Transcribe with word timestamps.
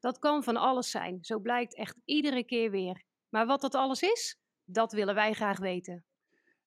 Dat 0.00 0.18
kan 0.18 0.42
van 0.42 0.56
alles 0.56 0.90
zijn, 0.90 1.18
zo 1.24 1.38
blijkt 1.38 1.74
echt 1.76 1.96
iedere 2.04 2.44
keer 2.44 2.70
weer. 2.70 3.02
Maar 3.28 3.46
wat 3.46 3.60
dat 3.60 3.74
alles 3.74 4.02
is, 4.02 4.40
dat 4.64 4.92
willen 4.92 5.14
wij 5.14 5.32
graag 5.32 5.58
weten. 5.58 6.04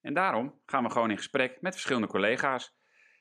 En 0.01 0.13
daarom 0.13 0.61
gaan 0.65 0.83
we 0.83 0.89
gewoon 0.89 1.09
in 1.09 1.17
gesprek 1.17 1.61
met 1.61 1.73
verschillende 1.73 2.07
collega's. 2.07 2.75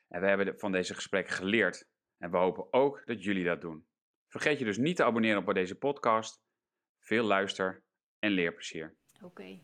En 0.08 0.20
we 0.20 0.26
hebben 0.26 0.58
van 0.58 0.72
deze 0.72 0.94
gesprekken 0.94 1.34
geleerd. 1.34 1.88
En 2.18 2.30
we 2.30 2.36
hopen 2.36 2.72
ook 2.72 3.02
dat 3.04 3.24
jullie 3.24 3.44
dat 3.44 3.60
doen. 3.60 3.86
Vergeet 4.28 4.58
je 4.58 4.64
dus 4.64 4.78
niet 4.78 4.96
te 4.96 5.04
abonneren 5.04 5.46
op 5.46 5.54
deze 5.54 5.78
podcast. 5.78 6.42
Veel 6.98 7.24
luister 7.24 7.84
en 8.18 8.30
leerplezier. 8.30 8.96
Oké. 9.22 9.60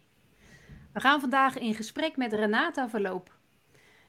We 0.92 1.00
gaan 1.00 1.20
vandaag 1.20 1.58
in 1.58 1.74
gesprek 1.74 2.16
met 2.16 2.32
Renata 2.32 2.88
Verloop. 2.88 3.36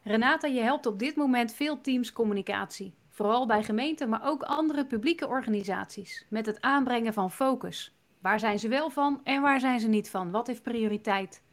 Renata, 0.03 0.47
je 0.47 0.61
helpt 0.61 0.85
op 0.85 0.99
dit 0.99 1.15
moment 1.15 1.53
veel 1.53 1.81
teams 1.81 2.11
communicatie. 2.11 2.98
Vooral 3.19 3.45
bij 3.45 3.63
gemeenten, 3.63 4.09
maar 4.09 4.21
ook 4.23 4.43
andere 4.43 4.85
publieke 4.85 5.27
organisaties. 5.27 6.25
Met 6.29 6.45
het 6.45 6.61
aanbrengen 6.61 7.13
van 7.13 7.31
focus. 7.31 7.95
Waar 8.21 8.39
zijn 8.39 8.59
ze 8.59 8.67
wel 8.67 8.89
van 8.89 9.21
en 9.23 9.41
waar 9.41 9.59
zijn 9.59 9.79
ze 9.79 9.87
niet 9.87 10.09
van? 10.09 10.31
Wat 10.31 10.47
heeft 10.47 10.63
prioriteit? 10.63 11.43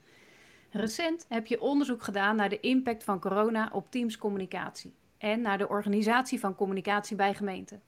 Recent 0.70 1.26
heb 1.28 1.46
je 1.46 1.60
onderzoek 1.60 2.02
gedaan 2.02 2.36
naar 2.36 2.48
de 2.48 2.60
impact 2.60 3.04
van 3.04 3.20
corona 3.20 3.70
op 3.72 3.90
teamscommunicatie 3.90 4.94
en 5.18 5.40
naar 5.40 5.58
de 5.58 5.68
organisatie 5.68 6.40
van 6.40 6.54
communicatie 6.54 7.16
bij 7.16 7.34
gemeenten. 7.34 7.82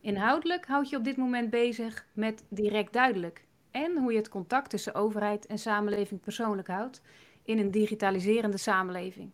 Inhoudelijk 0.00 0.66
houd 0.66 0.88
je 0.88 0.96
op 0.96 1.04
dit 1.04 1.16
moment 1.16 1.50
bezig 1.50 2.06
met 2.12 2.44
direct 2.48 2.92
duidelijk 2.92 3.44
en 3.70 3.96
hoe 3.96 4.12
je 4.12 4.18
het 4.18 4.28
contact 4.28 4.70
tussen 4.70 4.94
overheid 4.94 5.46
en 5.46 5.58
samenleving 5.58 6.20
persoonlijk 6.20 6.68
houdt 6.68 7.02
in 7.44 7.58
een 7.58 7.70
digitaliserende 7.70 8.58
samenleving. 8.58 9.30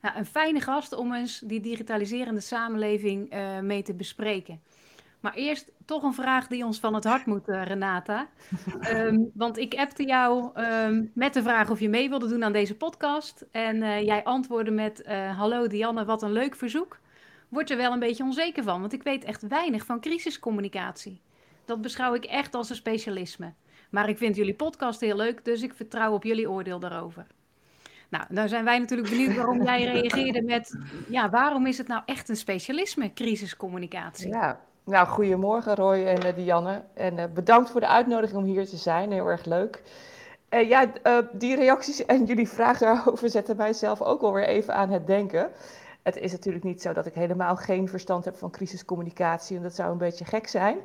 Nou, 0.00 0.16
een 0.16 0.26
fijne 0.26 0.60
gast 0.60 0.94
om 0.94 1.14
eens 1.14 1.38
die 1.38 1.60
digitaliserende 1.60 2.40
samenleving 2.40 3.34
uh, 3.34 3.60
mee 3.60 3.82
te 3.82 3.94
bespreken. 3.94 4.60
Maar 5.20 5.34
eerst 5.34 5.70
toch 5.84 6.02
een 6.02 6.14
vraag 6.14 6.46
die 6.46 6.64
ons 6.64 6.80
van 6.80 6.94
het 6.94 7.04
hart 7.04 7.26
moet, 7.26 7.48
uh, 7.48 7.64
Renata. 7.64 8.28
Um, 8.90 9.30
want 9.34 9.58
ik 9.58 9.74
appte 9.74 10.04
jou 10.04 10.60
um, 10.60 11.10
met 11.14 11.34
de 11.34 11.42
vraag 11.42 11.70
of 11.70 11.80
je 11.80 11.88
mee 11.88 12.08
wilde 12.08 12.28
doen 12.28 12.44
aan 12.44 12.52
deze 12.52 12.76
podcast. 12.76 13.46
En 13.50 13.76
uh, 13.76 14.02
jij 14.02 14.24
antwoordde 14.24 14.70
met: 14.70 15.06
Hallo 15.36 15.66
Dianne, 15.66 16.04
wat 16.04 16.22
een 16.22 16.32
leuk 16.32 16.54
verzoek. 16.56 16.98
Word 17.48 17.70
er 17.70 17.76
wel 17.76 17.92
een 17.92 17.98
beetje 17.98 18.24
onzeker 18.24 18.62
van, 18.62 18.80
want 18.80 18.92
ik 18.92 19.02
weet 19.02 19.24
echt 19.24 19.48
weinig 19.48 19.84
van 19.84 20.00
crisiscommunicatie. 20.00 21.20
Dat 21.64 21.80
beschouw 21.80 22.14
ik 22.14 22.24
echt 22.24 22.54
als 22.54 22.70
een 22.70 22.76
specialisme. 22.76 23.54
Maar 23.90 24.08
ik 24.08 24.18
vind 24.18 24.36
jullie 24.36 24.54
podcast 24.54 25.00
heel 25.00 25.16
leuk, 25.16 25.44
dus 25.44 25.62
ik 25.62 25.74
vertrouw 25.74 26.12
op 26.12 26.24
jullie 26.24 26.50
oordeel 26.50 26.78
daarover. 26.78 27.26
Nou, 28.08 28.24
dan 28.28 28.48
zijn 28.48 28.64
wij 28.64 28.78
natuurlijk 28.78 29.10
benieuwd 29.10 29.36
waarom 29.36 29.62
jij 29.62 29.84
reageerde 29.92 30.42
met, 30.42 30.78
ja, 31.08 31.30
waarom 31.30 31.66
is 31.66 31.78
het 31.78 31.88
nou 31.88 32.02
echt 32.06 32.28
een 32.28 32.36
specialisme, 32.36 33.12
crisiscommunicatie? 33.12 34.28
Ja, 34.28 34.60
nou, 34.84 35.06
goedemorgen 35.06 35.74
Roy 35.74 36.04
en 36.04 36.26
uh, 36.26 36.34
Dianne. 36.34 36.82
En 36.94 37.18
uh, 37.18 37.24
bedankt 37.34 37.70
voor 37.70 37.80
de 37.80 37.86
uitnodiging 37.86 38.38
om 38.38 38.44
hier 38.44 38.66
te 38.66 38.76
zijn, 38.76 39.12
heel 39.12 39.26
erg 39.26 39.44
leuk. 39.44 39.82
Uh, 40.50 40.68
ja, 40.68 40.86
die 41.32 41.56
reacties 41.56 42.06
en 42.06 42.24
jullie 42.24 42.48
vraag 42.48 42.78
daarover 42.78 43.30
zetten 43.30 43.56
mij 43.56 43.72
zelf 43.72 44.02
ook 44.02 44.22
alweer 44.22 44.46
even 44.46 44.74
aan 44.74 44.90
het 44.90 45.06
denken. 45.06 45.50
Het 46.02 46.16
is 46.16 46.32
natuurlijk 46.32 46.64
niet 46.64 46.82
zo 46.82 46.92
dat 46.92 47.06
ik 47.06 47.14
helemaal 47.14 47.56
geen 47.56 47.88
verstand 47.88 48.24
heb 48.24 48.36
van 48.36 48.50
crisiscommunicatie 48.50 49.56
en 49.56 49.62
dat 49.62 49.74
zou 49.74 49.90
een 49.90 49.98
beetje 49.98 50.24
gek 50.24 50.46
zijn. 50.46 50.78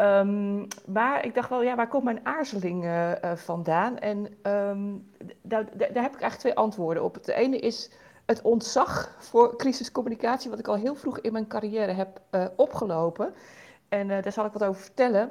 Um, 0.00 0.66
maar 0.86 1.24
ik 1.24 1.34
dacht 1.34 1.48
wel, 1.48 1.62
ja, 1.62 1.76
waar 1.76 1.88
komt 1.88 2.04
mijn 2.04 2.26
aarzeling 2.26 2.84
uh, 2.84 3.10
uh, 3.10 3.32
vandaan? 3.34 3.98
En 3.98 4.18
um, 4.42 5.10
daar, 5.42 5.64
daar, 5.76 5.88
heb 5.88 6.14
ik 6.14 6.20
eigenlijk 6.20 6.38
twee 6.38 6.54
antwoorden 6.54 7.02
op. 7.02 7.14
Het 7.14 7.28
ene 7.28 7.58
is 7.58 7.90
het 8.26 8.42
ontzag 8.42 9.16
voor 9.18 9.56
crisiscommunicatie, 9.56 10.50
wat 10.50 10.58
ik 10.58 10.68
al 10.68 10.76
heel 10.76 10.94
vroeg 10.94 11.20
in 11.20 11.32
mijn 11.32 11.46
carrière 11.46 11.92
heb 11.92 12.20
uh, 12.30 12.46
opgelopen. 12.56 13.34
En 13.88 14.08
daar 14.08 14.32
zal 14.32 14.44
ik 14.44 14.52
wat 14.52 14.64
over 14.64 14.82
vertellen. 14.82 15.30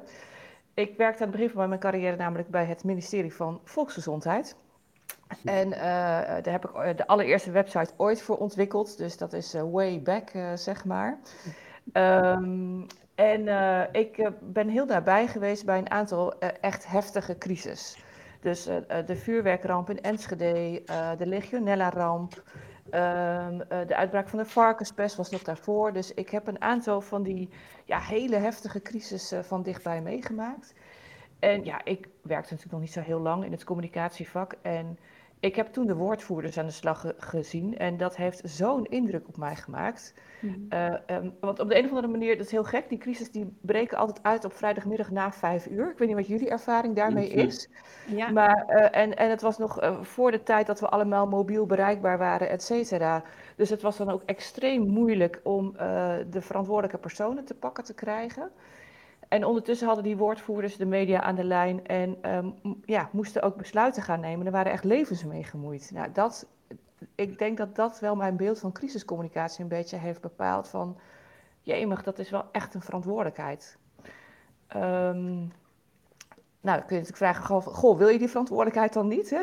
Ik 0.74 0.98
werkte 0.98 1.24
aan 1.24 1.30
het 1.30 1.38
begin 1.38 1.54
van 1.54 1.68
mijn 1.68 1.80
carrière 1.80 2.16
namelijk 2.16 2.50
bij 2.50 2.66
het 2.66 2.84
ministerie 2.84 3.34
van 3.34 3.60
Volksgezondheid. 3.64 4.56
En 5.44 5.70
daar 5.70 6.52
heb 6.52 6.66
ik 6.66 6.98
de 6.98 7.08
allereerste 7.08 7.52
website 7.52 7.94
ooit 7.98 8.22
voor 8.22 8.38
ontwikkeld. 8.38 8.98
Dus 8.98 9.18
dat 9.18 9.34
is 9.34 9.56
way 9.72 10.02
back, 10.02 10.32
zeg 10.56 10.86
maar. 10.86 11.20
Um, 11.94 12.88
en 13.18 13.42
uh, 13.42 13.82
ik 13.92 14.18
uh, 14.18 14.28
ben 14.42 14.70
heel 14.70 14.86
daarbij 14.86 15.28
geweest 15.28 15.66
bij 15.66 15.78
een 15.78 15.92
aantal 15.92 16.34
uh, 16.44 16.50
echt 16.62 16.88
heftige 16.88 17.38
crisis. 17.38 17.98
Dus 18.42 18.64
de 19.06 19.16
vuurwerkramp 19.16 19.90
in 19.90 20.02
Enschede, 20.02 20.82
de 21.18 21.28
legionella-ramp, 21.28 22.44
ehm, 22.90 23.58
de 23.88 23.96
uitbraak 23.96 24.30
van 24.30 24.40
de 24.40 24.46
varkenspest 24.46 25.16
was 25.16 25.30
nog 25.30 25.44
daarvoor. 25.44 25.94
Dus 25.94 26.14
ik 26.14 26.30
heb 26.30 26.48
een 26.48 26.62
aantal 26.62 27.02
van 27.02 27.24
die 27.24 27.50
ja, 27.86 28.00
hele 28.00 28.36
heftige 28.36 28.82
crisis 28.82 29.34
van 29.42 29.64
dichtbij 29.64 30.02
meegemaakt. 30.02 30.74
En 31.40 31.66
ja, 31.66 31.82
ik 31.84 32.08
werkte 32.22 32.54
natuurlijk 32.54 32.72
nog 32.72 32.82
niet 32.82 32.92
zo 32.92 33.02
heel 33.02 33.20
lang 33.20 33.46
in 33.46 33.52
het 33.52 33.64
communicatievak. 33.64 34.56
En 34.62 35.00
ik 35.40 35.56
heb 35.56 35.68
toen 35.68 35.88
de 35.88 35.96
woordvoerders 35.96 36.58
aan 36.58 36.66
de 36.66 36.72
slag 36.72 37.02
ge 37.02 37.16
gezien 37.18 37.78
en 37.78 37.98
dat 37.98 38.16
heeft 38.16 38.42
zo'n 38.44 38.86
indruk 38.86 39.28
op 39.28 39.38
mij 39.38 39.56
gemaakt. 39.56 40.14
Mm. 40.42 40.66
Uh, 40.70 40.94
um, 41.08 41.36
want 41.40 41.60
op 41.60 41.70
de 41.70 41.78
een 41.78 41.84
of 41.84 41.90
andere 41.90 42.08
manier, 42.08 42.38
dat 42.38 42.46
is 42.46 42.52
heel 42.52 42.64
gek, 42.64 42.90
die 42.90 42.98
crisis 42.98 43.32
die 43.32 43.58
breken 43.62 43.98
altijd 43.98 44.20
uit 44.22 44.46
op 44.46 44.54
vrijdagmiddag 44.54 45.12
na 45.12 45.32
vijf 45.32 45.68
uur. 45.68 45.92
Ik 45.92 45.98
weet 45.98 46.08
niet 46.08 46.18
wat 46.18 46.28
jullie 46.28 46.50
ervaring 46.50 46.96
daarmee 46.96 47.30
is. 47.30 47.70
Ja. 48.08 48.32
Maar, 48.32 48.66
uh, 48.70 49.02
en, 49.02 49.16
en 49.18 49.30
het 49.30 49.42
was 49.42 49.58
nog 49.58 49.84
uh, 49.84 50.02
voor 50.02 50.32
de 50.32 50.44
tijd 50.44 50.68
dat 50.68 50.80
we 50.80 50.88
allemaal 50.88 51.28
mobiel 51.28 51.66
bereikbaar 51.66 52.18
waren, 52.18 52.50
et 52.50 52.64
cetera. 52.64 53.24
Dus 53.56 53.70
het 53.70 53.82
was 53.82 53.98
dan 53.98 54.10
ook 54.10 54.22
extreem 54.26 54.88
moeilijk 54.88 55.40
om 55.44 55.72
de 56.30 56.42
verantwoordelijke 56.42 56.98
personen 56.98 57.46
te 57.46 57.56
pakken 57.56 57.84
te 57.84 57.94
krijgen. 57.94 58.52
En 59.28 59.46
ondertussen 59.46 59.88
hadden 59.88 60.06
die 60.06 60.18
woordvoerders 60.18 60.78
de 60.78 60.86
media 60.86 61.22
aan 61.22 61.36
de 61.36 61.44
lijn 61.44 61.86
en 61.86 62.36
um, 62.36 62.56
ja, 62.86 63.10
moesten 63.12 63.42
ook 63.42 63.56
besluiten 63.56 64.04
gaan 64.04 64.20
nemen. 64.20 64.46
Er 64.46 64.52
waren 64.52 64.72
echt 64.72 64.84
levens 64.84 65.24
mee 65.24 65.44
gemoeid. 65.44 65.92
Nou, 65.94 66.12
dat, 66.12 66.48
ik 67.16 67.38
denk 67.38 67.58
dat 67.58 67.76
dat 67.76 68.00
wel 68.00 68.16
mijn 68.16 68.38
beeld 68.38 68.60
van 68.60 68.72
crisiscommunicatie 68.72 69.64
een 69.64 69.70
beetje 69.70 69.98
heeft 69.98 70.22
bepaald 70.22 70.68
van... 70.68 70.98
Jemig, 71.62 72.04
dat 72.04 72.20
is 72.20 72.30
wel 72.30 72.46
echt 72.52 72.74
een 72.74 72.82
verantwoordelijkheid. 72.82 73.78
Um, 74.76 75.52
nou, 76.62 76.78
dan 76.78 76.86
kun 76.86 76.96
je 76.96 77.02
natuurlijk 77.02 77.18
vragen, 77.18 77.44
goh, 77.46 77.66
goh, 77.66 77.98
wil 77.98 78.08
je 78.08 78.18
die 78.18 78.28
verantwoordelijkheid 78.28 78.94
dan 78.94 79.08
niet? 79.08 79.30
Hè? 79.30 79.42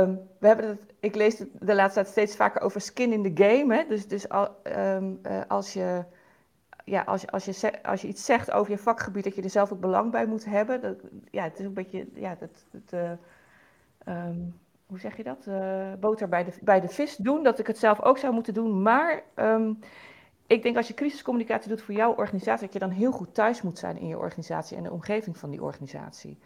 um, 0.00 0.20
we 0.40 0.46
hebben 0.46 0.68
het, 0.68 0.86
ik 1.00 1.14
lees 1.14 1.44
de 1.52 1.74
laatste 1.74 2.00
tijd 2.00 2.08
steeds 2.08 2.36
vaker 2.36 2.60
over 2.60 2.80
skin 2.80 3.12
in 3.12 3.34
the 3.34 3.44
game. 3.44 3.74
Hè? 3.74 3.84
Dus, 3.88 4.08
dus 4.08 4.28
al, 4.28 4.48
um, 4.76 5.20
uh, 5.22 5.40
als 5.48 5.72
je 5.72 6.04
ja, 6.90 7.02
als, 7.02 7.30
als, 7.30 7.44
je, 7.44 7.82
als 7.82 8.02
je 8.02 8.08
iets 8.08 8.24
zegt 8.24 8.50
over 8.50 8.70
je 8.70 8.78
vakgebied, 8.78 9.24
dat 9.24 9.34
je 9.34 9.42
er 9.42 9.50
zelf 9.50 9.72
ook 9.72 9.80
belang 9.80 10.10
bij 10.10 10.26
moet 10.26 10.44
hebben. 10.44 10.80
Dat, 10.80 10.96
ja, 11.30 11.42
het 11.42 11.58
is 11.58 11.64
een 11.64 11.72
beetje, 11.72 12.06
ja, 12.14 12.36
dat, 12.38 12.92
uh, 12.94 13.10
um, 14.28 14.60
hoe 14.86 14.98
zeg 14.98 15.16
je 15.16 15.22
dat? 15.22 15.46
Uh, 15.48 15.92
boter 16.00 16.28
bij 16.28 16.44
de, 16.44 16.52
bij 16.60 16.80
de 16.80 16.88
vis 16.88 17.16
doen, 17.16 17.42
dat 17.42 17.58
ik 17.58 17.66
het 17.66 17.78
zelf 17.78 18.02
ook 18.02 18.18
zou 18.18 18.32
moeten 18.34 18.54
doen. 18.54 18.82
Maar 18.82 19.22
um, 19.36 19.78
ik 20.46 20.62
denk 20.62 20.76
als 20.76 20.88
je 20.88 20.94
crisiscommunicatie 20.94 21.68
doet 21.68 21.82
voor 21.82 21.94
jouw 21.94 22.14
organisatie, 22.14 22.64
dat 22.64 22.72
je 22.72 22.78
dan 22.78 22.90
heel 22.90 23.12
goed 23.12 23.34
thuis 23.34 23.62
moet 23.62 23.78
zijn 23.78 23.98
in 23.98 24.06
je 24.06 24.18
organisatie 24.18 24.76
en 24.76 24.82
de 24.82 24.92
omgeving 24.92 25.36
van 25.36 25.50
die 25.50 25.62
organisatie. 25.62 26.38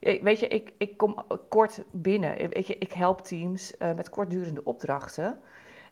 Weet 0.00 0.40
je, 0.40 0.48
ik, 0.48 0.72
ik 0.76 0.96
kom 0.96 1.24
kort 1.48 1.82
binnen. 1.90 2.36
Weet 2.36 2.66
je, 2.66 2.78
ik 2.78 2.92
help 2.92 3.20
teams 3.20 3.74
uh, 3.78 3.94
met 3.94 4.08
kortdurende 4.08 4.64
opdrachten. 4.64 5.38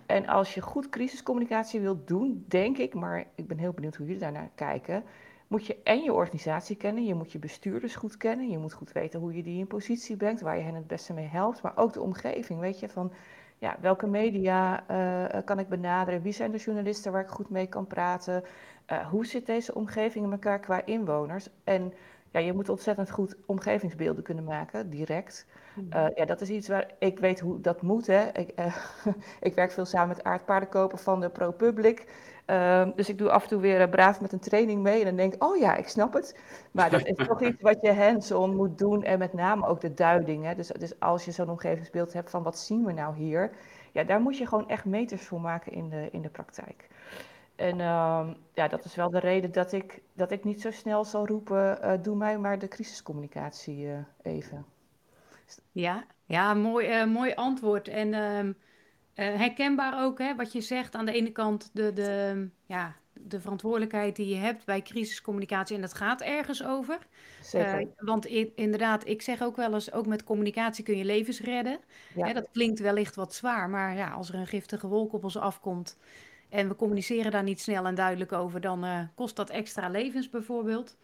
En 0.06 0.26
als 0.26 0.54
je 0.54 0.60
goed 0.60 0.88
crisiscommunicatie 0.88 1.80
wilt 1.80 2.08
doen, 2.08 2.44
denk 2.48 2.78
ik, 2.78 2.94
maar 2.94 3.26
ik 3.34 3.46
ben 3.46 3.58
heel 3.58 3.72
benieuwd 3.72 3.96
hoe 3.96 4.06
jullie 4.06 4.20
daarnaar 4.20 4.50
kijken, 4.54 5.04
moet 5.46 5.66
je 5.66 5.82
en 5.82 6.02
je 6.02 6.12
organisatie 6.12 6.76
kennen, 6.76 7.04
je 7.04 7.14
moet 7.14 7.32
je 7.32 7.38
bestuurders 7.38 7.96
goed 7.96 8.16
kennen, 8.16 8.48
je 8.48 8.58
moet 8.58 8.72
goed 8.72 8.92
weten 8.92 9.20
hoe 9.20 9.36
je 9.36 9.42
die 9.42 9.58
in 9.58 9.66
positie 9.66 10.16
brengt, 10.16 10.40
waar 10.40 10.56
je 10.56 10.62
hen 10.62 10.74
het 10.74 10.86
beste 10.86 11.12
mee 11.12 11.26
helpt, 11.26 11.62
maar 11.62 11.76
ook 11.76 11.92
de 11.92 12.00
omgeving, 12.00 12.60
weet 12.60 12.80
je, 12.80 12.88
van 12.88 13.12
ja, 13.58 13.76
welke 13.80 14.06
media 14.06 14.84
uh, 14.90 15.42
kan 15.44 15.58
ik 15.58 15.68
benaderen, 15.68 16.22
wie 16.22 16.32
zijn 16.32 16.50
de 16.50 16.58
journalisten 16.58 17.12
waar 17.12 17.22
ik 17.22 17.28
goed 17.28 17.50
mee 17.50 17.66
kan 17.66 17.86
praten, 17.86 18.44
uh, 18.92 19.08
hoe 19.08 19.26
zit 19.26 19.46
deze 19.46 19.74
omgeving 19.74 20.24
in 20.24 20.32
elkaar 20.32 20.60
qua 20.60 20.84
inwoners? 20.84 21.48
En 21.64 21.92
ja, 22.32 22.40
je 22.40 22.52
moet 22.52 22.68
ontzettend 22.68 23.10
goed 23.10 23.36
omgevingsbeelden 23.46 24.24
kunnen 24.24 24.44
maken, 24.44 24.90
direct. 24.90 25.46
Mhm. 25.74 25.98
Uh, 25.98 26.06
ja, 26.14 26.24
dat 26.24 26.40
is 26.40 26.48
iets 26.48 26.68
waar 26.68 26.90
ik 26.98 27.18
weet 27.18 27.40
hoe 27.40 27.60
dat 27.60 27.82
moet. 27.82 28.06
Hè. 28.06 28.28
Ik, 28.32 28.60
uh, 28.60 28.76
ik 29.40 29.54
werk 29.54 29.72
veel 29.72 29.84
samen 29.84 30.08
met 30.08 30.24
Aard 30.24 30.44
Paardenkoper 30.44 30.98
van 30.98 31.20
de 31.20 31.30
ProPublic. 31.30 32.06
Uh, 32.46 32.88
dus 32.94 33.08
ik 33.08 33.18
doe 33.18 33.30
af 33.30 33.42
en 33.42 33.48
toe 33.48 33.60
weer 33.60 33.88
braaf 33.88 34.20
met 34.20 34.32
een 34.32 34.38
training 34.38 34.82
mee 34.82 34.98
en 34.98 35.04
dan 35.04 35.16
denk 35.16 35.34
ik, 35.34 35.44
oh 35.44 35.56
ja, 35.56 35.76
ik 35.76 35.88
snap 35.88 36.12
het. 36.12 36.38
Maar 36.70 36.90
dat 36.90 37.06
is 37.06 37.26
toch 37.26 37.42
iets 37.42 37.60
wat 37.60 37.78
je 37.80 37.92
hands-on 37.92 38.56
moet 38.56 38.78
doen 38.78 39.04
en 39.04 39.18
met 39.18 39.32
name 39.32 39.66
ook 39.66 39.80
de 39.80 39.94
duiding. 39.94 40.44
Hè. 40.44 40.54
Dus, 40.54 40.68
dus 40.68 41.00
als 41.00 41.24
je 41.24 41.30
zo'n 41.30 41.50
omgevingsbeeld 41.50 42.12
hebt 42.12 42.30
van 42.30 42.42
wat 42.42 42.58
zien 42.58 42.84
we 42.84 42.92
nou 42.92 43.16
hier, 43.16 43.50
ja, 43.92 44.04
daar 44.04 44.20
moet 44.20 44.38
je 44.38 44.46
gewoon 44.46 44.68
echt 44.68 44.84
meters 44.84 45.22
voor 45.22 45.40
maken 45.40 45.72
in 45.72 45.88
de, 45.88 46.08
in 46.12 46.22
de 46.22 46.28
praktijk. 46.28 46.88
En 47.62 47.78
uh, 47.78 48.28
ja, 48.54 48.68
dat 48.68 48.84
is 48.84 48.94
wel 48.94 49.10
de 49.10 49.18
reden 49.18 49.52
dat 49.52 49.72
ik, 49.72 50.02
dat 50.12 50.30
ik 50.30 50.44
niet 50.44 50.60
zo 50.60 50.70
snel 50.70 51.04
zal 51.04 51.26
roepen, 51.26 51.78
uh, 51.82 51.92
doe 52.02 52.16
mij 52.16 52.38
maar 52.38 52.58
de 52.58 52.68
crisiscommunicatie 52.68 53.86
uh, 53.86 53.98
even. 54.22 54.64
Ja, 55.72 56.04
ja 56.26 56.54
mooi, 56.54 57.00
uh, 57.00 57.06
mooi 57.06 57.34
antwoord. 57.34 57.88
En 57.88 58.12
herkenbaar 59.14 60.04
ook, 60.04 60.18
hè, 60.18 60.36
wat 60.36 60.52
je 60.52 60.60
zegt. 60.60 60.94
Aan 60.94 61.06
de 61.06 61.12
ene 61.12 61.30
kant 61.30 61.70
de, 61.72 61.92
de, 61.92 62.48
ja, 62.66 62.96
de 63.12 63.40
verantwoordelijkheid 63.40 64.16
die 64.16 64.28
je 64.28 64.40
hebt 64.40 64.64
bij 64.64 64.82
crisiscommunicatie. 64.82 65.76
En 65.76 65.82
dat 65.82 65.94
gaat 65.94 66.20
ergens 66.20 66.64
over. 66.64 66.98
Zeker. 67.42 67.88
want 67.96 68.26
in, 68.26 68.52
inderdaad, 68.54 69.06
ik 69.08 69.22
zeg 69.22 69.42
ook 69.42 69.56
wel 69.56 69.74
eens, 69.74 69.92
ook 69.92 70.06
met 70.06 70.24
communicatie 70.24 70.84
kun 70.84 70.96
je 70.96 71.04
levens 71.04 71.40
redden. 71.40 71.78
Ja. 72.14 72.26
Hè, 72.26 72.32
dat 72.32 72.48
klinkt 72.52 72.80
wellicht 72.80 73.14
wat 73.14 73.34
zwaar, 73.34 73.70
maar 73.70 73.96
ja, 73.96 74.10
als 74.10 74.28
er 74.28 74.34
een 74.34 74.46
giftige 74.46 74.86
wolk 74.86 75.12
op 75.12 75.24
ons 75.24 75.36
afkomt 75.36 75.96
en 76.52 76.68
we 76.68 76.76
communiceren 76.76 77.30
daar 77.30 77.42
niet 77.42 77.60
snel 77.60 77.84
en 77.84 77.94
duidelijk 77.94 78.32
over, 78.32 78.60
dan 78.60 78.84
uh, 78.84 78.98
kost 79.14 79.36
dat 79.36 79.50
extra 79.50 79.88
levens 79.88 80.30
bijvoorbeeld. 80.30 80.96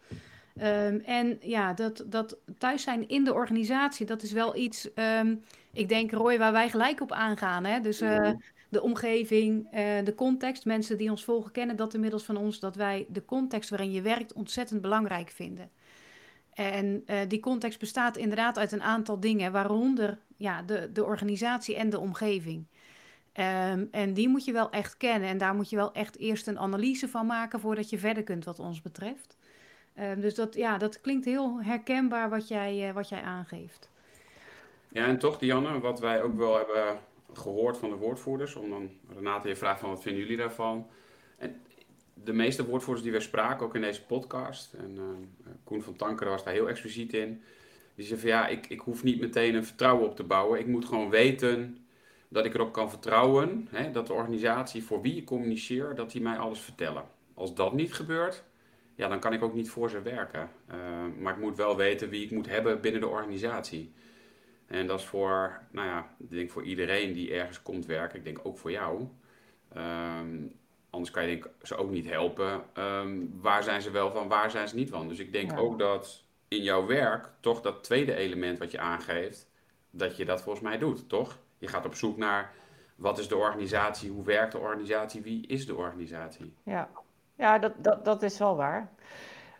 Um, 0.61 0.99
en 0.99 1.37
ja, 1.41 1.73
dat, 1.73 2.03
dat 2.07 2.37
thuis 2.57 2.83
zijn 2.83 3.07
in 3.07 3.23
de 3.23 3.33
organisatie, 3.33 4.05
dat 4.05 4.21
is 4.21 4.31
wel 4.31 4.55
iets, 4.55 4.89
um, 5.19 5.43
ik 5.73 5.89
denk 5.89 6.11
Roy, 6.11 6.37
waar 6.37 6.51
wij 6.51 6.69
gelijk 6.69 7.01
op 7.01 7.11
aangaan. 7.11 7.65
Hè? 7.65 7.79
Dus 7.79 8.01
uh, 8.01 8.29
de 8.69 8.81
omgeving, 8.81 9.65
uh, 9.65 9.71
de 10.03 10.15
context, 10.15 10.65
mensen 10.65 10.97
die 10.97 11.09
ons 11.09 11.23
volgen 11.23 11.51
kennen 11.51 11.75
dat 11.75 11.93
inmiddels 11.93 12.23
van 12.23 12.37
ons, 12.37 12.59
dat 12.59 12.75
wij 12.75 13.05
de 13.09 13.25
context 13.25 13.69
waarin 13.69 13.91
je 13.91 14.01
werkt 14.01 14.33
ontzettend 14.33 14.81
belangrijk 14.81 15.29
vinden. 15.29 15.69
En 16.53 17.05
die 17.27 17.39
context 17.39 17.79
bestaat 17.79 18.17
inderdaad 18.17 18.57
uit 18.57 18.71
een 18.71 18.83
aantal 18.83 19.19
dingen, 19.19 19.51
waaronder 19.51 20.17
ja, 20.37 20.61
de, 20.61 20.89
de 20.93 21.03
organisatie 21.03 21.75
en 21.75 21.89
de 21.89 21.99
omgeving. 21.99 22.65
Um, 23.39 23.87
en 23.91 24.13
die 24.13 24.29
moet 24.29 24.45
je 24.45 24.51
wel 24.51 24.71
echt 24.71 24.97
kennen. 24.97 25.29
En 25.29 25.37
daar 25.37 25.55
moet 25.55 25.69
je 25.69 25.75
wel 25.75 25.93
echt 25.93 26.17
eerst 26.17 26.47
een 26.47 26.59
analyse 26.59 27.07
van 27.07 27.25
maken 27.25 27.59
voordat 27.59 27.89
je 27.89 27.97
verder 27.97 28.23
kunt 28.23 28.45
wat 28.45 28.59
ons 28.59 28.81
betreft. 28.81 29.37
Um, 29.99 30.21
dus 30.21 30.35
dat, 30.35 30.55
ja, 30.55 30.77
dat 30.77 31.01
klinkt 31.01 31.25
heel 31.25 31.61
herkenbaar 31.61 32.29
wat 32.29 32.47
jij, 32.47 32.87
uh, 32.87 32.93
wat 32.93 33.09
jij 33.09 33.21
aangeeft. 33.21 33.89
Ja, 34.87 35.05
en 35.05 35.19
toch, 35.19 35.37
Dianne, 35.37 35.79
wat 35.79 35.99
wij 35.99 36.21
ook 36.21 36.37
wel 36.37 36.55
hebben 36.55 36.99
gehoord 37.33 37.77
van 37.77 37.89
de 37.89 37.95
woordvoerders, 37.95 38.55
om 38.55 38.69
dan 38.69 38.89
Renate 39.15 39.47
je 39.47 39.55
vraagt 39.55 39.79
van 39.79 39.89
wat 39.89 40.01
vinden 40.01 40.21
jullie 40.21 40.37
daarvan. 40.37 40.87
En 41.37 41.61
de 42.13 42.33
meeste 42.33 42.65
woordvoerders 42.65 43.03
die 43.03 43.15
we 43.15 43.19
spraken, 43.19 43.65
ook 43.65 43.75
in 43.75 43.81
deze 43.81 44.05
podcast, 44.05 44.73
en 44.73 44.95
uh, 44.95 45.03
Koen 45.63 45.81
van 45.81 45.95
Tankeren 45.95 46.31
was 46.31 46.43
daar 46.43 46.53
heel 46.53 46.69
expliciet 46.69 47.13
in, 47.13 47.41
die 47.95 48.05
zei 48.05 48.19
van 48.19 48.29
ja, 48.29 48.47
ik, 48.47 48.67
ik 48.67 48.79
hoef 48.79 49.03
niet 49.03 49.19
meteen 49.19 49.55
een 49.55 49.65
vertrouwen 49.65 50.05
op 50.05 50.15
te 50.15 50.23
bouwen. 50.23 50.59
Ik 50.59 50.67
moet 50.67 50.85
gewoon 50.85 51.09
weten 51.09 51.77
dat 52.29 52.45
ik 52.45 52.53
erop 52.53 52.73
kan 52.73 52.89
vertrouwen 52.89 53.67
hè, 53.71 53.91
dat 53.91 54.07
de 54.07 54.13
organisatie 54.13 54.83
voor 54.83 55.01
wie 55.01 55.15
ik 55.15 55.25
communiceer, 55.25 55.95
dat 55.95 56.11
die 56.11 56.21
mij 56.21 56.37
alles 56.37 56.59
vertellen. 56.59 57.03
Als 57.33 57.55
dat 57.55 57.73
niet 57.73 57.93
gebeurt, 57.93 58.43
ja, 58.95 59.07
dan 59.07 59.19
kan 59.19 59.33
ik 59.33 59.43
ook 59.43 59.53
niet 59.53 59.69
voor 59.69 59.89
ze 59.89 60.01
werken. 60.01 60.49
Uh, 60.71 60.75
maar 61.19 61.33
ik 61.33 61.39
moet 61.39 61.57
wel 61.57 61.75
weten 61.75 62.09
wie 62.09 62.23
ik 62.23 62.31
moet 62.31 62.47
hebben 62.47 62.81
binnen 62.81 63.01
de 63.01 63.07
organisatie. 63.07 63.93
En 64.67 64.87
dat 64.87 64.99
is 64.99 65.05
voor, 65.05 65.61
nou 65.71 65.87
ja, 65.87 66.15
ik 66.17 66.29
denk 66.29 66.51
voor 66.51 66.63
iedereen 66.63 67.13
die 67.13 67.33
ergens 67.33 67.61
komt 67.61 67.85
werken, 67.85 68.17
ik 68.17 68.23
denk 68.23 68.39
ook 68.43 68.57
voor 68.57 68.71
jou. 68.71 69.07
Um, 69.77 70.55
anders 70.89 71.11
kan 71.11 71.23
je 71.23 71.29
denk, 71.29 71.49
ze 71.61 71.75
ook 71.75 71.89
niet 71.89 72.09
helpen. 72.09 72.63
Um, 72.77 73.39
waar 73.41 73.63
zijn 73.63 73.81
ze 73.81 73.91
wel 73.91 74.11
van, 74.11 74.27
waar 74.27 74.51
zijn 74.51 74.67
ze 74.67 74.75
niet 74.75 74.89
van? 74.89 75.07
Dus 75.07 75.19
ik 75.19 75.31
denk 75.31 75.51
ja. 75.51 75.57
ook 75.57 75.79
dat 75.79 76.23
in 76.47 76.63
jouw 76.63 76.85
werk 76.85 77.31
toch 77.39 77.61
dat 77.61 77.83
tweede 77.83 78.15
element 78.15 78.57
wat 78.57 78.71
je 78.71 78.79
aangeeft, 78.79 79.49
dat 79.89 80.17
je 80.17 80.25
dat 80.25 80.41
volgens 80.41 80.63
mij 80.63 80.77
doet, 80.77 81.09
toch? 81.09 81.37
Je 81.59 81.67
gaat 81.67 81.85
op 81.85 81.95
zoek 81.95 82.17
naar 82.17 82.51
wat 82.95 83.19
is 83.19 83.27
de 83.27 83.37
organisatie, 83.37 84.11
hoe 84.11 84.23
werkt 84.23 84.51
de 84.51 84.57
organisatie, 84.57 85.21
wie 85.21 85.47
is 85.47 85.65
de 85.65 85.75
organisatie. 85.75 86.53
Ja, 86.63 86.89
ja 87.35 87.59
dat, 87.59 87.73
dat, 87.77 88.05
dat 88.05 88.23
is 88.23 88.37
wel 88.37 88.55
waar. 88.55 88.89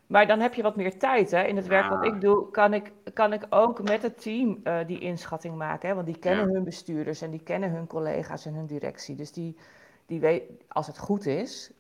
Maar 0.08 0.28
dan 0.28 0.40
heb 0.40 0.54
je 0.54 0.62
wat 0.62 0.76
meer 0.76 0.98
tijd. 0.98 1.32
Hè? 1.32 1.44
In 1.44 1.56
het 1.56 1.68
werk 1.68 1.90
wat 1.90 2.06
ik 2.06 2.22
doe, 2.22 2.52
kan 2.52 2.74
ik, 2.74 2.92
kan 3.14 3.34
ik 3.34 3.46
ook 3.50 3.82
met 3.82 4.02
het 4.02 4.22
team 4.22 4.60
uh, 4.64 4.78
die 4.88 5.00
inschatting 5.00 5.56
maken. 5.56 5.90
Hè? 5.90 5.96
Want 5.96 6.08
die 6.08 6.20
kennen 6.20 6.48
ja. 6.48 6.54
hun 6.54 6.64
bestuurders 6.64 7.22
en 7.22 7.32
die 7.32 7.44
kennen 7.44 7.72
hun 7.72 7.88
collega's 7.88 8.46
en 8.46 8.54
hun 8.54 8.66
directie. 8.66 9.16
Dus 9.16 9.32
die, 9.32 9.58
die 10.06 10.20
weet, 10.20 10.44
als 10.68 10.88
het 10.88 10.98
goed 10.98 11.26
is, 11.26 11.72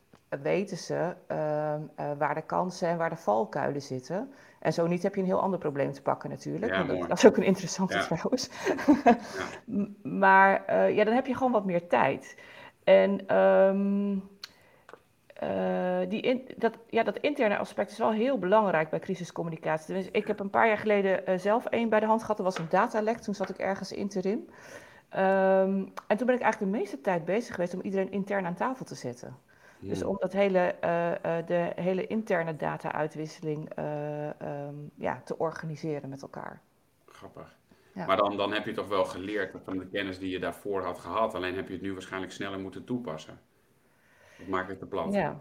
weten 0.41 0.77
ze 0.77 1.15
uh, 1.31 1.73
uh, 1.99 2.11
waar 2.17 2.35
de 2.35 2.41
kansen 2.41 2.87
en 2.87 2.97
waar 2.97 3.09
de 3.09 3.15
valkuilen 3.15 3.81
zitten. 3.81 4.33
En 4.59 4.73
zo 4.73 4.87
niet 4.87 5.03
heb 5.03 5.15
je 5.15 5.21
een 5.21 5.27
heel 5.27 5.41
ander 5.41 5.59
probleem 5.59 5.91
te 5.91 6.01
pakken 6.01 6.29
natuurlijk. 6.29 6.71
Ja, 6.73 6.83
dat, 6.83 7.07
dat, 7.07 7.17
is 7.17 7.25
ook 7.25 7.37
een 7.37 7.43
interessante 7.43 7.97
ja. 7.97 8.03
trouwens. 8.03 8.49
ja. 9.03 9.17
Maar 10.23 10.63
uh, 10.69 10.95
ja, 10.95 11.03
dan 11.03 11.13
heb 11.13 11.25
je 11.25 11.35
gewoon 11.35 11.51
wat 11.51 11.65
meer 11.65 11.87
tijd. 11.87 12.37
En 12.83 13.37
um, 13.37 14.29
die 16.09 16.21
in, 16.21 16.47
dat, 16.57 16.77
ja, 16.89 17.03
dat 17.03 17.17
interne 17.17 17.57
aspect 17.57 17.91
is 17.91 17.97
wel 17.97 18.11
heel 18.11 18.39
belangrijk 18.39 18.89
bij 18.89 18.99
crisiscommunicatie. 18.99 19.95
Dus 19.95 20.11
ik 20.11 20.27
heb 20.27 20.39
een 20.39 20.49
paar 20.49 20.67
jaar 20.67 20.77
geleden 20.77 21.39
zelf 21.39 21.65
één 21.65 21.89
bij 21.89 21.99
de 21.99 22.05
hand 22.05 22.21
gehad. 22.21 22.37
Dat 22.37 22.45
was 22.45 22.57
een 22.57 22.69
datalek. 22.69 23.17
Toen 23.17 23.35
zat 23.35 23.49
ik 23.49 23.57
ergens 23.57 23.91
interim. 23.91 24.45
Um, 25.17 25.93
en 26.07 26.17
toen 26.17 26.27
ben 26.27 26.35
ik 26.35 26.41
eigenlijk 26.41 26.59
de 26.59 26.77
meeste 26.77 27.01
tijd 27.01 27.25
bezig 27.25 27.55
geweest 27.55 27.73
om 27.73 27.81
iedereen 27.81 28.11
intern 28.11 28.45
aan 28.45 28.55
tafel 28.55 28.85
te 28.85 28.95
zetten. 28.95 29.35
Dus 29.79 30.03
om 30.03 30.17
dat 30.19 30.33
hele, 30.33 30.75
uh, 30.83 31.11
uh, 31.11 31.45
de 31.45 31.71
hele 31.75 32.07
interne 32.07 32.55
data-uitwisseling 32.55 33.79
uh, 33.79 34.25
um, 34.25 34.91
ja, 34.95 35.21
te 35.25 35.37
organiseren 35.37 36.09
met 36.09 36.21
elkaar. 36.21 36.61
Grappig. 37.05 37.57
Ja. 37.93 38.05
Maar 38.05 38.17
dan, 38.17 38.37
dan 38.37 38.53
heb 38.53 38.65
je 38.65 38.71
toch 38.71 38.87
wel 38.87 39.05
geleerd 39.05 39.55
van 39.63 39.77
de 39.77 39.87
kennis 39.87 40.19
die 40.19 40.29
je 40.29 40.39
daarvoor 40.39 40.83
had 40.83 40.99
gehad. 40.99 41.35
Alleen 41.35 41.55
heb 41.55 41.67
je 41.67 41.73
het 41.73 41.81
nu 41.81 41.93
waarschijnlijk 41.93 42.31
sneller 42.31 42.59
moeten 42.59 42.83
toepassen. 42.83 43.39
Dat 44.37 44.47
maakt 44.47 44.69
het 44.69 44.79
te 44.79 44.85
plat. 44.85 45.13
Ja. 45.13 45.39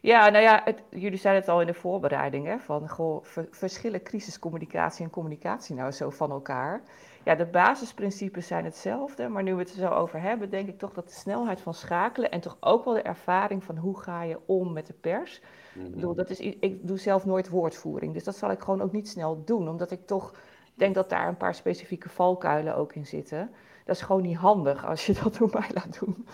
Ja, 0.00 0.28
nou 0.28 0.42
ja, 0.42 0.60
het, 0.64 0.82
jullie 0.90 1.18
zeiden 1.18 1.42
het 1.42 1.52
al 1.52 1.60
in 1.60 1.66
de 1.66 1.74
voorbereiding, 1.74 2.46
hè, 2.46 2.58
van 2.58 2.88
goh, 2.88 3.24
ver, 3.24 3.46
verschillen 3.50 4.02
crisiscommunicatie 4.02 5.04
en 5.04 5.10
communicatie 5.10 5.74
nou 5.74 5.90
zo 5.90 6.10
van 6.10 6.30
elkaar? 6.30 6.82
Ja, 7.26 7.34
de 7.34 7.46
basisprincipes 7.46 8.46
zijn 8.46 8.64
hetzelfde, 8.64 9.28
maar 9.28 9.42
nu 9.42 9.54
we 9.54 9.60
het 9.60 9.70
er 9.70 9.76
zo 9.76 9.88
over 9.88 10.20
hebben, 10.20 10.50
denk 10.50 10.68
ik 10.68 10.78
toch 10.78 10.92
dat 10.92 11.08
de 11.08 11.14
snelheid 11.14 11.60
van 11.60 11.74
schakelen 11.74 12.30
en 12.30 12.40
toch 12.40 12.56
ook 12.60 12.84
wel 12.84 12.94
de 12.94 13.02
ervaring 13.02 13.64
van 13.64 13.76
hoe 13.76 14.00
ga 14.00 14.22
je 14.22 14.38
om 14.46 14.72
met 14.72 14.86
de 14.86 14.92
pers. 14.92 15.40
Ik, 15.74 15.90
bedoel, 15.90 16.14
dat 16.14 16.30
is, 16.30 16.40
ik 16.40 16.86
doe 16.86 16.98
zelf 16.98 17.24
nooit 17.24 17.48
woordvoering, 17.48 18.12
dus 18.12 18.24
dat 18.24 18.36
zal 18.36 18.50
ik 18.50 18.60
gewoon 18.60 18.82
ook 18.82 18.92
niet 18.92 19.08
snel 19.08 19.44
doen, 19.44 19.68
omdat 19.68 19.90
ik 19.90 20.06
toch 20.06 20.34
denk 20.74 20.94
dat 20.94 21.10
daar 21.10 21.28
een 21.28 21.36
paar 21.36 21.54
specifieke 21.54 22.08
valkuilen 22.08 22.76
ook 22.76 22.94
in 22.94 23.06
zitten. 23.06 23.50
Dat 23.84 23.96
is 23.96 24.02
gewoon 24.02 24.22
niet 24.22 24.36
handig 24.36 24.86
als 24.86 25.06
je 25.06 25.12
dat 25.22 25.36
door 25.36 25.50
mij 25.52 25.70
laat 25.74 25.98
doen. 26.00 26.26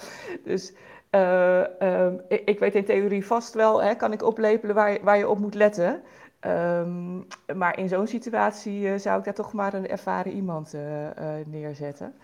Dus 0.44 0.74
uh, 1.10 1.64
uh, 1.82 2.12
ik, 2.28 2.42
ik, 2.44 2.58
weet 2.58 2.74
in 2.74 2.84
theorie 2.84 3.26
vast 3.26 3.54
wel, 3.54 3.82
hè, 3.82 3.94
kan 3.94 4.12
ik 4.12 4.22
oplepelen 4.22 4.74
waar 4.74 4.92
je, 4.92 5.00
waar 5.02 5.18
je 5.18 5.28
op 5.28 5.38
moet 5.38 5.54
letten. 5.54 6.02
Um, 6.46 7.26
maar 7.54 7.78
in 7.78 7.88
zo'n 7.88 8.06
situatie 8.06 8.80
uh, 8.80 8.98
zou 8.98 9.18
ik 9.18 9.24
daar 9.24 9.34
toch 9.34 9.52
maar 9.52 9.74
een 9.74 9.88
ervaren 9.88 10.32
iemand 10.32 10.74
uh, 10.74 11.04
uh, 11.04 11.10
neerzetten. 11.46 12.14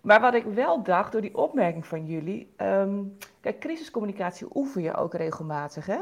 Maar 0.00 0.20
wat 0.20 0.34
ik 0.34 0.44
wel 0.44 0.82
dacht 0.82 1.12
door 1.12 1.20
die 1.20 1.36
opmerking 1.36 1.86
van 1.86 2.06
jullie. 2.06 2.54
Um, 2.56 3.16
kijk, 3.40 3.58
crisiscommunicatie 3.58 4.46
oefen 4.54 4.82
je 4.82 4.94
ook 4.94 5.14
regelmatig. 5.14 5.86
Hè? 5.86 5.98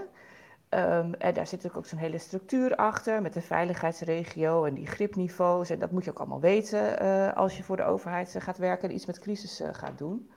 Um, 0.98 1.14
en 1.14 1.34
daar 1.34 1.46
zit 1.46 1.76
ook 1.76 1.86
zo'n 1.86 1.98
hele 1.98 2.18
structuur 2.18 2.76
achter 2.76 3.22
met 3.22 3.32
de 3.32 3.40
veiligheidsregio 3.40 4.64
en 4.64 4.74
die 4.74 4.86
gripniveaus. 4.86 5.70
En 5.70 5.78
dat 5.78 5.90
moet 5.90 6.04
je 6.04 6.10
ook 6.10 6.18
allemaal 6.18 6.40
weten 6.40 6.98
als 7.34 7.56
je 7.56 7.62
voor 7.62 7.76
de 7.76 7.84
overheid 7.84 8.36
gaat 8.38 8.58
werken 8.58 8.88
en 8.88 8.94
iets 8.94 9.06
met 9.06 9.18
crisis 9.18 9.62
gaat 9.72 9.98
doen. 9.98 10.30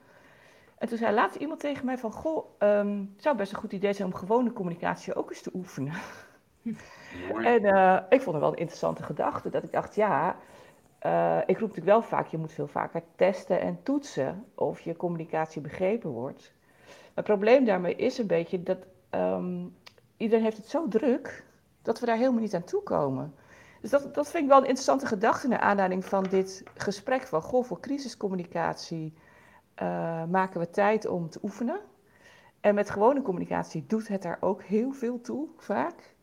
En 0.78 0.88
toen 0.88 0.98
zei 0.98 1.14
laatst 1.14 1.36
iemand 1.36 1.60
tegen 1.60 1.86
mij 1.86 1.98
van, 1.98 2.12
goh, 2.12 2.44
het 2.58 3.22
zou 3.22 3.36
best 3.36 3.52
een 3.52 3.58
goed 3.58 3.72
idee 3.72 3.92
zijn 3.92 4.08
om 4.08 4.14
gewone 4.14 4.52
communicatie 4.52 5.14
ook 5.14 5.30
eens 5.30 5.42
te 5.42 5.50
oefenen. 5.54 5.92
En 7.42 7.64
uh, 7.64 7.98
ik 8.08 8.22
vond 8.22 8.34
het 8.34 8.44
wel 8.44 8.52
een 8.52 8.58
interessante 8.58 9.02
gedachte. 9.02 9.50
Dat 9.50 9.62
ik 9.62 9.72
dacht, 9.72 9.94
ja, 9.94 10.36
uh, 11.06 11.38
ik 11.38 11.58
roep 11.58 11.68
natuurlijk 11.68 11.86
wel 11.86 12.02
vaak, 12.02 12.26
je 12.26 12.38
moet 12.38 12.52
veel 12.52 12.66
vaker 12.66 13.02
testen 13.16 13.60
en 13.60 13.82
toetsen 13.82 14.44
of 14.54 14.80
je 14.80 14.96
communicatie 14.96 15.60
begrepen 15.60 16.10
wordt. 16.10 16.52
Het 17.14 17.24
probleem 17.24 17.64
daarmee 17.64 17.96
is 17.96 18.18
een 18.18 18.26
beetje 18.26 18.62
dat 18.62 18.78
um, 19.10 19.76
iedereen 20.16 20.44
heeft 20.44 20.56
het 20.56 20.68
zo 20.68 20.88
druk 20.88 21.44
dat 21.82 22.00
we 22.00 22.06
daar 22.06 22.16
helemaal 22.16 22.40
niet 22.40 22.54
aan 22.54 22.64
toe 22.64 22.82
komen. 22.82 23.34
Dus 23.80 23.90
dat, 23.90 24.14
dat 24.14 24.30
vind 24.30 24.42
ik 24.42 24.48
wel 24.48 24.58
een 24.58 24.64
interessante 24.64 25.06
gedachte 25.06 25.48
naar 25.48 25.58
aanleiding 25.58 26.04
van 26.04 26.22
dit 26.22 26.62
gesprek 26.74 27.22
van, 27.22 27.42
goh, 27.42 27.64
voor 27.64 27.80
crisiscommunicatie 27.80 29.14
uh, 29.82 30.24
maken 30.24 30.60
we 30.60 30.70
tijd 30.70 31.06
om 31.06 31.30
te 31.30 31.38
oefenen. 31.42 31.80
En 32.60 32.74
met 32.74 32.90
gewone 32.90 33.22
communicatie 33.22 33.84
doet 33.86 34.08
het 34.08 34.22
daar 34.22 34.38
ook 34.40 34.62
heel 34.62 34.92
veel 34.92 35.20
toe, 35.20 35.48
vaak. 35.56 36.13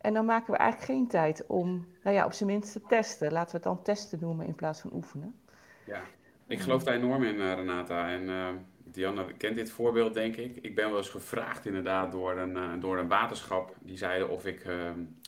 En 0.00 0.14
dan 0.14 0.24
maken 0.24 0.52
we 0.52 0.58
eigenlijk 0.58 0.92
geen 0.92 1.08
tijd 1.08 1.46
om, 1.46 1.86
nou 2.02 2.16
ja, 2.16 2.24
op 2.24 2.32
zijn 2.32 2.50
minst 2.50 2.72
te 2.72 2.80
testen. 2.88 3.32
Laten 3.32 3.50
we 3.50 3.56
het 3.56 3.62
dan 3.62 3.82
testen 3.82 4.18
noemen 4.20 4.46
in 4.46 4.54
plaats 4.54 4.80
van 4.80 4.92
oefenen. 4.92 5.40
Ja, 5.86 6.02
ik 6.46 6.60
geloof 6.60 6.82
daar 6.82 6.94
enorm 6.94 7.22
in, 7.22 7.34
uh, 7.34 7.54
Renata. 7.54 8.10
En 8.10 8.22
uh, 8.22 8.48
Diana 8.84 9.26
kent 9.36 9.56
dit 9.56 9.70
voorbeeld, 9.70 10.14
denk 10.14 10.36
ik. 10.36 10.56
Ik 10.56 10.74
ben 10.74 10.88
wel 10.88 10.96
eens 10.96 11.08
gevraagd 11.08 11.66
inderdaad 11.66 12.12
door 12.12 12.38
een, 12.38 12.56
uh, 12.56 12.72
door 12.80 12.98
een 12.98 13.08
waterschap. 13.08 13.76
Die 13.80 13.96
zeiden 13.96 14.28
of 14.28 14.46
ik 14.46 14.66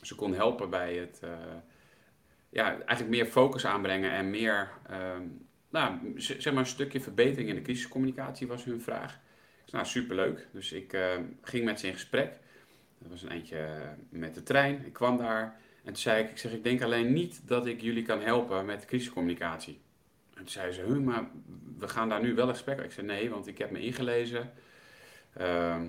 ze 0.02 0.14
kon 0.14 0.35
helpen 0.35 0.71
bij 0.71 0.95
het, 0.95 1.21
ja, 2.49 2.69
eigenlijk 2.71 3.09
meer 3.09 3.26
focus 3.26 3.67
aanbrengen 3.67 4.11
en 4.11 4.31
meer, 4.31 4.71
ehm, 4.88 5.23
nou, 5.71 6.12
zeg 6.17 6.52
maar 6.52 6.62
een 6.62 6.67
stukje 6.67 7.00
verbetering 7.00 7.49
in 7.49 7.55
de 7.55 7.62
crisiscommunicatie 7.62 8.47
was 8.47 8.64
hun 8.64 8.81
vraag. 8.81 9.21
Nou, 9.71 9.85
superleuk. 9.87 10.49
Dus 10.52 10.73
ik 10.73 10.97
ging 11.43 11.64
met 11.64 11.81
ze 11.81 11.87
in 11.87 11.93
gesprek. 11.93 12.41
Dat 13.02 13.11
was 13.11 13.23
een 13.23 13.28
eindje 13.28 13.68
met 14.09 14.35
de 14.35 14.42
trein. 14.42 14.85
Ik 14.87 14.92
kwam 14.92 15.16
daar 15.16 15.61
en 15.85 15.92
toen 15.92 16.02
zei 16.02 16.23
ik, 16.23 16.30
ik 16.30 16.38
zeg, 16.38 16.52
ik 16.52 16.64
denk 16.64 16.82
alleen 16.82 17.12
niet 17.12 17.40
dat 17.44 17.66
ik 17.66 17.80
jullie 17.80 18.02
kan 18.02 18.21
helpen 18.21 18.64
met 18.64 18.85
crisiscommunicatie. 18.85 19.80
En 20.30 20.38
toen 20.38 20.49
zei 20.49 20.73
ze, 20.73 21.00
maar 21.00 21.28
we 21.78 21.88
gaan 21.88 22.09
daar 22.09 22.23
nu 22.23 22.35
wel 22.35 22.49
een 22.49 22.54
gesprek 22.54 22.80
Ik 22.80 22.92
zei, 22.92 23.06
nee, 23.06 23.30
want 23.30 23.47
ik 23.47 23.59
heb 23.59 23.71
me 23.71 23.80
ingelezen. 23.80 24.52
Ehm, 25.32 25.87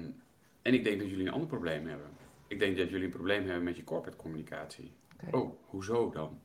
en 0.62 0.74
ik 0.74 0.84
denk 0.84 1.00
dat 1.00 1.10
jullie 1.10 1.26
een 1.26 1.34
ander 1.34 1.48
probleem 1.48 1.88
hebben. 1.88 2.08
Ik 2.48 2.60
denk 2.60 2.78
dat 2.78 2.90
jullie 2.90 3.06
een 3.06 3.12
probleem 3.12 3.46
hebben 3.46 3.64
met 3.64 3.76
je 3.76 3.84
corporate 3.84 4.18
communicatie. 4.18 4.92
Oh, 5.32 5.60
hoezo 5.66 6.10
dan? 6.10 6.42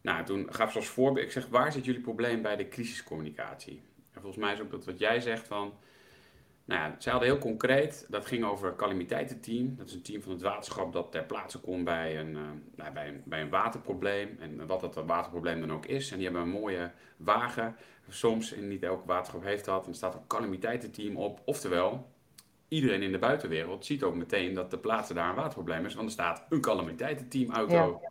Nou, 0.00 0.24
toen 0.24 0.54
gaf 0.54 0.72
ze 0.72 0.78
als 0.78 0.88
voorbeeld, 0.88 1.26
ik 1.26 1.32
zeg, 1.32 1.46
waar 1.46 1.72
zit 1.72 1.84
jullie 1.84 2.00
probleem 2.00 2.42
bij 2.42 2.56
de 2.56 2.68
crisiscommunicatie? 2.68 3.82
En 4.12 4.20
volgens 4.20 4.44
mij 4.44 4.52
is 4.52 4.60
ook 4.60 4.70
dat 4.70 4.84
wat 4.84 4.98
jij 4.98 5.20
zegt 5.20 5.46
van, 5.46 5.74
nou 6.64 6.80
ja, 6.80 6.94
zij 6.98 7.12
hadden 7.12 7.30
heel 7.30 7.40
concreet, 7.40 8.06
dat 8.08 8.26
ging 8.26 8.44
over 8.44 8.66
het 8.66 8.76
calamiteitenteam. 8.76 9.76
Dat 9.76 9.86
is 9.86 9.94
een 9.94 10.02
team 10.02 10.22
van 10.22 10.32
het 10.32 10.42
waterschap 10.42 10.92
dat 10.92 11.12
ter 11.12 11.24
plaatse 11.24 11.60
komt 11.60 11.84
bij 11.84 12.20
een, 12.20 12.30
uh, 12.30 12.40
nou, 12.76 12.92
bij 12.92 13.08
een, 13.08 13.22
bij 13.24 13.40
een 13.40 13.48
waterprobleem. 13.48 14.36
En 14.40 14.66
wat 14.66 14.80
dat 14.80 14.94
waterprobleem 14.94 15.60
dan 15.60 15.72
ook 15.72 15.86
is. 15.86 16.10
En 16.10 16.16
die 16.16 16.24
hebben 16.24 16.42
een 16.42 16.60
mooie 16.60 16.90
wagen. 17.16 17.76
Soms, 18.08 18.52
en 18.52 18.68
niet 18.68 18.82
elk 18.82 19.06
waterschap 19.06 19.42
heeft 19.42 19.64
dat, 19.64 19.84
en 19.84 19.90
er 19.90 19.96
staat 19.96 20.14
een 20.14 20.26
calamiteitenteam 20.26 21.16
op. 21.16 21.42
Oftewel, 21.44 22.10
iedereen 22.68 23.02
in 23.02 23.12
de 23.12 23.18
buitenwereld 23.18 23.84
ziet 23.84 24.02
ook 24.02 24.14
meteen 24.14 24.54
dat 24.54 24.70
de 24.70 24.78
plaatse 24.78 25.14
daar 25.14 25.28
een 25.28 25.34
waterprobleem 25.34 25.84
is. 25.84 25.94
Want 25.94 26.06
er 26.06 26.12
staat 26.12 26.46
een 26.48 26.60
calamiteitenteam 26.60 27.50
auto. 27.50 28.00
Ja. 28.02 28.10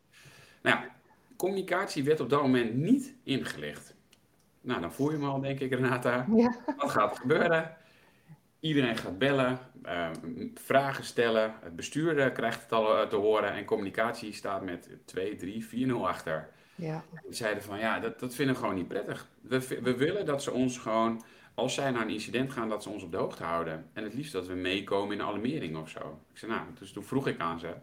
Nou 0.61 0.83
ja, 0.83 0.95
communicatie 1.35 2.03
werd 2.03 2.19
op 2.19 2.29
dat 2.29 2.41
moment 2.41 2.73
niet 2.73 3.15
ingelicht. 3.23 3.95
Nou, 4.61 4.81
dan 4.81 4.93
voel 4.93 5.11
je 5.11 5.17
me 5.17 5.27
al, 5.27 5.41
denk 5.41 5.59
ik, 5.59 5.73
Renata. 5.73 6.25
Ja. 6.35 6.55
Wat 6.77 6.91
gaat 6.91 7.11
er 7.11 7.21
gebeuren? 7.21 7.77
Iedereen 8.63 8.97
gaat 8.97 9.17
bellen, 9.17 9.59
uh, 9.85 10.09
vragen 10.55 11.03
stellen. 11.03 11.53
Het 11.61 11.75
bestuur 11.75 12.31
krijgt 12.31 12.61
het 12.61 12.71
al 12.71 12.97
eh, 12.97 13.07
te 13.07 13.15
horen 13.15 13.53
en 13.53 13.65
communicatie 13.65 14.33
staat 14.33 14.63
met 14.63 14.89
2, 15.05 15.35
3, 15.35 15.87
4-0 15.87 15.91
achter. 15.93 16.49
Ja. 16.75 17.03
Die 17.23 17.33
zeiden 17.33 17.63
van 17.63 17.79
ja, 17.79 17.99
dat, 17.99 18.19
dat 18.19 18.35
vinden 18.35 18.55
we 18.55 18.61
gewoon 18.61 18.75
niet 18.75 18.87
prettig. 18.87 19.27
We, 19.41 19.79
we 19.81 19.95
willen 19.95 20.25
dat 20.25 20.43
ze 20.43 20.51
ons 20.51 20.77
gewoon, 20.77 21.23
als 21.53 21.73
zij 21.73 21.91
naar 21.91 22.01
een 22.01 22.09
incident 22.09 22.51
gaan, 22.51 22.69
dat 22.69 22.83
ze 22.83 22.89
ons 22.89 23.03
op 23.03 23.11
de 23.11 23.17
hoogte 23.17 23.43
houden. 23.43 23.89
En 23.93 24.03
het 24.03 24.13
liefst 24.13 24.31
dat 24.31 24.47
we 24.47 24.53
meekomen 24.53 25.13
in 25.13 25.19
een 25.19 25.27
alarmering 25.27 25.77
of 25.77 25.89
zo. 25.89 26.19
Ik 26.31 26.37
zei 26.37 26.51
nou, 26.51 26.65
dus 26.79 26.91
toen 26.91 27.03
vroeg 27.03 27.27
ik 27.27 27.39
aan 27.39 27.59
ze, 27.59 27.73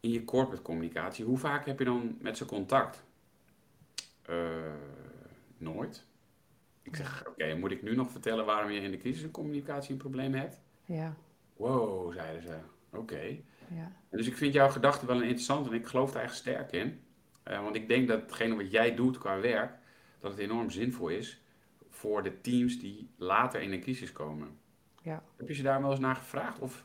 in 0.00 0.10
je 0.10 0.24
corporate 0.24 0.62
communicatie, 0.62 1.24
hoe 1.24 1.38
vaak 1.38 1.66
heb 1.66 1.78
je 1.78 1.84
dan 1.84 2.16
met 2.20 2.36
ze 2.36 2.44
contact? 2.44 3.02
Uh, 4.30 4.36
nooit. 5.58 6.08
Ik 6.82 6.96
zeg, 6.96 7.24
oké, 7.28 7.54
moet 7.54 7.70
ik 7.70 7.82
nu 7.82 7.94
nog 7.94 8.10
vertellen 8.10 8.46
waarom 8.46 8.70
je 8.70 8.80
in 8.80 8.90
de 8.90 8.96
crisiscommunicatie 8.96 9.92
een 9.92 9.98
probleem 9.98 10.34
hebt? 10.34 10.60
Ja. 10.84 11.14
Wow, 11.56 12.12
zeiden 12.12 12.42
ze. 12.42 12.56
Oké. 12.92 13.36
Ja. 13.74 13.92
Dus 14.10 14.26
ik 14.26 14.36
vind 14.36 14.52
jouw 14.52 14.68
gedachte 14.68 15.06
wel 15.06 15.20
interessant 15.20 15.66
en 15.66 15.72
ik 15.72 15.86
geloof 15.86 16.12
daar 16.12 16.22
echt 16.22 16.34
sterk 16.34 16.72
in. 16.72 17.00
Uh, 17.48 17.62
want 17.62 17.76
ik 17.76 17.88
denk 17.88 18.08
dat 18.08 18.20
hetgene 18.20 18.56
wat 18.56 18.70
jij 18.70 18.94
doet 18.94 19.18
qua 19.18 19.40
werk, 19.40 19.72
dat 20.20 20.30
het 20.30 20.40
enorm 20.40 20.70
zinvol 20.70 21.08
is 21.08 21.42
voor 21.88 22.22
de 22.22 22.40
teams 22.40 22.78
die 22.78 23.10
later 23.16 23.60
in 23.60 23.72
een 23.72 23.80
crisis 23.80 24.12
komen. 24.12 24.58
Ja. 25.02 25.22
Heb 25.36 25.48
je 25.48 25.54
ze 25.54 25.62
daar 25.62 25.80
wel 25.80 25.90
eens 25.90 26.00
naar 26.00 26.16
gevraagd? 26.16 26.58
Of, 26.58 26.84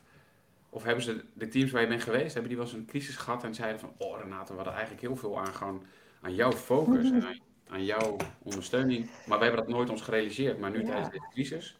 of 0.68 0.82
hebben 0.82 1.04
ze 1.04 1.24
de 1.32 1.48
teams 1.48 1.70
waar 1.70 1.82
je 1.82 1.88
bent 1.88 2.02
geweest, 2.02 2.32
hebben 2.32 2.48
die 2.48 2.56
wel 2.58 2.66
eens 2.66 2.76
een 2.76 2.86
crisis 2.86 3.16
gehad 3.16 3.44
en 3.44 3.54
zeiden 3.54 3.80
van, 3.80 3.92
oh 3.98 4.20
Renate, 4.20 4.50
we 4.50 4.56
hadden 4.56 4.74
eigenlijk 4.74 5.02
heel 5.02 5.16
veel 5.16 5.38
aan, 5.38 5.54
gewoon, 5.54 5.82
aan 6.20 6.34
jouw 6.34 6.52
focus 6.52 7.10
en 7.10 7.26
aan 7.26 7.38
aan 7.68 7.84
jouw 7.84 8.16
ondersteuning. 8.42 9.10
Maar 9.26 9.38
we 9.38 9.44
hebben 9.44 9.64
dat 9.64 9.74
nooit 9.74 9.90
ons 9.90 10.02
gerealiseerd. 10.02 10.58
Maar 10.58 10.70
nu 10.70 10.84
tijdens 10.84 11.10
deze 11.10 11.28
crisis. 11.32 11.78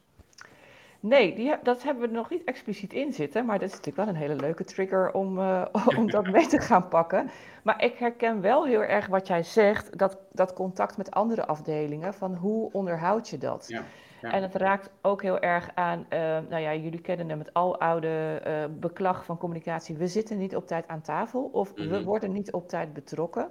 Nee, 1.01 1.35
die, 1.35 1.55
dat 1.63 1.83
hebben 1.83 2.09
we 2.09 2.15
nog 2.15 2.31
niet 2.31 2.45
expliciet 2.45 2.93
in 2.93 3.13
zitten. 3.13 3.45
Maar 3.45 3.59
dat 3.59 3.69
is 3.69 3.75
natuurlijk 3.75 4.07
wel 4.07 4.15
een 4.15 4.21
hele 4.21 4.37
leuke 4.37 4.65
trigger 4.65 5.13
om, 5.13 5.39
uh, 5.39 5.65
om 5.99 6.11
dat 6.11 6.27
mee 6.37 6.47
te 6.47 6.61
gaan 6.61 6.89
pakken. 6.89 7.31
Maar 7.63 7.85
ik 7.85 7.97
herken 7.99 8.41
wel 8.41 8.67
heel 8.67 8.83
erg 8.83 9.07
wat 9.07 9.27
jij 9.27 9.43
zegt. 9.43 9.99
Dat, 9.99 10.19
dat 10.33 10.53
contact 10.53 10.97
met 10.97 11.11
andere 11.11 11.47
afdelingen. 11.47 12.15
Van 12.15 12.35
hoe 12.35 12.73
onderhoud 12.73 13.29
je 13.29 13.39
dat? 13.39 13.65
Ja. 13.69 13.85
Ja. 14.21 14.33
En 14.33 14.43
het 14.43 14.55
raakt 14.55 14.91
ook 15.03 15.23
heel 15.23 15.41
erg 15.41 15.71
aan, 15.75 15.99
uh, 15.99 16.19
nou 16.49 16.59
ja, 16.59 16.75
jullie 16.75 17.01
kennen 17.01 17.29
hem, 17.29 17.39
het 17.39 17.55
aloude 17.55 18.43
uh, 18.47 18.65
beklag 18.79 19.25
van 19.25 19.39
communicatie. 19.39 19.97
We 19.97 20.07
zitten 20.07 20.39
niet 20.39 20.57
op 20.57 20.67
tijd 20.67 20.89
aan 20.89 21.01
tafel 21.01 21.43
of 21.53 21.73
we 21.75 21.85
mhm. 21.85 22.03
worden 22.03 22.33
niet 22.33 22.53
op 22.53 22.69
tijd 22.69 22.93
betrokken. 22.93 23.51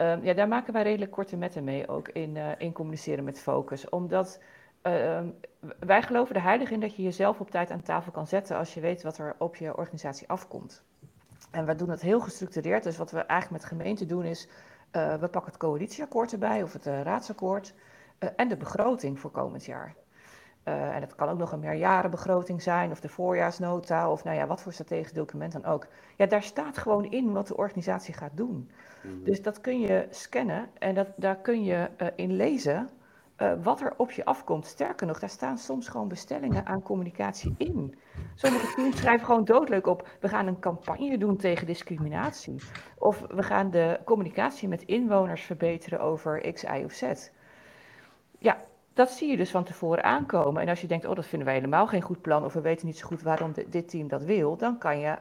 Um, 0.00 0.24
ja, 0.24 0.34
daar 0.34 0.48
maken 0.48 0.72
wij 0.72 0.82
redelijk 0.82 1.10
korte 1.10 1.36
metten 1.36 1.64
mee 1.64 1.88
ook 1.88 2.08
in, 2.08 2.36
uh, 2.36 2.50
in 2.58 2.72
communiceren 2.72 3.24
met 3.24 3.40
focus. 3.40 3.88
Omdat 3.88 4.40
uh, 4.82 5.20
wij 5.78 6.02
geloven 6.02 6.34
er 6.34 6.42
heilig 6.42 6.70
in 6.70 6.80
dat 6.80 6.96
je 6.96 7.02
jezelf 7.02 7.40
op 7.40 7.50
tijd 7.50 7.70
aan 7.70 7.82
tafel 7.82 8.12
kan 8.12 8.26
zetten 8.26 8.56
als 8.56 8.74
je 8.74 8.80
weet 8.80 9.02
wat 9.02 9.18
er 9.18 9.34
op 9.38 9.56
je 9.56 9.76
organisatie 9.76 10.28
afkomt. 10.28 10.82
En 11.50 11.66
we 11.66 11.74
doen 11.74 11.88
dat 11.88 12.00
heel 12.00 12.20
gestructureerd. 12.20 12.82
Dus 12.82 12.96
wat 12.96 13.10
we 13.10 13.18
eigenlijk 13.18 13.62
met 13.62 13.70
gemeente 13.70 14.06
doen 14.06 14.24
is, 14.24 14.48
uh, 14.92 15.14
we 15.14 15.28
pakken 15.28 15.52
het 15.52 15.56
coalitieakkoord 15.60 16.32
erbij 16.32 16.62
of 16.62 16.72
het 16.72 16.84
raadsakkoord 16.86 17.74
en 18.36 18.48
de 18.48 18.56
begroting 18.56 19.20
voor 19.20 19.30
komend 19.30 19.64
jaar. 19.64 19.94
Uh, 20.64 20.94
en 20.94 21.00
het 21.00 21.14
kan 21.14 21.28
ook 21.28 21.38
nog 21.38 21.52
een 21.52 21.60
meerjarenbegroting 21.60 22.62
zijn, 22.62 22.90
of 22.90 23.00
de 23.00 23.08
voorjaarsnota, 23.08 24.10
of 24.10 24.24
nou 24.24 24.36
ja, 24.36 24.46
wat 24.46 24.62
voor 24.62 24.72
strategisch 24.72 25.12
document 25.12 25.52
dan 25.52 25.64
ook. 25.64 25.86
Ja, 26.16 26.26
daar 26.26 26.42
staat 26.42 26.78
gewoon 26.78 27.04
in 27.10 27.32
wat 27.32 27.46
de 27.46 27.56
organisatie 27.56 28.14
gaat 28.14 28.36
doen. 28.36 28.70
Mhm. 29.02 29.24
Dus 29.24 29.42
dat 29.42 29.60
kun 29.60 29.80
je 29.80 30.06
scannen 30.10 30.68
en 30.78 30.94
dat, 30.94 31.08
daar 31.16 31.36
kun 31.36 31.64
je 31.64 31.90
uh, 31.98 32.08
in 32.16 32.32
lezen 32.36 32.88
uh, 33.38 33.52
wat 33.62 33.80
er 33.80 33.94
op 33.96 34.10
je 34.10 34.24
afkomt. 34.24 34.66
Sterker 34.66 35.06
nog, 35.06 35.18
daar 35.18 35.28
staan 35.28 35.58
soms 35.58 35.88
gewoon 35.88 36.08
bestellingen 36.08 36.66
aan 36.66 36.82
communicatie 36.82 37.54
in. 37.58 37.98
Sommige 38.34 38.74
teams 38.74 38.96
schrijven 38.96 39.26
gewoon 39.26 39.44
doodleuk 39.44 39.86
op: 39.86 40.08
we 40.20 40.28
gaan 40.28 40.46
een 40.46 40.58
campagne 40.58 41.18
doen 41.18 41.36
tegen 41.36 41.66
discriminatie. 41.66 42.62
Of 42.98 43.20
we 43.20 43.42
gaan 43.42 43.70
de 43.70 44.00
communicatie 44.04 44.68
met 44.68 44.82
inwoners 44.82 45.42
verbeteren 45.42 46.00
over 46.00 46.52
X, 46.52 46.62
Y 46.62 46.82
of 46.84 46.92
Z. 46.92 47.30
Ja, 48.38 48.56
dat 48.98 49.10
zie 49.10 49.30
je 49.30 49.36
dus 49.36 49.50
van 49.50 49.64
tevoren 49.64 50.04
aankomen. 50.04 50.62
En 50.62 50.68
als 50.68 50.80
je 50.80 50.86
denkt, 50.86 51.06
oh, 51.06 51.14
dat 51.14 51.26
vinden 51.26 51.46
wij 51.46 51.56
helemaal 51.56 51.86
geen 51.86 52.02
goed 52.02 52.20
plan, 52.20 52.44
of 52.44 52.52
we 52.52 52.60
weten 52.60 52.86
niet 52.86 52.98
zo 52.98 53.06
goed 53.06 53.22
waarom 53.22 53.52
dit 53.68 53.88
team 53.88 54.08
dat 54.08 54.22
wil, 54.22 54.56
dan 54.56 54.78
kan 54.78 54.98
je 54.98 55.16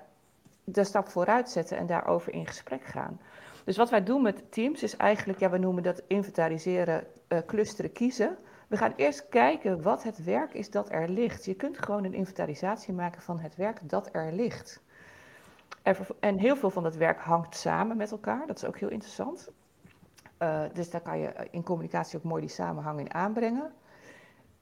de 0.64 0.84
stap 0.84 1.08
vooruit 1.08 1.50
zetten 1.50 1.78
en 1.78 1.86
daarover 1.86 2.34
in 2.34 2.46
gesprek 2.48 2.84
gaan. 2.84 3.20
Dus 3.64 3.78
wat 3.78 3.90
wij 3.90 4.04
doen 4.04 4.22
met 4.22 4.52
teams 4.52 4.84
is 4.84 4.98
eigenlijk, 4.98 5.40
ja, 5.40 5.50
we 5.50 5.58
noemen 5.58 5.84
dat 5.84 6.04
inventariseren, 6.08 7.08
uh, 7.28 7.40
clusteren, 7.46 7.92
kiezen. 7.92 8.38
We 8.68 8.78
gaan 8.78 8.94
eerst 8.96 9.30
kijken 9.30 9.82
wat 9.82 10.04
het 10.04 10.24
werk 10.24 10.54
is 10.54 10.70
dat 10.70 10.92
er 10.92 11.10
ligt. 11.10 11.46
Je 11.46 11.56
kunt 11.56 11.78
gewoon 11.78 12.04
een 12.04 12.14
inventarisatie 12.14 12.94
maken 12.94 13.22
van 13.22 13.40
het 13.40 13.56
werk 13.56 13.80
dat 13.90 14.10
er 14.12 14.34
ligt. 14.34 14.82
En 16.20 16.38
heel 16.38 16.56
veel 16.56 16.70
van 16.70 16.84
dat 16.84 16.96
werk 16.96 17.20
hangt 17.20 17.56
samen 17.56 17.98
met 17.98 18.12
elkaar, 18.12 18.48
dat 18.48 18.58
is 18.58 18.66
ook 18.66 18.78
heel 18.78 18.90
interessant. 18.90 19.52
Uh, 20.40 20.62
dus 20.74 20.90
daar 20.90 21.02
kan 21.02 21.20
je 21.20 21.48
in 21.52 21.64
communicatie 21.64 22.18
ook 22.18 22.24
mooi 22.24 22.42
die 22.42 22.50
samenhang 22.50 23.00
in 23.00 23.14
aanbrengen. 23.14 23.74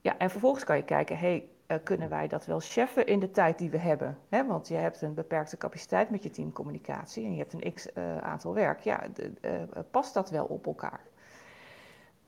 Ja, 0.02 0.18
en 0.18 0.30
vervolgens 0.30 0.64
kan 0.64 0.78
je 0.78 0.84
kijken, 0.84 1.18
hey, 1.18 1.50
uh, 1.68 1.78
kunnen 1.84 2.10
wij 2.10 2.28
dat 2.28 2.46
wel 2.46 2.60
cheffen 2.60 3.08
in 3.08 3.20
de 3.20 3.32
tijd 3.32 3.58
die 3.58 3.70
we 3.70 3.78
hebben? 3.78 4.18
Hè? 4.30 4.46
Want 4.46 4.68
je 4.68 4.76
hebt 4.76 5.02
een 5.02 5.14
beperkte 5.14 5.58
capaciteit 5.58 6.10
met 6.10 6.24
je 6.24 6.30
teamcommunicatie 6.30 7.26
en 7.26 7.32
je 7.32 7.38
hebt 7.38 7.54
een 7.54 7.74
x 7.74 7.96
aantal 8.22 8.54
werk. 8.54 8.80
Ja, 8.80 9.04
past 9.92 10.14
dat 10.14 10.30
wel 10.30 10.46
op 10.46 10.66
elkaar? 10.66 11.02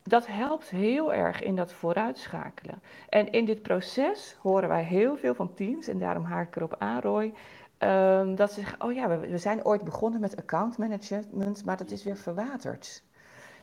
Dat 0.04 0.28
helpt 0.28 0.70
heel 0.70 1.14
erg 1.14 1.42
in 1.42 1.56
dat 1.56 1.74
vooruitschakelen. 1.74 2.82
En 3.10 3.32
in 3.32 3.46
dit 3.46 3.62
proces 3.62 4.38
horen 4.42 4.70
wij 4.70 4.84
heel 4.84 5.18
veel 5.18 5.34
van 5.34 5.54
teams, 5.54 5.88
en 5.88 6.00
daarom 6.00 6.24
haak 6.24 6.48
ik 6.48 6.56
erop 6.56 6.76
aan, 6.78 7.02
Roy, 7.02 7.34
um, 7.80 8.36
dat 8.36 8.52
ze 8.52 8.60
zeggen, 8.60 8.84
oh 8.84 8.94
ja, 8.94 9.08
we, 9.08 9.18
we 9.18 9.38
zijn 9.38 9.66
ooit 9.66 9.84
begonnen 9.84 10.20
met 10.20 10.38
account 10.38 10.78
management, 10.78 11.66
maar 11.66 11.78
dat 11.78 11.92
is 11.92 12.04
weer 12.04 12.18
verwaterd. 12.18 13.04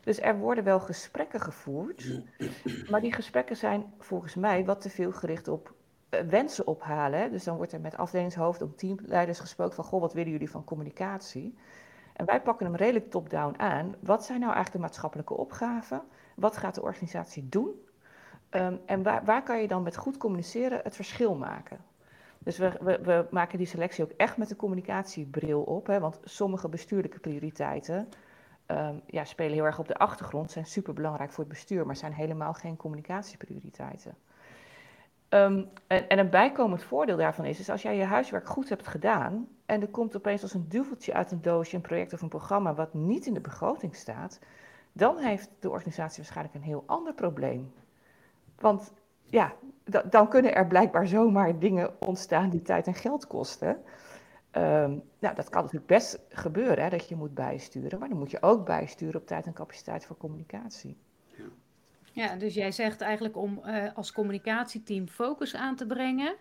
Dus 0.05 0.21
er 0.21 0.37
worden 0.37 0.63
wel 0.63 0.79
gesprekken 0.79 1.41
gevoerd, 1.41 2.21
maar 2.89 3.01
die 3.01 3.13
gesprekken 3.13 3.57
zijn 3.57 3.93
volgens 3.99 4.35
mij 4.35 4.65
wat 4.65 4.81
te 4.81 4.89
veel 4.89 5.11
gericht 5.11 5.47
op 5.47 5.73
uh, 6.09 6.19
wensen 6.19 6.67
ophalen. 6.67 7.31
Dus 7.31 7.43
dan 7.43 7.57
wordt 7.57 7.71
er 7.71 7.81
met 7.81 7.97
afdelingshoofd 7.97 8.61
of 8.61 8.75
teamleiders 8.75 9.39
gesproken 9.39 9.75
van, 9.75 9.83
goh, 9.83 10.01
wat 10.01 10.13
willen 10.13 10.31
jullie 10.31 10.49
van 10.49 10.63
communicatie? 10.63 11.57
En 12.13 12.25
wij 12.25 12.41
pakken 12.41 12.65
hem 12.65 12.75
redelijk 12.75 13.09
top-down 13.09 13.59
aan. 13.59 13.95
Wat 13.99 14.25
zijn 14.25 14.39
nou 14.39 14.53
eigenlijk 14.53 14.81
de 14.81 14.87
maatschappelijke 14.87 15.33
opgaven? 15.33 16.01
Wat 16.35 16.57
gaat 16.57 16.75
de 16.75 16.81
organisatie 16.81 17.49
doen? 17.49 17.69
Um, 18.51 18.79
en 18.85 19.03
waar, 19.03 19.25
waar 19.25 19.43
kan 19.43 19.61
je 19.61 19.67
dan 19.67 19.83
met 19.83 19.97
goed 19.97 20.17
communiceren 20.17 20.79
het 20.83 20.95
verschil 20.95 21.35
maken? 21.35 21.77
Dus 22.39 22.57
we, 22.57 22.77
we, 22.81 22.99
we, 23.03 23.27
maken 23.31 23.57
die 23.57 23.67
selectie 23.67 24.03
ook 24.03 24.11
echt 24.17 24.37
met 24.37 24.49
de 24.49 24.55
communicatiebril 24.55 25.61
op. 25.61 25.87
Hè, 25.87 25.99
want 25.99 26.19
sommige 26.23 26.69
bestuurlijke 26.69 27.19
prioriteiten 27.19 28.09
um, 28.67 29.01
ja, 29.05 29.25
spelen 29.25 29.53
heel 29.53 29.65
erg 29.65 29.79
op 29.79 29.87
de 29.87 29.97
achtergrond, 29.97 30.51
zijn 30.51 30.65
super 30.65 30.93
belangrijk 30.93 31.31
voor 31.31 31.43
het 31.43 31.53
bestuur, 31.53 31.85
maar 31.85 31.95
zijn 31.95 32.13
helemaal 32.13 32.53
geen 32.53 32.77
communicatieprioriteiten. 32.77 34.15
Um, 35.29 35.69
en, 35.87 36.09
en, 36.09 36.19
een 36.19 36.29
bijkomend 36.29 36.83
voordeel 36.83 37.17
daarvan 37.17 37.45
is, 37.45 37.59
is 37.59 37.69
als 37.69 37.81
jij 37.81 37.97
je 37.97 38.03
huiswerk 38.03 38.47
goed 38.47 38.69
hebt 38.69 38.87
gedaan 38.87 39.47
en 39.65 39.81
er 39.81 39.87
komt 39.87 40.15
opeens 40.15 40.41
als 40.41 40.53
een 40.53 40.69
duveltje 40.69 41.13
uit 41.13 41.31
een 41.31 41.41
doosje 41.41 41.75
een 41.75 41.81
project 41.81 42.13
of 42.13 42.21
een 42.21 42.29
programma 42.29 42.73
wat 42.73 42.93
niet 42.93 43.25
in 43.25 43.33
de 43.33 43.41
begroting 43.41 43.95
staat, 43.95 44.39
dan 44.91 45.17
heeft 45.17 45.49
de 45.59 45.69
organisatie 45.69 46.17
waarschijnlijk 46.17 46.55
een 46.55 46.61
heel 46.61 46.83
ander 46.85 47.13
probleem. 47.13 47.73
Want 48.59 48.93
ja, 49.25 49.53
dan 50.09 50.29
kunnen 50.29 50.55
er 50.55 50.67
blijkbaar 50.67 51.07
zomaar 51.07 51.59
dingen 51.59 52.01
ontstaan 52.01 52.49
die 52.49 52.61
tijd 52.61 52.87
en 52.87 52.93
geld 52.93 53.27
kosten. 53.27 53.77
Um, 54.57 55.03
nou, 55.19 55.35
dat 55.35 55.49
kan 55.49 55.61
natuurlijk 55.61 55.91
best 55.91 56.19
gebeuren, 56.29 56.83
hè, 56.83 56.89
dat 56.89 57.09
je 57.09 57.15
moet 57.15 57.33
bijsturen. 57.33 57.99
Maar 57.99 58.09
dan 58.09 58.17
moet 58.17 58.31
je 58.31 58.41
ook 58.41 58.65
bijsturen 58.65 59.21
op 59.21 59.27
tijd 59.27 59.45
en 59.45 59.53
capaciteit 59.53 60.05
voor 60.05 60.17
communicatie. 60.17 60.97
Ja, 62.11 62.35
dus 62.35 62.53
jij 62.53 62.71
zegt 62.71 63.01
eigenlijk 63.01 63.37
om 63.37 63.61
uh, 63.65 63.95
als 63.95 64.11
communicatieteam 64.11 65.07
focus 65.07 65.55
aan 65.55 65.75
te 65.75 65.85
brengen. 65.85 66.35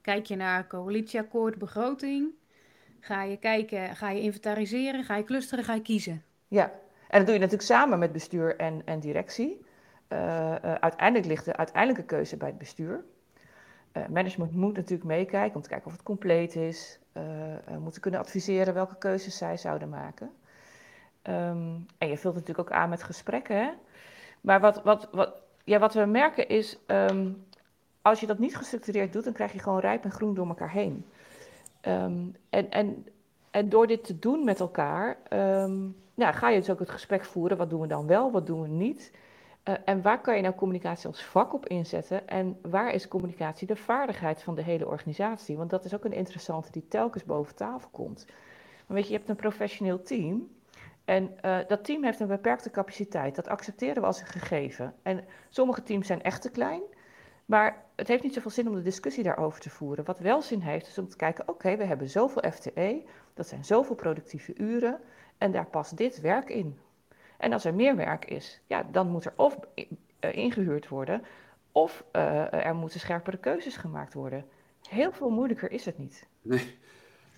Kijk 0.00 0.26
je 0.26 0.36
naar 0.36 0.66
coalitieakkoord, 0.66 1.58
begroting. 1.58 2.30
Ga 3.00 3.22
je 3.22 3.36
kijken, 3.36 3.96
ga 3.96 4.10
je 4.10 4.20
inventariseren, 4.20 5.04
ga 5.04 5.16
je 5.16 5.24
clusteren, 5.24 5.64
ga 5.64 5.74
je 5.74 5.82
kiezen. 5.82 6.22
Ja, 6.48 6.64
en 7.08 7.18
dat 7.18 7.24
doe 7.26 7.34
je 7.34 7.40
natuurlijk 7.40 7.68
samen 7.68 7.98
met 7.98 8.12
bestuur 8.12 8.56
en, 8.56 8.82
en 8.84 9.00
directie. 9.00 9.64
Uh, 10.08 10.18
uh, 10.18 10.74
uiteindelijk 10.74 11.26
ligt 11.26 11.44
de 11.44 11.56
uiteindelijke 11.56 12.04
keuze 12.04 12.36
bij 12.36 12.48
het 12.48 12.58
bestuur. 12.58 13.04
Management 14.08 14.52
moet 14.52 14.76
natuurlijk 14.76 15.04
meekijken 15.04 15.56
om 15.56 15.62
te 15.62 15.68
kijken 15.68 15.86
of 15.86 15.92
het 15.92 16.02
compleet 16.02 16.56
is. 16.56 17.00
Moeten 17.78 18.00
kunnen 18.00 18.20
adviseren 18.20 18.74
welke 18.74 18.98
keuzes 18.98 19.36
zij 19.36 19.56
zouden 19.56 19.88
maken. 19.88 20.30
Um, 21.22 21.86
en 21.98 22.08
je 22.08 22.18
vult 22.18 22.34
natuurlijk 22.34 22.68
ook 22.68 22.76
aan 22.76 22.88
met 22.88 23.02
gesprekken. 23.02 23.74
Maar 24.40 24.60
wat, 24.60 24.82
wat, 24.82 25.08
wat, 25.12 25.34
ja, 25.64 25.78
wat 25.78 25.94
we 25.94 26.04
merken 26.04 26.48
is, 26.48 26.78
um, 26.86 27.46
als 28.02 28.20
je 28.20 28.26
dat 28.26 28.38
niet 28.38 28.56
gestructureerd 28.56 29.12
doet, 29.12 29.24
dan 29.24 29.32
krijg 29.32 29.52
je 29.52 29.58
gewoon 29.58 29.80
rijp 29.80 30.04
en 30.04 30.10
groen 30.10 30.34
door 30.34 30.48
elkaar 30.48 30.70
heen. 30.70 31.06
Um, 31.82 32.36
en, 32.50 32.70
en, 32.70 33.06
en 33.50 33.68
door 33.68 33.86
dit 33.86 34.04
te 34.04 34.18
doen 34.18 34.44
met 34.44 34.60
elkaar, 34.60 35.16
ja, 36.14 36.32
ga 36.32 36.48
je 36.48 36.58
dus 36.58 36.70
ook 36.70 36.78
het 36.78 36.90
gesprek 36.90 37.24
voeren. 37.24 37.56
Wat 37.56 37.70
doen 37.70 37.80
we 37.80 37.86
dan 37.86 38.06
wel, 38.06 38.30
wat 38.30 38.46
doen 38.46 38.62
we 38.62 38.68
niet? 38.68 39.12
Uh, 39.68 39.74
en 39.84 40.02
waar 40.02 40.20
kan 40.20 40.36
je 40.36 40.42
nou 40.42 40.54
communicatie 40.54 41.06
als 41.06 41.24
vak 41.24 41.52
op 41.52 41.66
inzetten? 41.66 42.28
En 42.28 42.58
waar 42.62 42.92
is 42.92 43.08
communicatie 43.08 43.66
de 43.66 43.76
vaardigheid 43.76 44.42
van 44.42 44.54
de 44.54 44.62
hele 44.62 44.86
organisatie? 44.86 45.56
Want 45.56 45.70
dat 45.70 45.84
is 45.84 45.94
ook 45.94 46.04
een 46.04 46.12
interessante 46.12 46.70
die 46.70 46.88
telkens 46.88 47.24
boven 47.24 47.54
tafel 47.54 47.88
komt. 47.92 48.24
Maar 48.86 48.96
weet 48.96 49.04
je, 49.04 49.12
je 49.12 49.16
hebt 49.16 49.28
een 49.28 49.36
professioneel 49.36 50.02
team. 50.02 50.48
En 51.04 51.38
uh, 51.44 51.58
dat 51.66 51.84
team 51.84 52.04
heeft 52.04 52.20
een 52.20 52.26
beperkte 52.26 52.70
capaciteit. 52.70 53.34
Dat 53.34 53.48
accepteren 53.48 54.00
we 54.00 54.06
als 54.06 54.20
een 54.20 54.26
gegeven. 54.26 54.94
En 55.02 55.24
sommige 55.48 55.82
teams 55.82 56.06
zijn 56.06 56.22
echt 56.22 56.42
te 56.42 56.50
klein. 56.50 56.82
Maar 57.44 57.84
het 57.96 58.08
heeft 58.08 58.22
niet 58.22 58.34
zoveel 58.34 58.50
zin 58.50 58.68
om 58.68 58.74
de 58.74 58.82
discussie 58.82 59.22
daarover 59.22 59.60
te 59.60 59.70
voeren. 59.70 60.04
Wat 60.04 60.18
wel 60.18 60.42
zin 60.42 60.60
heeft, 60.60 60.86
is 60.86 60.98
om 60.98 61.08
te 61.08 61.16
kijken: 61.16 61.48
oké, 61.48 61.76
we 61.76 61.84
hebben 61.84 62.08
zoveel 62.08 62.50
FTE. 62.50 63.02
Dat 63.34 63.48
zijn 63.48 63.64
zoveel 63.64 63.94
productieve 63.94 64.54
uren. 64.56 65.00
En 65.38 65.52
daar 65.52 65.66
past 65.66 65.96
dit 65.96 66.20
werk 66.20 66.48
in. 66.48 66.78
En 67.38 67.52
als 67.52 67.64
er 67.64 67.74
meer 67.74 67.96
werk 67.96 68.24
is, 68.24 68.60
ja, 68.66 68.88
dan 68.90 69.08
moet 69.08 69.24
er 69.24 69.32
of 69.36 69.58
eh, 69.74 70.36
ingehuurd 70.36 70.88
worden, 70.88 71.22
of 71.72 72.04
uh, 72.12 72.64
er 72.64 72.74
moeten 72.74 73.00
scherpere 73.00 73.36
keuzes 73.36 73.76
gemaakt 73.76 74.14
worden. 74.14 74.44
Heel 74.88 75.12
veel 75.12 75.30
moeilijker 75.30 75.70
is 75.70 75.84
het 75.84 75.98
niet. 75.98 76.26
Nee. 76.42 76.76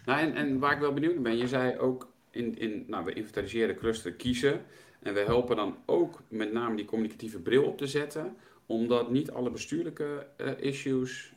Nou, 0.05 0.21
en, 0.21 0.35
en 0.35 0.59
waar 0.59 0.73
ik 0.73 0.79
wel 0.79 0.93
benieuwd 0.93 1.15
naar 1.15 1.23
ben, 1.23 1.37
je 1.37 1.49
zei 1.49 1.79
ook 1.79 2.09
in, 2.31 2.59
in 2.59 2.85
nou, 2.87 3.05
we 3.05 3.13
inventariseren, 3.13 3.77
clusteren, 3.77 4.17
kiezen. 4.17 4.63
En 5.03 5.15
we 5.15 5.21
helpen 5.21 5.57
dan 5.57 5.77
ook 5.87 6.23
met 6.29 6.53
name 6.53 6.77
die 6.77 6.85
communicatieve 6.85 7.39
bril 7.39 7.65
op 7.65 7.79
te 7.79 7.87
zetten, 7.87 8.37
omdat 8.67 9.11
niet 9.11 9.31
alle 9.31 9.51
bestuurlijke 9.51 10.27
uh, 10.37 10.51
issues 10.57 11.33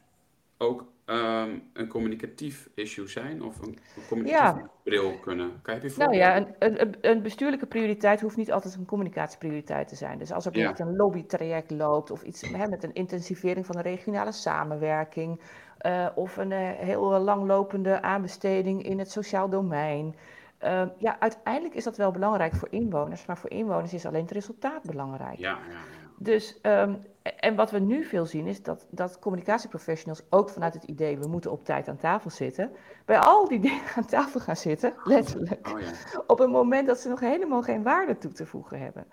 ook 0.58 0.86
um, 1.06 1.70
een 1.74 1.88
communicatief 1.88 2.70
issue 2.76 3.08
zijn 3.08 3.44
of 3.44 3.62
een, 3.62 3.78
een 3.96 4.08
communicatieve 4.08 4.60
ja. 4.60 4.72
bril 4.84 5.20
kunnen? 5.20 5.62
Kan 5.62 5.76
je 5.76 5.82
je 5.82 5.94
nou 5.98 6.16
ja, 6.16 6.38
een, 6.38 6.48
een, 6.60 6.96
een, 7.02 7.22
bestuurlijke 7.22 7.66
prioriteit 7.66 8.22
hoeft 8.22 8.38
niet 8.38 8.52
altijd 8.52 8.76
een 8.76 8.86
communicatieprioriteit 8.86 9.88
te 9.88 9.96
zijn. 9.96 10.18
Dus 10.18 10.32
als 10.32 10.46
er 10.46 10.52
bijvoorbeeld 10.52 10.88
ja. 10.88 10.94
een 10.94 10.98
lobbytraject 10.98 11.72
loopt 11.72 12.12
of 12.12 12.24
iets 12.24 12.42
hè, 12.42 12.68
met 12.68 12.84
een 12.84 12.94
intensivering 12.94 13.66
van 13.66 13.76
de 13.76 13.82
regionale 13.82 14.32
samenwerking 14.32 15.40
uh, 15.86 16.08
of 16.16 16.38
een 16.38 16.52
uh, 16.52 16.58
heel 16.72 17.20
langlopende 17.20 18.02
aanbesteding 18.02 18.84
in 18.84 19.00
het 19.00 19.12
sociaal 19.12 19.50
domein. 19.50 20.16
Uh, 20.64 20.84
ja, 20.98 21.20
uiteindelijk 21.20 21.76
is 21.76 21.84
dat 21.84 21.98
wel 21.98 22.12
belangrijk 22.12 22.54
voor 22.54 22.68
inwoners, 22.72 23.26
maar 23.26 23.38
voor 23.38 23.50
inwoners 23.50 23.94
is 23.94 24.06
alleen 24.06 24.22
het 24.22 24.32
resultaat 24.32 24.84
belangrijk. 24.84 25.38
Ja, 25.38 25.50
ja, 25.50 25.74
ja. 25.74 26.10
Dus, 26.18 26.60
um, 26.62 27.06
en 27.24 27.56
wat 27.56 27.72
we 27.72 27.80
nu 27.80 28.04
veel 28.04 28.26
zien 28.26 28.48
is 28.48 28.64
dat, 28.64 28.88
dat 28.90 29.20
communicatieprofessionals 29.20 30.22
ook 30.30 30.50
vanuit 30.50 30.74
het 30.74 30.84
idee 30.84 31.18
we 31.18 31.28
moeten 31.28 31.52
op 31.52 31.66
tijd 31.66 31.88
aan 31.88 31.98
tafel 31.98 32.30
zitten, 32.30 32.72
bij 33.06 33.20
al 33.20 33.48
die 33.48 33.60
dingen 33.70 33.84
aan 33.96 34.06
tafel 34.06 34.40
gaan 34.40 34.56
zitten, 34.56 34.94
letterlijk, 35.04 35.68
oh, 35.68 35.80
ja. 35.80 36.24
op 36.28 36.40
een 36.40 36.50
moment 36.50 36.88
dat 36.88 37.00
ze 37.00 37.10
nog 37.10 37.20
helemaal 37.20 37.62
geen 37.62 37.84
waarde 37.84 38.18
toe 38.18 38.32
te 38.32 38.46
voegen 38.46 38.80
hebben. 38.80 39.06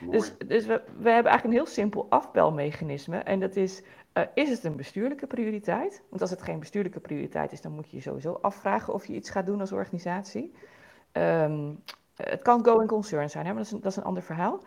Mooi. 0.00 0.18
Dus, 0.18 0.34
dus 0.46 0.66
we, 0.66 0.82
we 0.98 1.10
hebben 1.10 1.30
eigenlijk 1.32 1.44
een 1.44 1.64
heel 1.64 1.74
simpel 1.74 2.06
afbelmechanisme 2.08 3.18
en 3.18 3.40
dat 3.40 3.56
is, 3.56 3.82
uh, 4.14 4.24
is 4.34 4.50
het 4.50 4.64
een 4.64 4.76
bestuurlijke 4.76 5.26
prioriteit? 5.26 6.02
Want 6.08 6.20
als 6.20 6.30
het 6.30 6.42
geen 6.42 6.58
bestuurlijke 6.58 7.00
prioriteit 7.00 7.52
is, 7.52 7.60
dan 7.60 7.72
moet 7.72 7.90
je 7.90 7.96
je 7.96 8.02
sowieso 8.02 8.32
afvragen 8.32 8.94
of 8.94 9.06
je 9.06 9.14
iets 9.14 9.30
gaat 9.30 9.46
doen 9.46 9.60
als 9.60 9.72
organisatie. 9.72 10.52
Um, 11.12 11.82
het 12.14 12.42
kan 12.42 12.64
going 12.64 12.88
concern 12.88 13.30
zijn, 13.30 13.46
hè, 13.46 13.52
maar 13.52 13.62
dat 13.62 13.72
is 13.72 13.72
een, 13.72 13.80
dat 13.80 13.90
is 13.90 13.96
een 13.96 14.04
ander 14.04 14.22
verhaal. 14.22 14.62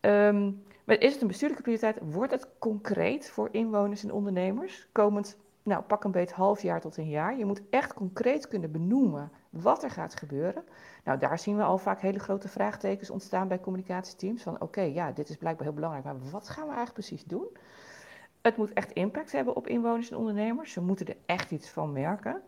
Um, 0.00 0.62
maar 0.86 1.00
is 1.00 1.12
het 1.12 1.20
een 1.20 1.28
bestuurlijke 1.28 1.62
prioriteit? 1.62 1.98
Wordt 2.12 2.32
het 2.32 2.48
concreet 2.58 3.30
voor 3.30 3.48
inwoners 3.52 4.04
en 4.04 4.12
ondernemers? 4.12 4.88
Komend, 4.92 5.36
nou, 5.62 5.82
pak 5.82 6.04
een 6.04 6.10
beet 6.10 6.32
half 6.32 6.62
jaar 6.62 6.80
tot 6.80 6.96
een 6.96 7.08
jaar. 7.08 7.38
Je 7.38 7.44
moet 7.44 7.62
echt 7.70 7.94
concreet 7.94 8.48
kunnen 8.48 8.72
benoemen 8.72 9.30
wat 9.50 9.82
er 9.82 9.90
gaat 9.90 10.14
gebeuren. 10.14 10.64
Nou, 11.04 11.18
daar 11.18 11.38
zien 11.38 11.56
we 11.56 11.62
al 11.62 11.78
vaak 11.78 12.00
hele 12.00 12.18
grote 12.18 12.48
vraagtekens 12.48 13.10
ontstaan 13.10 13.48
bij 13.48 13.60
communicatieteams. 13.60 14.42
Van 14.42 14.60
oké, 14.60 14.80
ja, 14.80 15.12
dit 15.12 15.28
is 15.28 15.36
blijkbaar 15.36 15.66
heel 15.66 15.74
belangrijk, 15.74 16.04
maar 16.04 16.30
wat 16.30 16.48
gaan 16.48 16.68
we 16.68 16.74
eigenlijk 16.74 17.06
precies 17.06 17.24
doen? 17.24 17.46
Het 18.42 18.56
moet 18.56 18.72
echt 18.72 18.90
impact 18.90 19.32
hebben 19.32 19.56
op 19.56 19.66
inwoners 19.66 20.10
en 20.10 20.16
ondernemers. 20.16 20.72
Ze 20.72 20.80
moeten 20.80 21.06
er 21.06 21.16
echt 21.26 21.50
iets 21.50 21.68
van 21.68 21.92
merken. 21.92 22.42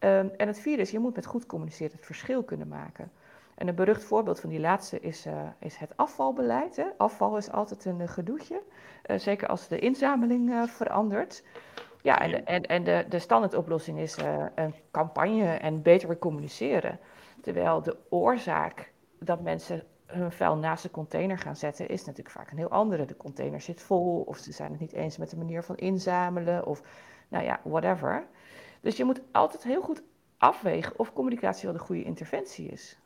Um, 0.00 0.30
en 0.36 0.46
het 0.46 0.58
vierde 0.58 0.82
is, 0.82 0.90
je 0.90 0.98
moet 0.98 1.14
met 1.14 1.26
goed 1.26 1.46
communiceren 1.46 1.92
het 1.96 2.06
verschil 2.06 2.42
kunnen 2.42 2.68
maken. 2.68 3.10
En 3.58 3.68
een 3.68 3.74
berucht 3.74 4.04
voorbeeld 4.04 4.40
van 4.40 4.50
die 4.50 4.60
laatste 4.60 5.00
is, 5.00 5.26
uh, 5.26 5.48
is 5.58 5.76
het 5.76 5.96
afvalbeleid. 5.96 6.76
Hè. 6.76 6.84
Afval 6.96 7.36
is 7.36 7.50
altijd 7.50 7.84
een 7.84 8.00
uh, 8.00 8.08
gedoetje, 8.08 8.62
uh, 9.06 9.18
zeker 9.18 9.48
als 9.48 9.68
de 9.68 9.78
inzameling 9.78 10.70
verandert. 10.70 11.44
Ja, 12.02 12.20
en 12.20 12.30
de, 12.30 12.36
en, 12.36 12.62
en 12.62 12.84
de, 12.84 13.04
de 13.08 13.18
standaardoplossing 13.18 13.98
is 13.98 14.16
een 14.54 14.74
campagne 14.90 15.44
en 15.44 15.82
beter 15.82 16.18
communiceren. 16.18 16.98
Terwijl 17.40 17.82
de 17.82 17.96
oorzaak 18.08 18.92
dat 19.18 19.40
mensen 19.40 19.82
hun 20.06 20.32
vuil 20.32 20.56
naast 20.56 20.82
de 20.82 20.90
container 20.90 21.38
gaan 21.38 21.56
zetten, 21.56 21.88
is 21.88 22.04
natuurlijk 22.04 22.36
vaak 22.36 22.50
een 22.50 22.58
heel 22.58 22.70
andere. 22.70 23.04
De 23.04 23.16
container 23.16 23.60
zit 23.60 23.82
vol, 23.82 24.20
of 24.20 24.36
ze 24.36 24.52
zijn 24.52 24.70
het 24.70 24.80
niet 24.80 24.92
eens 24.92 25.16
met 25.16 25.30
de 25.30 25.36
manier 25.36 25.62
van 25.62 25.76
inzamelen, 25.76 26.66
of 26.66 26.82
nou 27.28 27.44
ja, 27.44 27.60
whatever. 27.64 28.26
Dus 28.80 28.96
je 28.96 29.04
moet 29.04 29.22
altijd 29.32 29.62
heel 29.62 29.82
goed 29.82 30.02
afwegen 30.36 30.98
of 30.98 31.12
communicatie 31.12 31.68
wel 31.68 31.78
de 31.78 31.84
goede 31.84 32.02
interventie 32.04 32.68
is. 32.68 32.98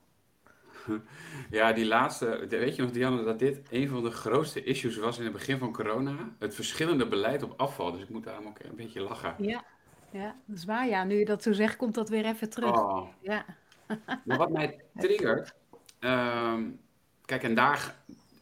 Ja, 1.50 1.72
die 1.72 1.86
laatste, 1.86 2.46
weet 2.48 2.76
je 2.76 2.82
nog 2.82 2.90
Dianne, 2.90 3.24
dat 3.24 3.38
dit 3.38 3.60
een 3.70 3.88
van 3.88 4.02
de 4.02 4.10
grootste 4.10 4.64
issues 4.64 4.96
was 4.96 5.18
in 5.18 5.24
het 5.24 5.32
begin 5.32 5.58
van 5.58 5.72
corona? 5.72 6.34
Het 6.38 6.54
verschillende 6.54 7.08
beleid 7.08 7.42
op 7.42 7.54
afval, 7.56 7.92
dus 7.92 8.02
ik 8.02 8.08
moet 8.08 8.24
daarom 8.24 8.46
ook 8.46 8.58
een 8.58 8.76
beetje 8.76 9.00
lachen. 9.00 9.34
Ja, 9.38 9.64
ja 10.10 10.36
dat 10.46 10.56
is 10.56 10.64
waar. 10.64 10.88
Ja, 10.88 11.04
nu 11.04 11.18
je 11.18 11.24
dat 11.24 11.42
zo 11.42 11.52
zegt, 11.52 11.76
komt 11.76 11.94
dat 11.94 12.08
weer 12.08 12.24
even 12.24 12.50
terug. 12.50 12.76
Oh. 12.76 13.08
Ja. 13.20 13.44
Maar 14.24 14.38
wat 14.38 14.50
mij 14.50 14.80
triggert, 14.94 15.54
um, 16.00 16.80
kijk 17.24 17.42
en 17.42 17.54
daar, 17.54 17.94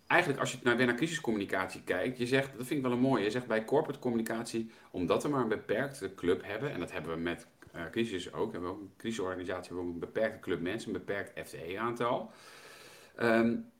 eigenlijk 0.07 0.41
als 0.41 0.53
je 0.53 0.59
nou 0.63 0.77
weer 0.77 0.87
naar 0.87 0.95
crisiscommunicatie 0.95 1.83
kijkt, 1.83 2.19
je 2.19 2.27
zegt, 2.27 2.57
dat 2.57 2.67
vind 2.67 2.71
ik 2.71 2.83
wel 2.83 2.93
een 2.93 3.03
mooie, 3.03 3.25
je 3.25 3.31
zegt 3.31 3.47
bij 3.47 3.65
corporate 3.65 3.99
communicatie, 3.99 4.71
omdat 4.91 5.23
we 5.23 5.29
maar 5.29 5.41
een 5.41 5.49
beperkte 5.49 6.15
club 6.15 6.45
hebben, 6.45 6.73
en 6.73 6.81
dat 6.81 6.93
hebben 6.93 7.15
we 7.15 7.21
met 7.21 7.47
uh, 7.75 7.83
crisis 7.91 8.33
ook. 8.33 8.53
Hebben 8.53 8.71
we 8.71 8.77
ook 8.77 8.83
een 8.83 8.93
crisisorganisatie, 8.97 9.67
hebben 9.67 9.89
ook 9.89 9.93
een 9.93 9.99
beperkte 9.99 10.41
club 10.41 10.61
mensen, 10.61 10.95
een 10.95 11.05
beperkt 11.05 11.49
FTE-aantal. 11.49 12.31
Um, 13.21 13.71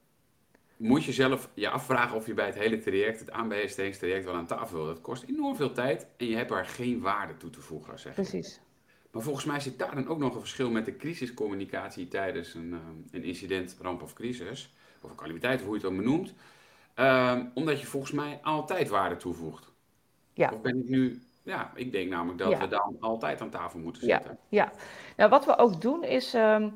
moet 0.77 1.05
je 1.05 1.13
zelf 1.13 1.51
je 1.55 1.69
afvragen 1.69 2.17
of 2.17 2.27
je 2.27 2.35
bij 2.35 2.47
het 2.47 2.55
hele 2.55 2.79
traject, 2.79 3.21
het 3.21 3.31
aanbestedingstraject, 3.31 4.25
wel 4.25 4.35
aan 4.35 4.47
tafel 4.47 4.77
wil. 4.77 4.87
Dat 4.87 5.01
kost 5.01 5.23
enorm 5.23 5.57
veel 5.57 5.73
tijd 5.73 6.07
en 6.17 6.27
je 6.27 6.37
hebt 6.37 6.49
daar 6.49 6.67
geen 6.67 7.01
waarde 7.01 7.37
toe 7.37 7.51
te 7.51 7.61
voegen, 7.61 7.99
zeg 7.99 8.15
Precies. 8.15 8.61
Maar 9.11 9.23
volgens 9.23 9.45
mij 9.45 9.61
zit 9.61 9.79
daar 9.79 9.95
dan 9.95 10.09
ook 10.09 10.19
nog 10.19 10.35
een 10.35 10.41
verschil 10.41 10.71
met 10.71 10.85
de 10.85 10.97
crisiscommunicatie 10.97 12.09
tijdens 12.09 12.55
een, 12.55 12.73
um, 12.73 13.05
een 13.11 13.25
incident, 13.25 13.77
ramp 13.81 14.03
of 14.03 14.13
crisis, 14.13 14.75
of 15.03 15.11
een 15.11 15.17
calamiteit, 15.17 15.61
of 15.61 15.67
hoe 15.67 15.75
je 15.75 15.83
het 15.83 15.91
ook 15.91 15.99
benoemt. 15.99 16.35
Um, 16.97 17.51
omdat 17.55 17.81
je 17.81 17.87
volgens 17.87 18.13
mij 18.13 18.39
altijd 18.43 18.89
waarde 18.89 19.17
toevoegt. 19.17 19.73
Ja. 20.33 20.51
Of 20.53 20.61
ben 20.61 20.79
ik 20.79 20.89
nu 20.89 21.23
ja, 21.51 21.71
ik 21.75 21.93
denk 21.93 22.11
namelijk 22.11 22.39
dat 22.39 22.51
Ja. 22.51 22.59
we 22.59 22.69
dan 22.69 22.97
altijd 23.01 23.41
aan 23.41 23.51
tafel 23.51 23.79
moeten 23.79 24.07
Ja, 24.07 24.17
zitten. 24.17 24.39
ja. 24.49 24.73
Nou, 25.17 25.31
wat 25.31 25.45
we 25.45 25.59
ook 25.59 25.81
doen 25.81 26.05
is, 26.05 26.35
ehm, 26.35 26.69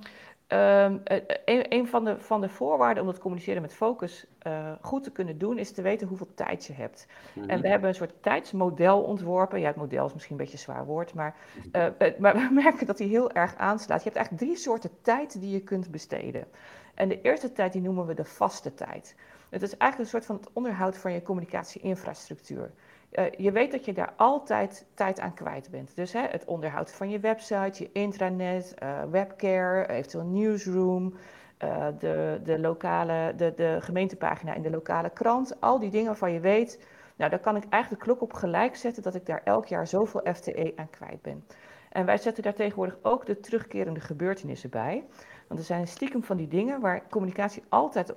ehm, 0.47 0.99
eh, 1.05 1.17
een, 1.45 1.67
een 1.73 1.89
van, 1.89 2.05
de, 2.05 2.21
van 2.21 2.41
de 2.41 2.49
voorwaarden 2.49 3.03
om 3.03 3.09
het 3.09 3.19
communiceren 3.19 3.63
met 3.63 3.75
focus 3.75 4.27
eh, 4.39 4.73
goed 4.81 5.03
te 5.03 5.11
kunnen 5.13 5.39
doen, 5.39 5.59
is 5.59 5.73
te 5.73 5.83
weten 5.83 6.07
hoeveel 6.09 6.35
tijd 6.35 6.65
je 6.65 6.73
hebt. 6.73 7.07
Mhm. 7.33 7.49
En 7.51 7.61
we 7.61 7.69
hebben 7.69 7.89
een 7.89 7.95
soort 7.95 8.23
tijdsmodel 8.23 9.03
ontworpen. 9.03 9.61
Ja, 9.61 9.67
het 9.67 9.77
model 9.77 10.07
is 10.07 10.13
misschien 10.13 10.35
een 10.35 10.41
beetje 10.41 10.57
een 10.59 10.63
zwaar 10.65 10.85
woord, 10.87 11.15
maar, 11.15 11.37
eh, 11.73 11.87
eh, 11.87 12.19
maar 12.19 12.35
we 12.49 12.49
merken 12.53 12.87
dat 12.87 12.97
die 12.99 13.09
heel 13.09 13.31
erg 13.31 13.57
aanslaat. 13.57 13.99
Je 13.99 14.05
hebt 14.05 14.17
eigenlijk 14.17 14.47
drie 14.47 14.57
soorten 14.63 14.91
tijd 15.03 15.41
die 15.41 15.51
je 15.51 15.61
kunt 15.61 15.91
besteden. 15.91 16.47
En 16.95 17.09
de 17.09 17.21
eerste 17.21 17.53
tijd 17.53 17.73
die 17.73 17.83
noemen 17.83 18.07
we 18.07 18.15
de 18.15 18.25
vaste 18.25 18.75
tijd. 18.75 19.17
Het 19.51 19.63
is 19.63 19.77
eigenlijk 19.77 19.99
een 19.99 20.21
soort 20.21 20.27
van 20.27 20.37
het 20.37 20.53
onderhoud 20.53 20.97
van 20.97 21.13
je 21.13 21.23
communicatieinfrastructuur. 21.23 22.71
Eh, 23.15 23.25
je 23.37 23.53
weet 23.53 23.73
dat 23.73 23.85
je 23.85 23.93
daar 23.93 24.13
altijd 24.17 24.87
tijd 24.95 25.21
aan 25.21 25.35
kwijt 25.35 25.71
bent. 25.71 25.97
Dus 25.97 26.13
hè, 26.13 26.21
het 26.21 26.45
onderhoud 26.45 26.93
van 26.93 27.11
je 27.11 27.21
website, 27.21 27.83
je 27.83 27.91
intranet, 27.93 28.75
eh, 28.75 29.03
webcare, 29.11 29.89
eventueel 29.89 30.25
newsroom, 30.25 31.15
eh, 31.59 31.87
de, 31.99 32.41
de, 32.45 32.59
lokale, 32.59 33.33
de, 33.37 33.53
de 33.57 33.79
gemeentepagina 33.81 34.55
in 34.55 34.63
de 34.63 34.71
lokale 34.71 35.11
krant. 35.11 35.61
Al 35.61 35.79
die 35.79 35.91
dingen 35.91 36.07
waarvan 36.07 36.33
je 36.33 36.41
weet, 36.41 36.87
nou 37.17 37.31
daar 37.31 37.41
kan 37.41 37.57
ik 37.57 37.65
eigenlijk 37.69 38.03
de 38.03 38.09
klok 38.09 38.23
op 38.23 38.33
gelijk 38.33 38.77
zetten 38.77 39.03
dat 39.03 39.15
ik 39.15 39.27
daar 39.27 39.41
elk 39.45 39.67
jaar 39.67 39.87
zoveel 39.87 40.35
FTE 40.35 40.73
aan 40.77 40.91
kwijt 40.91 41.23
ben. 41.23 41.45
En 41.91 42.07
wij 42.07 42.19
zetten 42.19 42.43
daar 42.43 42.55
tegenwoordig 42.55 42.99
ook 43.03 43.27
de 43.27 43.41
terugkerende 43.41 44.01
gebeurtenissen 44.01 44.71
bij. 44.71 45.05
Want 45.49 45.61
er 45.61 45.67
zijn 45.67 45.87
stiekem 45.87 46.23
van 46.23 46.37
die 46.37 46.49
dingen 46.49 46.81
waar 46.81 47.09
communicatie 47.11 47.63
altijd 47.69 48.15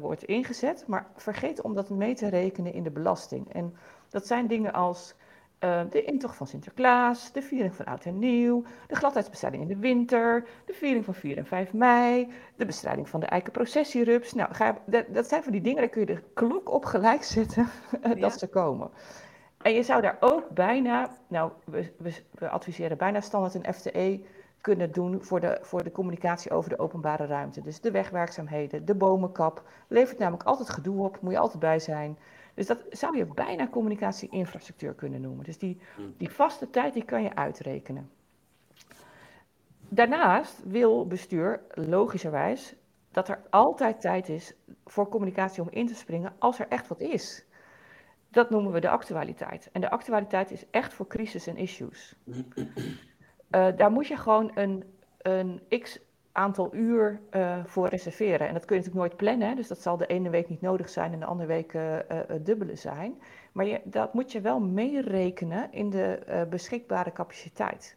wordt 0.00 0.24
ingezet, 0.24 0.84
maar 0.86 1.06
vergeet 1.16 1.60
om 1.60 1.74
dat 1.74 1.90
mee 1.90 2.14
te 2.14 2.28
rekenen 2.28 2.72
in 2.72 2.82
de 2.82 2.90
belasting. 2.90 3.52
En 3.52 3.74
dat 4.12 4.26
zijn 4.26 4.46
dingen 4.46 4.72
als 4.72 5.14
eh, 5.58 5.80
de 5.90 6.04
intocht 6.04 6.36
van 6.36 6.46
Sinterklaas, 6.46 7.32
de 7.32 7.42
viering 7.42 7.74
van 7.74 7.84
Oud 7.84 8.04
en 8.04 8.18
Nieuw, 8.18 8.62
de 8.86 8.94
gladheidsbestrijding 8.94 9.62
in 9.62 9.68
de 9.68 9.76
winter, 9.76 10.44
de 10.64 10.72
viering 10.72 11.04
van 11.04 11.14
4 11.14 11.36
en 11.36 11.46
5 11.46 11.72
mei, 11.72 12.32
de 12.56 12.66
bestrijding 12.66 13.08
van 13.08 13.20
de 13.20 13.26
eikenprocessierups. 13.26 14.32
Nou, 14.32 14.54
ga, 14.54 14.78
dat, 14.86 15.04
dat 15.14 15.28
zijn 15.28 15.42
van 15.42 15.52
die 15.52 15.60
dingen, 15.60 15.78
daar 15.78 15.88
kun 15.88 16.00
je 16.00 16.06
de 16.06 16.22
klok 16.34 16.70
op 16.70 16.84
gelijk 16.84 17.22
zetten 17.22 17.68
Ja. 18.02 18.14
dat 18.14 18.38
ze 18.38 18.48
komen. 18.48 18.90
En 19.62 19.72
je 19.72 19.82
zou 19.82 20.02
daar 20.02 20.16
ook 20.20 20.48
bijna, 20.50 21.10
nou, 21.28 21.52
we, 21.64 21.92
we, 21.98 22.14
we 22.30 22.48
adviseren 22.48 22.96
bijna 22.98 23.20
standaard 23.20 23.54
een 23.54 23.74
FTE 23.74 24.24
kunnen 24.60 24.92
doen 24.92 25.24
voor 25.24 25.40
de, 25.40 25.58
voor 25.62 25.84
de 25.84 25.92
communicatie 25.92 26.50
over 26.50 26.70
de 26.70 26.78
openbare 26.78 27.26
ruimte. 27.26 27.60
Dus 27.60 27.80
de 27.80 27.90
wegwerkzaamheden, 27.90 28.84
de 28.84 28.94
bomenkap, 28.94 29.62
levert 29.88 30.18
namelijk 30.18 30.42
altijd 30.42 30.70
gedoe 30.70 31.04
op, 31.04 31.20
moet 31.20 31.32
je 31.32 31.38
altijd 31.38 31.60
bij 31.60 31.78
zijn. 31.78 32.18
Dus 32.54 32.66
dat 32.66 32.84
zou 32.90 33.16
je 33.16 33.24
bijna 33.24 33.68
communicatie-infrastructuur 33.68 34.94
kunnen 34.94 35.20
noemen. 35.20 35.44
Dus 35.44 35.58
die, 35.58 35.80
die 36.16 36.30
vaste 36.30 36.70
tijd 36.70 36.94
die 36.94 37.04
kan 37.04 37.22
je 37.22 37.34
uitrekenen. 37.34 38.10
Daarnaast 39.88 40.62
wil 40.64 41.06
bestuur 41.06 41.60
logischerwijs 41.74 42.74
dat 43.10 43.28
er 43.28 43.42
altijd 43.50 44.00
tijd 44.00 44.28
is 44.28 44.54
voor 44.84 45.08
communicatie 45.08 45.62
om 45.62 45.68
in 45.70 45.86
te 45.86 45.94
springen 45.94 46.34
als 46.38 46.58
er 46.58 46.68
echt 46.68 46.88
wat 46.88 47.00
is. 47.00 47.44
Dat 48.28 48.50
noemen 48.50 48.72
we 48.72 48.80
de 48.80 48.88
actualiteit. 48.88 49.68
En 49.72 49.80
de 49.80 49.90
actualiteit 49.90 50.50
is 50.50 50.64
echt 50.70 50.92
voor 50.92 51.06
crisis 51.06 51.46
en 51.46 51.56
issues. 51.56 52.16
Uh, 52.26 53.68
daar 53.76 53.90
moet 53.90 54.06
je 54.06 54.16
gewoon 54.16 54.50
een, 54.54 54.84
een 55.18 55.62
x 55.80 56.00
aantal 56.32 56.74
uur 56.74 57.20
uh, 57.30 57.64
voor 57.64 57.88
reserveren. 57.88 58.48
En 58.48 58.52
dat 58.52 58.64
kun 58.64 58.76
je 58.76 58.82
natuurlijk 58.82 59.08
nooit 59.08 59.16
plannen. 59.16 59.56
Dus 59.56 59.68
dat 59.68 59.82
zal 59.82 59.96
de 59.96 60.06
ene 60.06 60.30
week 60.30 60.48
niet 60.48 60.60
nodig 60.60 60.88
zijn 60.88 61.12
en 61.12 61.18
de 61.18 61.24
andere 61.24 61.48
week 61.48 61.72
uh, 61.72 61.96
dubbele 62.40 62.76
zijn. 62.76 63.20
Maar 63.52 63.66
je, 63.66 63.80
dat 63.84 64.14
moet 64.14 64.32
je 64.32 64.40
wel 64.40 64.60
meerekenen 64.60 65.72
in 65.72 65.90
de 65.90 66.46
beschikbare 66.50 67.12
capaciteit. 67.12 67.96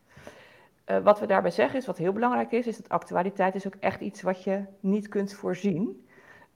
wat 1.04 1.20
we 1.20 1.26
daarbij 1.26 1.52
zeggen 1.52 1.80
is, 1.80 1.86
wat 1.86 1.98
heel 1.98 2.14
belangrijk 2.14 2.52
is, 2.52 2.68
is 2.68 2.78
dat 2.78 2.90
actualiteit 2.90 3.56
is 3.56 3.68
ook 3.68 3.76
echt 3.80 4.02
iets 4.02 4.22
wat 4.22 4.44
je 4.44 4.64
niet 4.80 5.08
kunt 5.08 5.34
voorzien. 5.34 6.05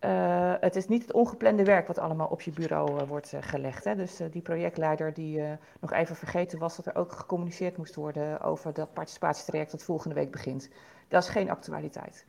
Uh, 0.05 0.53
het 0.59 0.75
is 0.75 0.87
niet 0.87 1.01
het 1.01 1.13
ongeplande 1.13 1.63
werk 1.63 1.87
wat 1.87 1.99
allemaal 1.99 2.27
op 2.27 2.41
je 2.41 2.51
bureau 2.51 3.01
uh, 3.01 3.07
wordt 3.07 3.33
uh, 3.33 3.39
gelegd. 3.41 3.83
Hè? 3.83 3.95
Dus 3.95 4.21
die 4.31 4.41
projectleider 4.41 5.13
die 5.13 5.41
nog 5.79 5.91
even 5.91 6.15
vergeten 6.15 6.59
was 6.59 6.75
dat 6.75 6.85
er 6.85 6.95
ook 6.95 7.11
gecommuniceerd 7.11 7.77
moest 7.77 7.95
worden 7.95 8.41
over 8.41 8.73
dat 8.73 8.93
participatietraject 8.93 9.71
dat 9.71 9.83
volgende 9.83 10.15
week 10.15 10.31
begint. 10.31 10.69
Dat 11.07 11.23
is 11.23 11.29
geen 11.29 11.49
actualiteit. 11.49 12.25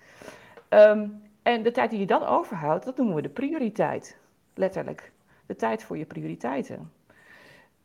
Um, 0.68 1.22
en 1.42 1.62
de 1.62 1.70
tijd 1.70 1.90
die 1.90 1.98
je 1.98 2.06
dan 2.06 2.22
overhoudt, 2.22 2.84
dat 2.84 2.96
noemen 2.96 3.14
we 3.14 3.22
de 3.22 3.28
prioriteit. 3.28 4.18
Letterlijk. 4.54 5.12
De 5.46 5.56
tijd 5.56 5.82
voor 5.82 5.98
je 5.98 6.04
prioriteiten. 6.04 6.92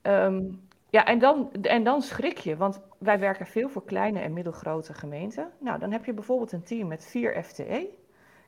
Um, 0.02 0.68
ja, 0.90 1.06
en 1.06 1.20
dan, 1.20 1.54
en 1.62 1.84
dan 1.84 2.02
schrik 2.02 2.38
je, 2.38 2.58
want 2.58 2.82
wij 2.98 3.20
werken 3.20 3.46
veel 3.46 3.70
voor 3.70 3.84
kleine 3.86 4.20
en 4.20 4.34
middelgrote 4.34 4.94
gemeenten. 4.94 5.52
Nou, 5.58 5.80
dan 5.80 5.92
heb 5.92 6.06
je 6.06 6.14
bijvoorbeeld 6.14 6.52
een 6.52 6.64
team 6.64 6.88
met 6.88 7.06
vier 7.06 7.44
FTE. 7.44 7.90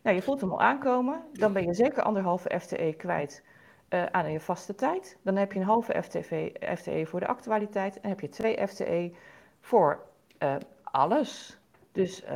Nou, 0.03 0.15
je 0.15 0.21
voelt 0.21 0.41
hem 0.41 0.51
al 0.51 0.61
aankomen. 0.61 1.23
Dan 1.33 1.53
ben 1.53 1.65
je 1.65 1.73
zeker 1.73 2.03
anderhalve 2.03 2.59
FTE 2.59 2.93
kwijt 2.97 3.43
uh, 3.89 4.05
aan 4.05 4.31
je 4.31 4.39
vaste 4.39 4.75
tijd. 4.75 5.17
Dan 5.21 5.35
heb 5.35 5.51
je 5.51 5.59
een 5.59 5.65
halve 5.65 6.01
FTV, 6.03 6.51
FTE 6.77 7.05
voor 7.05 7.19
de 7.19 7.27
actualiteit. 7.27 7.99
En 7.99 8.09
heb 8.09 8.19
je 8.19 8.29
twee 8.29 8.67
FTE 8.67 9.11
voor 9.59 10.05
uh, 10.39 10.55
alles. 10.83 11.59
Dus 11.91 12.23
uh, 12.23 12.29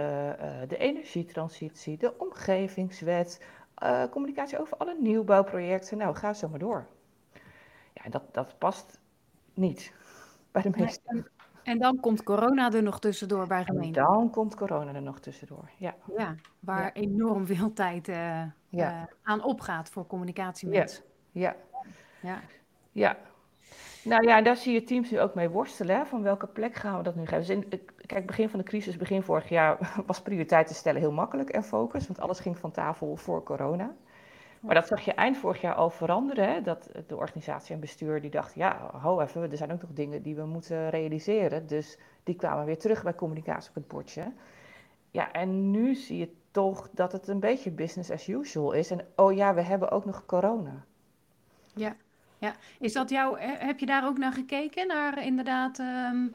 de 0.67 0.77
energietransitie, 0.77 1.97
de 1.97 2.17
omgevingswet, 2.17 3.41
communicatie 4.09 4.59
over 4.59 4.77
alle 4.77 4.95
nieuwbouwprojecten. 4.99 5.97
Nou, 5.97 6.15
ga 6.15 6.33
zo 6.33 6.49
maar 6.49 6.59
door. 6.59 6.87
Ja, 7.93 8.09
dat, 8.09 8.23
dat 8.31 8.57
past 8.57 8.99
niet 9.53 9.93
bij 10.51 10.61
de 10.61 10.69
meeste. 10.69 11.30
En 11.63 11.77
dan 11.77 11.99
komt 11.99 12.23
corona 12.23 12.71
er 12.71 12.83
nog 12.83 12.99
tussendoor 12.99 13.47
bij 13.47 13.63
gemeenten. 13.63 14.01
En 14.01 14.07
dan 14.07 14.29
komt 14.29 14.55
corona 14.55 14.93
er 14.93 15.01
nog 15.01 15.19
tussendoor, 15.19 15.69
ja. 15.77 15.95
Ja, 16.17 16.35
waar 16.59 16.81
Ja. 16.81 16.93
enorm 16.93 17.45
veel 17.45 17.73
tijd 17.73 18.07
eh, 18.07 18.43
Ja. 18.69 18.91
eh, 18.91 19.01
aan 19.23 19.43
opgaat 19.43 19.89
voor 19.89 20.07
communicatie 20.07 20.69
Ja. 20.69 20.79
met. 20.79 21.03
Ja, 21.31 21.55
Ja. 22.19 22.39
ja. 22.91 23.17
Nou 24.03 24.27
ja, 24.27 24.37
en 24.37 24.43
daar 24.43 24.57
zie 24.57 24.73
je 24.73 24.83
teams 24.83 25.09
nu 25.11 25.19
ook 25.19 25.35
mee 25.35 25.49
worstelen. 25.49 25.95
Hè? 25.95 26.05
Van 26.05 26.21
welke 26.23 26.47
plek 26.47 26.75
gaan 26.75 26.97
we 26.97 27.03
dat 27.03 27.15
nu 27.15 27.25
geven? 27.25 27.37
Dus 27.39 27.49
in, 27.49 27.81
kijk, 28.05 28.25
begin 28.25 28.49
van 28.49 28.59
de 28.59 28.65
crisis, 28.65 28.97
begin 28.97 29.23
vorig 29.23 29.49
jaar, 29.49 29.77
was 30.05 30.21
prioriteiten 30.21 30.75
stellen 30.75 31.01
heel 31.01 31.11
makkelijk 31.11 31.49
en 31.49 31.63
focus. 31.63 32.07
Want 32.07 32.19
alles 32.19 32.39
ging 32.39 32.57
van 32.57 32.71
tafel 32.71 33.15
voor 33.15 33.43
corona. 33.43 33.95
Maar 34.61 34.75
dat 34.75 34.87
zag 34.87 35.01
je 35.01 35.13
eind 35.13 35.37
vorig 35.37 35.61
jaar 35.61 35.75
al 35.75 35.89
veranderen. 35.89 36.53
Hè? 36.53 36.61
Dat 36.61 36.89
de 37.07 37.15
organisatie 37.15 37.73
en 37.73 37.79
bestuur 37.79 38.21
die 38.21 38.29
dachten, 38.29 38.61
ja, 38.61 38.89
ho 39.01 39.19
even, 39.19 39.51
er 39.51 39.57
zijn 39.57 39.71
ook 39.71 39.81
nog 39.81 39.93
dingen 39.93 40.21
die 40.21 40.35
we 40.35 40.45
moeten 40.45 40.89
realiseren. 40.89 41.67
Dus 41.67 41.97
die 42.23 42.35
kwamen 42.35 42.65
weer 42.65 42.79
terug 42.79 43.03
bij 43.03 43.15
communicatie 43.15 43.69
op 43.69 43.75
het 43.75 43.87
bordje. 43.87 44.31
Ja, 45.11 45.31
en 45.31 45.71
nu 45.71 45.95
zie 45.95 46.17
je 46.17 46.33
toch 46.51 46.89
dat 46.91 47.11
het 47.11 47.27
een 47.27 47.39
beetje 47.39 47.71
business 47.71 48.11
as 48.11 48.27
usual 48.27 48.71
is. 48.71 48.91
En 48.91 49.05
oh 49.15 49.33
ja, 49.33 49.53
we 49.53 49.61
hebben 49.61 49.91
ook 49.91 50.05
nog 50.05 50.25
corona. 50.25 50.85
Ja. 51.75 51.95
ja. 52.37 52.53
Is 52.79 52.93
dat 52.93 53.09
jou, 53.09 53.39
he- 53.39 53.65
heb 53.65 53.79
je 53.79 53.85
daar 53.85 54.05
ook 54.05 54.17
naar 54.17 54.33
gekeken? 54.33 54.87
Naar 54.87 55.23
inderdaad 55.25 55.79
ehm, 55.79 56.27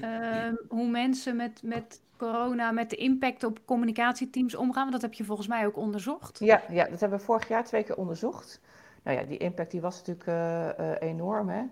ehm, 0.00 0.54
hoe 0.68 0.88
mensen 0.88 1.36
met, 1.36 1.60
met 1.62 2.00
corona, 2.16 2.70
met 2.70 2.90
de 2.90 2.96
impact 2.96 3.44
op 3.44 3.58
communicatieteams 3.64 4.54
omgaan? 4.54 4.82
Want 4.82 4.92
dat 4.92 5.02
heb 5.02 5.12
je 5.12 5.24
volgens 5.24 5.48
mij 5.48 5.66
ook 5.66 5.76
onderzocht. 5.76 6.38
Ja, 6.38 6.62
ja, 6.68 6.84
dat 6.84 7.00
hebben 7.00 7.18
we 7.18 7.24
vorig 7.24 7.48
jaar 7.48 7.64
twee 7.64 7.82
keer 7.82 7.96
onderzocht. 7.96 8.60
Nou 9.06 9.18
ja, 9.18 9.24
die 9.24 9.38
impact 9.38 9.70
die 9.70 9.80
was 9.80 9.96
natuurlijk 9.96 10.26
eh, 10.26 10.78
eh, 10.78 10.96
enorm. 11.00 11.48
Hè? 11.48 11.62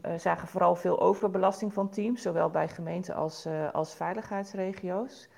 We 0.00 0.18
zagen 0.18 0.48
vooral 0.48 0.76
veel 0.76 1.00
overbelasting 1.00 1.72
van 1.72 1.90
teams, 1.90 2.22
zowel 2.22 2.50
bij 2.50 2.68
gemeenten 2.68 3.14
als, 3.14 3.44
eh, 3.44 3.72
als 3.72 3.94
veiligheidsregio's. 3.94 5.28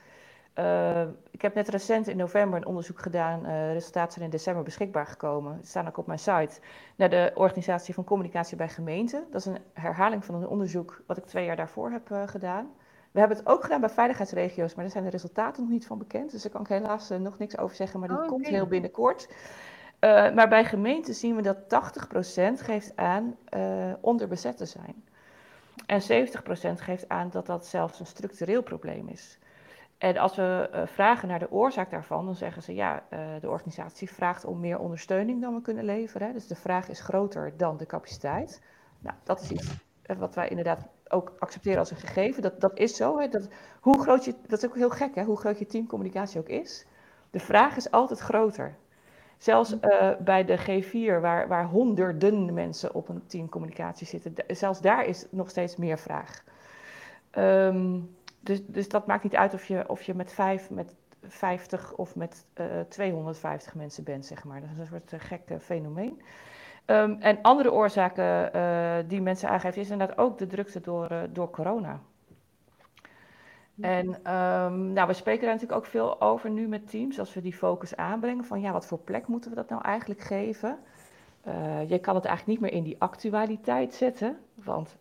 Ehm, 0.54 1.08
ik 1.30 1.42
heb 1.42 1.54
net 1.54 1.68
recent 1.68 2.08
in 2.08 2.16
november 2.16 2.58
een 2.58 2.66
onderzoek 2.66 2.98
gedaan. 2.98 3.46
resultaten 3.72 4.12
zijn 4.12 4.24
in 4.24 4.30
december 4.30 4.62
beschikbaar 4.62 5.06
gekomen. 5.06 5.56
Die 5.56 5.66
staan 5.66 5.88
ook 5.88 5.96
op 5.96 6.06
mijn 6.06 6.18
site. 6.18 6.60
Naar 6.96 7.10
de 7.10 7.32
organisatie 7.34 7.94
van 7.94 8.04
communicatie 8.04 8.56
bij 8.56 8.68
gemeenten. 8.68 9.24
Dat 9.30 9.40
is 9.40 9.46
een 9.46 9.58
herhaling 9.72 10.24
van 10.24 10.34
een 10.34 10.48
onderzoek 10.48 11.02
wat 11.06 11.16
ik 11.16 11.24
twee 11.24 11.44
jaar 11.44 11.56
daarvoor 11.56 11.90
heb 11.90 12.10
gedaan. 12.26 12.70
We 13.12 13.18
hebben 13.18 13.36
het 13.36 13.46
ook 13.46 13.62
gedaan 13.62 13.80
bij 13.80 13.90
veiligheidsregio's, 13.90 14.74
maar 14.74 14.84
daar 14.84 14.92
zijn 14.92 15.04
de 15.04 15.10
resultaten 15.10 15.62
nog 15.62 15.72
niet 15.72 15.86
van 15.86 15.98
bekend. 15.98 16.30
Dus 16.30 16.42
daar 16.42 16.52
kan 16.52 16.60
ik 16.60 16.68
helaas 16.68 17.10
eh, 17.10 17.18
nog 17.18 17.38
niks 17.38 17.58
over 17.58 17.76
zeggen, 17.76 18.00
maar 18.00 18.08
die 18.08 18.18
Oh, 18.18 18.26
komt 18.26 18.46
heel 18.46 18.66
binnenkort. 18.66 19.28
Eh, 19.98 20.32
maar 20.32 20.48
bij 20.48 20.64
gemeenten 20.64 21.14
zien 21.14 21.36
we 21.36 21.42
dat 21.42 21.68
80% 21.68 22.62
geeft 22.62 22.96
aan 22.96 23.36
eh, 23.44 23.92
onderbezet 24.00 24.56
te 24.56 24.66
zijn. 24.66 25.04
En 25.86 26.02
70% 26.02 26.80
geeft 26.80 27.08
aan 27.08 27.30
dat 27.30 27.46
dat 27.46 27.66
zelfs 27.66 28.00
een 28.00 28.06
structureel 28.06 28.62
probleem 28.62 29.08
is. 29.08 29.38
En 29.98 30.16
als 30.16 30.36
we 30.36 30.82
vragen 30.86 31.28
naar 31.28 31.38
de 31.38 31.50
oorzaak 31.50 31.90
daarvan, 31.90 32.24
dan 32.24 32.34
zeggen 32.34 32.62
ze 32.62 32.74
ja, 32.74 33.02
de 33.40 33.48
organisatie 33.48 34.10
vraagt 34.10 34.44
om 34.44 34.60
meer 34.60 34.78
ondersteuning 34.78 35.40
dan 35.40 35.54
we 35.54 35.60
kunnen 35.60 35.84
leveren. 35.84 36.32
Dus 36.32 36.46
de 36.46 36.54
vraag 36.54 36.88
is 36.88 37.00
groter 37.00 37.52
dan 37.56 37.76
de 37.76 37.86
capaciteit. 37.86 38.62
Nou, 38.98 39.16
dat 39.24 39.40
is 39.40 39.50
iets 39.50 39.74
wat 40.18 40.34
wij 40.34 40.48
inderdaad 40.48 40.88
ook 41.12 41.32
accepteren 41.38 41.78
als 41.78 41.90
een 41.90 41.96
gegeven. 41.96 42.42
Dat, 42.42 42.60
dat 42.60 42.78
is 42.78 42.96
zo. 42.96 43.18
Hè. 43.18 43.28
Dat, 43.28 43.48
hoe 43.80 44.02
groot 44.02 44.24
je, 44.24 44.34
dat 44.46 44.58
is 44.62 44.68
ook 44.68 44.76
heel 44.76 44.90
gek, 44.90 45.14
hè, 45.14 45.24
hoe 45.24 45.38
groot 45.38 45.58
je 45.58 45.66
teamcommunicatie 45.66 46.40
ook 46.40 46.48
is. 46.48 46.86
De 47.30 47.40
vraag 47.40 47.76
is 47.76 47.90
altijd 47.90 48.18
groter. 48.18 48.76
Zelfs 49.38 49.72
uh, 49.72 50.10
bij 50.18 50.44
de 50.44 50.58
G4, 50.58 51.20
waar, 51.20 51.48
waar 51.48 51.66
honderden 51.66 52.54
mensen 52.54 52.94
op 52.94 53.08
een 53.08 53.26
teamcommunicatie 53.26 54.06
zitten, 54.06 54.34
zelfs 54.46 54.80
daar 54.80 55.04
is 55.04 55.26
nog 55.30 55.50
steeds 55.50 55.76
meer 55.76 55.98
vraag. 55.98 56.44
Um, 57.38 58.16
dus, 58.40 58.66
dus 58.66 58.88
dat 58.88 59.06
maakt 59.06 59.22
niet 59.22 59.36
uit 59.36 59.54
of 59.54 59.64
je, 59.64 59.88
of 59.88 60.02
je 60.02 60.14
met 60.14 60.32
vijf, 60.32 60.70
met 60.70 60.94
50 61.22 61.94
of 61.96 62.16
met 62.16 62.44
uh, 62.60 62.80
eh, 62.80 62.86
250 62.86 63.74
mensen 63.74 64.04
bent, 64.04 64.26
zeg 64.26 64.44
maar. 64.44 64.60
Dat 64.60 64.70
is 64.72 64.78
een 64.78 64.86
soort 64.86 65.12
uh, 65.12 65.20
gek 65.20 65.40
fenomeen. 65.60 66.22
Um, 66.86 67.16
en 67.20 67.38
andere 67.42 67.72
oorzaken 67.72 68.56
uh, 68.56 69.08
die 69.08 69.20
mensen 69.20 69.48
aangeven, 69.48 69.80
is 69.80 69.90
inderdaad 69.90 70.18
ook 70.18 70.38
de 70.38 70.46
drukte 70.46 70.80
door, 70.80 71.08
door 71.32 71.50
corona. 71.50 72.00
En 73.80 74.06
um, 74.08 74.92
nou, 74.92 75.06
we 75.06 75.12
spreken 75.12 75.42
daar 75.42 75.54
natuurlijk 75.54 75.80
ook 75.80 75.86
veel 75.86 76.20
over 76.20 76.50
nu 76.50 76.68
met 76.68 76.90
teams, 76.90 77.18
als 77.18 77.34
we 77.34 77.40
die 77.40 77.54
focus 77.54 77.96
aanbrengen, 77.96 78.44
van 78.44 78.60
ja, 78.60 78.72
wat 78.72 78.86
voor 78.86 78.98
plek 78.98 79.26
moeten 79.26 79.50
we 79.50 79.56
dat 79.56 79.68
nou 79.68 79.82
eigenlijk 79.82 80.20
geven? 80.20 80.78
Uh, 81.46 81.88
je 81.88 81.98
kan 81.98 82.14
het 82.14 82.24
eigenlijk 82.24 82.46
niet 82.46 82.70
meer 82.70 82.78
in 82.78 82.84
die 82.84 83.00
actualiteit 83.00 83.94
zetten, 83.94 84.38
want 84.54 84.96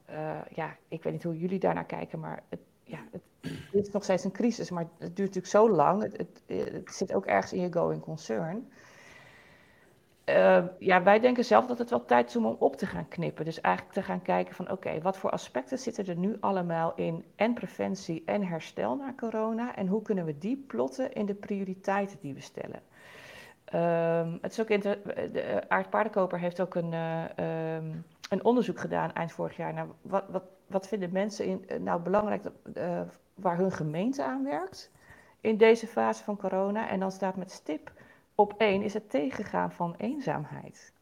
ja, 0.50 0.76
ik 0.88 1.04
weet 1.04 1.14
niet 1.14 1.24
hoe 1.24 1.38
jullie 1.38 1.60
daarnaar 1.60 1.86
kijken, 1.86 2.20
maar 2.20 2.44
het, 2.50 2.60
ja, 2.84 3.00
het, 3.12 3.22
het 3.42 3.74
is 3.88 3.92
nog 3.92 4.04
steeds 4.04 4.24
een 4.24 4.32
crisis, 4.32 4.72
maar 4.72 4.88
het 4.98 5.16
duurt 5.16 5.36
natuurlijk 5.36 5.48
zo 5.48 5.70
lang. 5.70 6.02
Het, 6.02 6.18
het, 6.18 6.42
het 6.74 6.94
zit 6.94 7.14
ook 7.14 7.26
ergens 7.26 7.54
in 7.54 7.62
je 7.62 7.74
going 7.74 8.02
concern. 8.02 8.68
Uh, 10.26 10.64
ja, 10.80 11.04
wij 11.04 11.20
denken 11.20 11.46
zelf 11.46 11.66
dat 11.66 11.78
het 11.78 11.90
wel 11.90 12.06
tijd 12.06 12.30
is 12.30 12.36
om 12.36 12.46
op 12.46 12.76
te 12.76 12.86
gaan 12.86 13.08
knippen. 13.08 13.46
Dus 13.46 13.62
eigenlijk 13.62 13.96
te 13.96 14.04
gaan 14.04 14.22
kijken 14.22 14.56
van 14.56 14.72
oké, 14.72 15.02
wat 15.02 15.18
voor 15.18 15.30
aspecten 15.30 15.80
zitten 15.80 16.06
er 16.06 16.16
nu 16.16 16.38
allemaal 16.40 16.94
in 16.96 17.26
en 17.36 17.54
preventie 17.54 18.24
en 18.26 18.44
herstel 18.44 18.96
na 18.96 19.14
corona 19.18 19.76
en 19.76 19.88
hoe 19.88 20.02
kunnen 20.02 20.26
we 20.26 20.38
die 20.38 20.64
plotten 20.68 21.14
in 21.14 21.26
de 21.26 21.34
prioriteiten 21.34 22.18
die 22.22 22.34
we 22.34 22.42
stellen. 22.42 22.82
Um, 23.74 24.38
het 24.42 24.52
is 24.52 24.62
ook 24.62 24.70
inter- 24.70 25.32
de 25.32 25.70
Aard 25.70 25.90
Paardenkoper 25.90 26.40
heeft 26.40 26.62
ook 26.62 26.76
een, 26.76 26.94
um, 26.94 28.06
een 28.30 28.44
onderzoek 28.44 28.80
gedaan 28.80 29.14
eind 29.14 29.32
vorig 29.32 29.56
jaar 29.58 29.74
naar 29.74 29.88
wat, 30.02 30.24
wat, 30.30 30.44
wat 30.68 30.88
vinden 30.88 31.12
mensen 31.12 31.46
in, 31.46 31.84
nou 31.84 32.02
belangrijk 32.02 32.44
waar 33.36 33.58
hun 33.58 33.72
gemeente 33.72 34.24
aan 34.24 34.44
werkt 34.44 34.92
in 35.42 35.58
deze 35.58 35.88
fase 35.88 36.24
van 36.24 36.38
corona. 36.38 36.90
En 36.90 37.00
dan 37.00 37.12
staat 37.12 37.36
met 37.36 37.52
stip 37.52 37.92
op 38.36 38.54
één 38.58 38.82
is 38.82 38.94
het 38.94 39.10
tegengaan 39.10 39.72
van 39.72 39.96
eenzaamheid. 39.98 40.94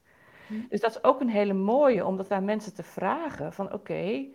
Hm. 0.47 0.53
Dus 0.69 0.79
dat 0.79 0.91
is 0.91 1.03
ook 1.03 1.21
een 1.21 1.29
hele 1.29 1.53
mooie, 1.53 2.05
om 2.05 2.17
dat 2.17 2.31
aan 2.31 2.45
mensen 2.45 2.73
te 2.73 2.83
vragen 2.83 3.53
van 3.53 3.65
oké, 3.65 3.75
okay, 3.75 4.33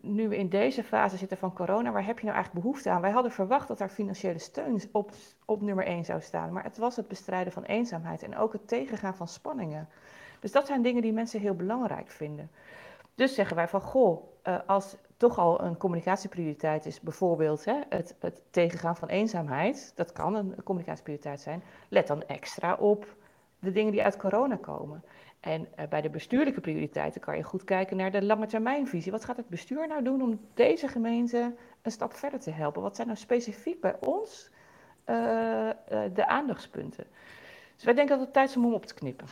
nu 0.00 0.28
we 0.28 0.36
in 0.36 0.48
deze 0.48 0.82
fase 0.82 1.16
zitten 1.16 1.38
van 1.38 1.52
corona, 1.52 1.92
waar 1.92 2.06
heb 2.06 2.18
je 2.18 2.24
nou 2.24 2.36
eigenlijk 2.36 2.64
behoefte 2.64 2.90
aan? 2.90 3.00
Wij 3.00 3.10
hadden 3.10 3.32
verwacht 3.32 3.68
dat 3.68 3.80
er 3.80 3.88
financiële 3.88 4.38
steun 4.38 4.82
op, 4.92 5.10
op 5.44 5.60
nummer 5.60 5.84
één 5.84 6.04
zou 6.04 6.20
staan, 6.20 6.52
maar 6.52 6.64
het 6.64 6.76
was 6.76 6.96
het 6.96 7.08
bestrijden 7.08 7.52
van 7.52 7.62
eenzaamheid 7.62 8.22
en 8.22 8.36
ook 8.36 8.52
het 8.52 8.68
tegengaan 8.68 9.16
van 9.16 9.28
spanningen. 9.28 9.88
Dus 10.40 10.52
dat 10.52 10.66
zijn 10.66 10.82
dingen 10.82 11.02
die 11.02 11.12
mensen 11.12 11.40
heel 11.40 11.54
belangrijk 11.54 12.10
vinden. 12.10 12.50
Dus 13.14 13.34
zeggen 13.34 13.56
wij 13.56 13.68
van, 13.68 13.80
goh, 13.80 14.24
uh, 14.44 14.58
als 14.66 14.96
toch 15.16 15.38
al 15.38 15.60
een 15.60 15.76
communicatieprioriteit 15.76 16.86
is, 16.86 17.00
bijvoorbeeld 17.00 17.64
hè, 17.64 17.80
het, 17.88 18.16
het, 18.18 18.42
tegengaan 18.50 18.96
van 18.96 19.08
eenzaamheid, 19.08 19.92
dat 19.94 20.12
kan 20.12 20.34
een 20.34 20.54
communicatieprioriteit 20.64 21.40
zijn, 21.40 21.62
let 21.88 22.06
dan 22.06 22.22
extra 22.22 22.74
op 22.74 23.16
de 23.58 23.72
dingen 23.72 23.92
die 23.92 24.02
uit 24.02 24.16
corona 24.16 24.56
komen. 24.56 25.02
En 25.40 25.60
uh, 25.60 25.86
bij 25.88 26.00
de 26.00 26.10
bestuurlijke 26.10 26.60
prioriteiten 26.60 27.20
kan 27.20 27.36
je 27.36 27.42
goed 27.42 27.64
kijken 27.64 27.96
naar 27.96 28.10
de 28.10 28.22
lange 28.22 28.46
termijnvisie. 28.46 29.12
Wat 29.12 29.24
gaat 29.24 29.36
het 29.36 29.48
bestuur 29.48 29.88
nou 29.88 30.02
doen 30.02 30.22
om 30.22 30.40
deze 30.54 30.88
gemeente 30.88 31.54
een 31.82 31.90
stap 31.90 32.14
verder 32.14 32.40
te 32.40 32.50
helpen? 32.50 32.82
Wat 32.82 32.94
zijn 32.94 33.06
nou 33.06 33.18
specifiek 33.18 33.80
bij 33.80 33.96
ons 34.00 34.50
uh, 35.06 35.16
uh, 35.16 35.72
de 36.14 36.26
aandachtspunten? 36.26 37.04
Dus 37.74 37.84
wij 37.84 37.94
denken 37.94 38.16
dat 38.16 38.24
het 38.24 38.34
tijd 38.34 38.48
is 38.48 38.56
om 38.56 38.64
hem 38.64 38.74
op 38.74 38.86
te 38.86 38.94
knippen. 38.94 39.26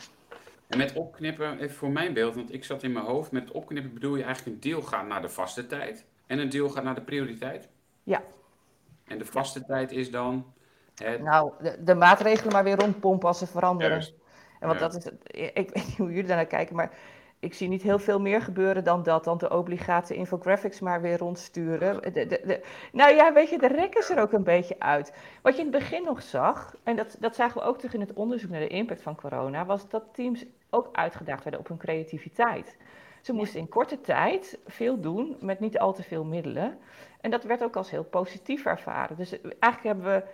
En 0.72 0.78
met 0.78 0.92
opknippen, 0.92 1.58
even 1.58 1.76
voor 1.76 1.90
mijn 1.90 2.12
beeld, 2.12 2.34
want 2.34 2.54
ik 2.54 2.64
zat 2.64 2.82
in 2.82 2.92
mijn 2.92 3.04
hoofd, 3.04 3.32
met 3.32 3.50
opknippen 3.50 3.94
bedoel 3.94 4.16
je 4.16 4.22
eigenlijk 4.22 4.54
een 4.54 4.70
deel 4.70 4.82
gaat 4.82 5.06
naar 5.06 5.22
de 5.22 5.28
vaste 5.28 5.66
tijd 5.66 6.04
en 6.26 6.38
een 6.38 6.48
deel 6.48 6.68
gaat 6.68 6.84
naar 6.84 6.94
de 6.94 7.00
prioriteit? 7.00 7.68
Ja. 8.02 8.22
En 9.04 9.18
de 9.18 9.24
vaste 9.24 9.64
tijd 9.64 9.92
is 9.92 10.10
dan? 10.10 10.52
Het... 10.94 11.22
Nou, 11.22 11.52
de, 11.62 11.82
de, 11.84 11.94
maatregelen 11.94 12.52
maar 12.52 12.64
weer 12.64 12.78
rondpompen 12.78 13.28
als 13.28 13.38
ze 13.38 13.46
veranderen. 13.46 13.92
Juist. 13.92 14.14
En 14.60 14.66
want 14.68 14.80
ja. 14.80 14.88
dat 14.88 14.94
is, 14.94 15.10
ik 15.52 15.70
weet 15.70 15.86
niet 15.86 15.96
hoe 15.96 16.08
jullie 16.08 16.24
daarnaar 16.24 16.46
kijken, 16.46 16.76
maar 16.76 16.92
ik 17.42 17.54
zie 17.54 17.68
niet 17.68 17.82
heel 17.82 17.98
veel 17.98 18.20
meer 18.20 18.42
gebeuren 18.42 18.84
dan 18.84 19.02
dat. 19.02 19.24
Dan 19.24 19.38
de 19.38 19.50
obligate 19.50 20.14
infographics 20.14 20.80
maar 20.80 21.00
weer 21.00 21.18
rondsturen. 21.18 22.02
De, 22.02 22.26
de, 22.26 22.40
de, 22.44 22.64
nou 22.92 23.14
ja, 23.14 23.32
weet 23.32 23.50
je, 23.50 23.58
de 23.58 23.66
rek 23.66 23.94
is 23.94 24.10
er 24.10 24.20
ook 24.20 24.32
een 24.32 24.44
beetje 24.44 24.76
uit. 24.78 25.12
Wat 25.42 25.56
je 25.56 25.62
in 25.62 25.72
het 25.72 25.78
begin 25.78 26.04
nog 26.04 26.22
zag, 26.22 26.76
en 26.82 26.96
dat, 26.96 27.16
dat 27.20 27.34
zagen 27.34 27.60
we 27.60 27.66
ook 27.66 27.76
terug 27.76 27.94
in 27.94 28.00
het 28.00 28.12
onderzoek 28.12 28.50
naar 28.50 28.60
de 28.60 28.66
impact 28.66 29.02
van 29.02 29.16
corona, 29.16 29.66
was 29.66 29.88
dat 29.88 30.04
teams 30.12 30.44
ook 30.74 30.88
uitgedaagd 30.92 31.42
werden 31.42 31.60
op 31.60 31.68
hun 31.68 31.78
creativiteit. 31.78 32.76
Ze 33.22 33.32
moesten 33.32 33.60
in 33.60 33.68
korte 33.68 34.00
tijd 34.00 34.58
veel 34.66 35.00
doen 35.00 35.36
met 35.40 35.60
niet 35.60 35.78
al 35.78 35.92
te 35.92 36.02
veel 36.02 36.24
middelen. 36.24 36.78
En 37.20 37.30
dat 37.30 37.44
werd 37.44 37.62
ook 37.62 37.76
als 37.76 37.90
heel 37.90 38.04
positief 38.04 38.64
ervaren. 38.64 39.16
Dus 39.16 39.40
eigenlijk 39.40 39.82
hebben 39.82 40.04
we 40.04 40.24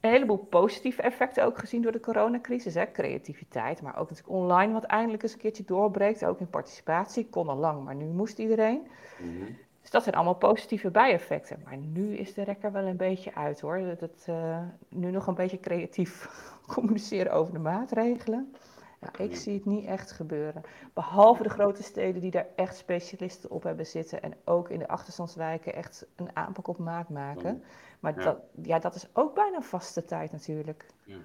een 0.00 0.10
heleboel 0.10 0.38
positieve 0.38 1.02
effecten 1.02 1.44
ook 1.44 1.58
gezien 1.58 1.82
door 1.82 1.92
de 1.92 2.00
coronacrisis. 2.00 2.74
Hè? 2.74 2.90
Creativiteit, 2.92 3.82
maar 3.82 3.98
ook 3.98 4.10
natuurlijk 4.10 4.36
online 4.36 4.72
wat 4.72 4.84
eindelijk 4.84 5.22
eens 5.22 5.32
een 5.32 5.38
keertje 5.38 5.64
doorbreekt. 5.64 6.24
Ook 6.24 6.40
in 6.40 6.50
participatie. 6.50 7.28
Kon 7.30 7.48
al 7.48 7.56
lang, 7.56 7.84
maar 7.84 7.94
nu 7.94 8.04
moest 8.04 8.38
iedereen. 8.38 8.86
Mm-hmm. 9.18 9.56
Dus 9.80 9.90
dat 9.90 10.02
zijn 10.02 10.14
allemaal 10.14 10.34
positieve 10.34 10.90
bijeffecten. 10.90 11.62
Maar 11.64 11.76
nu 11.76 12.16
is 12.16 12.34
de 12.34 12.42
rekker 12.42 12.72
wel 12.72 12.84
een 12.84 12.96
beetje 12.96 13.34
uit 13.34 13.60
hoor. 13.60 13.78
Dat 13.78 14.00
het 14.00 14.26
uh, 14.28 14.58
nu 14.88 15.10
nog 15.10 15.26
een 15.26 15.34
beetje 15.34 15.60
creatief 15.60 16.28
communiceren 16.74 17.32
over 17.32 17.52
de 17.52 17.58
maatregelen. 17.58 18.54
Ja, 19.00 19.24
ik 19.24 19.36
zie 19.36 19.54
het 19.54 19.64
niet 19.64 19.84
echt 19.84 20.12
gebeuren. 20.12 20.62
Behalve 20.94 21.42
de 21.42 21.48
grote 21.48 21.82
steden 21.82 22.20
die 22.20 22.30
daar 22.30 22.46
echt 22.56 22.76
specialisten 22.76 23.50
op 23.50 23.62
hebben 23.62 23.86
zitten. 23.86 24.22
En 24.22 24.34
ook 24.44 24.70
in 24.70 24.78
de 24.78 24.88
achterstandswijken 24.88 25.74
echt 25.74 26.06
een 26.16 26.30
aanpak 26.36 26.68
op 26.68 26.78
maat 26.78 27.08
maken. 27.08 27.62
Maar 28.00 28.18
ja. 28.18 28.24
Dat, 28.24 28.38
ja, 28.62 28.78
dat 28.78 28.94
is 28.94 29.06
ook 29.12 29.34
bijna 29.34 29.60
vaste 29.60 30.04
tijd 30.04 30.32
natuurlijk. 30.32 30.86
Ja. 31.04 31.16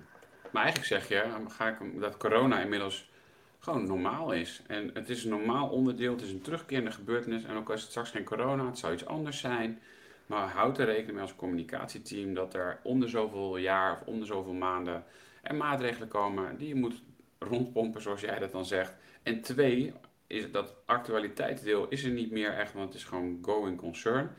Maar 0.51 0.63
eigenlijk 0.63 0.91
zeg 0.91 1.07
je 1.07 1.45
ga 1.47 1.67
ik, 1.67 1.99
dat 1.99 2.17
corona 2.17 2.59
inmiddels 2.59 3.11
gewoon 3.59 3.85
normaal 3.85 4.31
is. 4.31 4.63
En 4.67 4.89
het 4.93 5.09
is 5.09 5.23
een 5.23 5.29
normaal 5.29 5.69
onderdeel, 5.69 6.11
het 6.11 6.21
is 6.21 6.31
een 6.31 6.41
terugkerende 6.41 6.91
gebeurtenis. 6.91 7.43
En 7.43 7.55
ook 7.55 7.69
als 7.69 7.81
het 7.81 7.89
straks 7.89 8.09
geen 8.09 8.23
corona, 8.23 8.65
het 8.65 8.77
zou 8.77 8.93
iets 8.93 9.05
anders 9.05 9.39
zijn. 9.39 9.81
Maar 10.25 10.49
houd 10.49 10.77
er 10.77 10.85
rekening 10.85 11.13
mee 11.13 11.21
als 11.21 11.35
communicatieteam 11.35 12.33
dat 12.33 12.53
er 12.53 12.79
om 12.83 12.99
de 12.99 13.07
zoveel 13.07 13.57
jaar 13.57 13.91
of 13.91 14.07
om 14.07 14.19
de 14.19 14.25
zoveel 14.25 14.53
maanden 14.53 15.03
er 15.41 15.55
maatregelen 15.55 16.07
komen 16.07 16.57
die 16.57 16.67
je 16.67 16.75
moet 16.75 17.03
rondpompen, 17.43 18.01
zoals 18.01 18.21
jij 18.21 18.39
dat 18.39 18.51
dan 18.51 18.65
zegt. 18.65 18.95
En 19.23 19.41
twee, 19.41 19.93
is 20.27 20.51
dat 20.51 20.75
actualiteitsdeel 20.85 21.87
is 21.87 22.03
er 22.03 22.11
niet 22.11 22.31
meer 22.31 22.57
echt, 22.57 22.73
want 22.73 22.85
het 22.85 22.95
is 22.95 23.03
gewoon 23.03 23.39
going 23.41 23.77
concern. 23.77 24.31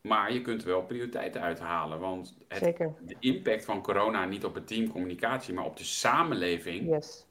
Maar 0.00 0.32
je 0.32 0.40
kunt 0.40 0.62
wel 0.62 0.82
prioriteiten 0.82 1.40
uithalen. 1.40 2.00
Want 2.00 2.36
het, 2.48 2.58
Zeker. 2.58 2.94
de 3.00 3.16
impact 3.20 3.64
van 3.64 3.82
corona, 3.82 4.24
niet 4.24 4.44
op 4.44 4.54
het 4.54 4.66
team 4.66 4.88
communicatie, 4.88 5.54
maar 5.54 5.64
op 5.64 5.76
de 5.76 5.84
samenleving, 5.84 6.88
yes. 6.88 7.26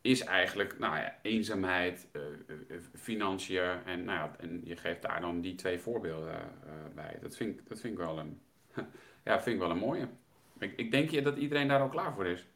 is 0.00 0.20
eigenlijk 0.20 0.78
nou 0.78 0.96
ja, 0.96 1.18
eenzaamheid, 1.22 2.08
uh, 2.12 2.22
uh, 2.68 2.76
financiën. 2.94 3.84
En, 3.84 4.04
nou 4.04 4.18
ja, 4.18 4.36
en 4.38 4.60
je 4.64 4.76
geeft 4.76 5.02
daar 5.02 5.20
dan 5.20 5.40
die 5.40 5.54
twee 5.54 5.78
voorbeelden 5.78 6.34
uh, 6.34 6.72
bij. 6.94 7.18
Dat 7.20 7.36
vind, 7.36 7.60
ik, 7.60 7.68
dat 7.68 7.80
vind 7.80 7.92
ik 7.92 7.98
wel 7.98 8.18
een, 8.18 8.40
ja, 9.24 9.42
vind 9.42 9.56
ik 9.56 9.62
wel 9.62 9.70
een 9.70 9.78
mooie. 9.78 10.08
Ik, 10.58 10.72
ik 10.76 10.90
denk 10.90 11.10
je 11.10 11.22
dat 11.22 11.36
iedereen 11.36 11.68
daar 11.68 11.80
al 11.80 11.88
klaar 11.88 12.14
voor 12.14 12.26
is. 12.26 12.46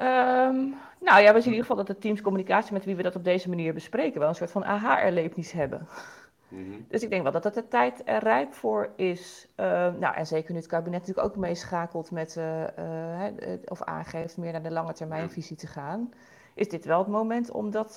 Um, 0.00 0.74
nou 1.00 1.20
ja, 1.20 1.32
we 1.32 1.40
zien 1.40 1.52
in 1.52 1.56
ieder 1.56 1.60
geval 1.60 1.76
dat 1.76 1.86
de 1.86 1.98
teamscommunicatie 1.98 2.72
met 2.72 2.84
wie 2.84 2.96
we 2.96 3.02
dat 3.02 3.16
op 3.16 3.24
deze 3.24 3.48
manier 3.48 3.74
bespreken 3.74 4.20
wel 4.20 4.28
een 4.28 4.34
soort 4.34 4.50
van 4.50 4.64
aha-erlevenis 4.64 5.52
hebben. 5.52 5.88
Mm-hmm. 6.48 6.86
Dus 6.88 7.02
ik 7.02 7.10
denk 7.10 7.22
wel 7.22 7.32
dat 7.32 7.44
het 7.44 7.54
de 7.54 7.68
tijd 7.68 8.02
er 8.04 8.22
rijp 8.22 8.54
voor 8.54 8.90
is. 8.96 9.48
Uh, 9.56 9.66
nou, 9.94 10.14
en 10.14 10.26
zeker 10.26 10.52
nu 10.52 10.58
het 10.58 10.68
kabinet 10.68 11.00
natuurlijk 11.00 11.26
ook 11.26 11.36
meeschakelt 11.36 12.10
met, 12.10 12.36
uh, 12.38 12.62
uh, 12.62 13.24
of 13.64 13.82
aangeeft 13.82 14.36
meer 14.36 14.52
naar 14.52 14.62
de 14.62 14.70
lange 14.70 14.92
termijnvisie 14.92 15.56
te 15.56 15.66
gaan, 15.66 16.12
is 16.54 16.68
dit 16.68 16.84
wel 16.84 16.98
het 16.98 17.08
moment 17.08 17.50
om 17.50 17.70
dat 17.70 17.94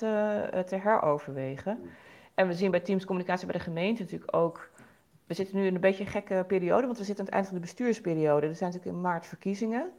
te 0.66 0.76
heroverwegen. 0.82 1.90
En 2.34 2.48
we 2.48 2.54
zien 2.54 2.72
bij 2.72 2.80
teamscommunicatie 2.80 3.48
bij 3.48 3.58
de 3.58 3.64
gemeente 3.64 4.02
natuurlijk 4.02 4.36
ook. 4.36 4.70
We 5.26 5.34
zitten 5.34 5.58
nu 5.58 5.66
in 5.66 5.76
een 5.76 5.82
beetje 5.82 6.04
een 6.04 6.10
gekke 6.10 6.44
periode, 6.48 6.86
want 6.86 6.98
we 6.98 7.04
zitten 7.04 7.20
aan 7.20 7.26
het 7.26 7.34
eind 7.34 7.48
van 7.48 7.56
de 7.56 7.62
bestuursperiode. 7.62 8.48
Er 8.48 8.56
zijn 8.56 8.72
natuurlijk 8.72 8.98
in 8.98 9.04
maart 9.04 9.26
verkiezingen. 9.26 9.92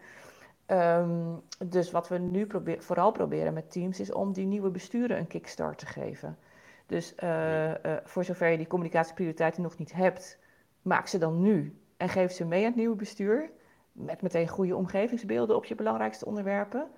Um, 0.72 1.42
dus 1.66 1.90
wat 1.90 2.08
we 2.08 2.18
nu 2.18 2.46
probeer, 2.46 2.82
vooral 2.82 3.10
proberen 3.12 3.54
met 3.54 3.70
teams 3.70 4.00
is 4.00 4.12
om 4.12 4.32
die 4.32 4.46
nieuwe 4.46 4.70
besturen 4.70 5.18
een 5.18 5.26
kickstart 5.26 5.78
te 5.78 5.86
geven. 5.86 6.38
Dus 6.86 7.14
uh, 7.22 7.68
uh, 7.68 7.74
voor 8.04 8.24
zover 8.24 8.48
je 8.48 8.56
die 8.56 8.66
communicatieprioriteiten 8.66 9.62
nog 9.62 9.78
niet 9.78 9.92
hebt, 9.92 10.38
maak 10.82 11.06
ze 11.06 11.18
dan 11.18 11.42
nu 11.42 11.80
en 11.96 12.08
geef 12.08 12.32
ze 12.32 12.44
mee 12.44 12.60
aan 12.60 12.66
het 12.66 12.76
nieuwe 12.76 12.96
bestuur. 12.96 13.50
Met 13.92 14.22
meteen 14.22 14.48
goede 14.48 14.76
omgevingsbeelden 14.76 15.56
op 15.56 15.64
je 15.64 15.74
belangrijkste 15.74 16.26
onderwerpen. 16.26 16.88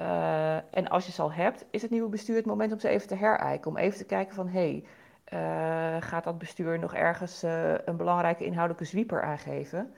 Uh, 0.00 0.56
en 0.56 0.88
als 0.88 1.06
je 1.06 1.12
ze 1.12 1.22
al 1.22 1.32
hebt, 1.32 1.64
is 1.70 1.82
het 1.82 1.90
nieuwe 1.90 2.08
bestuur 2.08 2.36
het 2.36 2.46
moment 2.46 2.72
om 2.72 2.78
ze 2.78 2.88
even 2.88 3.08
te 3.08 3.14
herijken. 3.14 3.70
Om 3.70 3.76
even 3.76 3.98
te 3.98 4.04
kijken 4.04 4.34
van, 4.34 4.48
hé, 4.48 4.82
hey, 5.24 6.00
gaat 6.00 6.24
dat 6.24 6.38
bestuur 6.38 6.78
nog 6.78 6.94
ergens 6.94 7.42
een 7.84 7.96
belangrijke 7.96 8.44
inhoudelijke 8.44 8.84
zwieper 8.84 9.22
aangeven? 9.22 9.94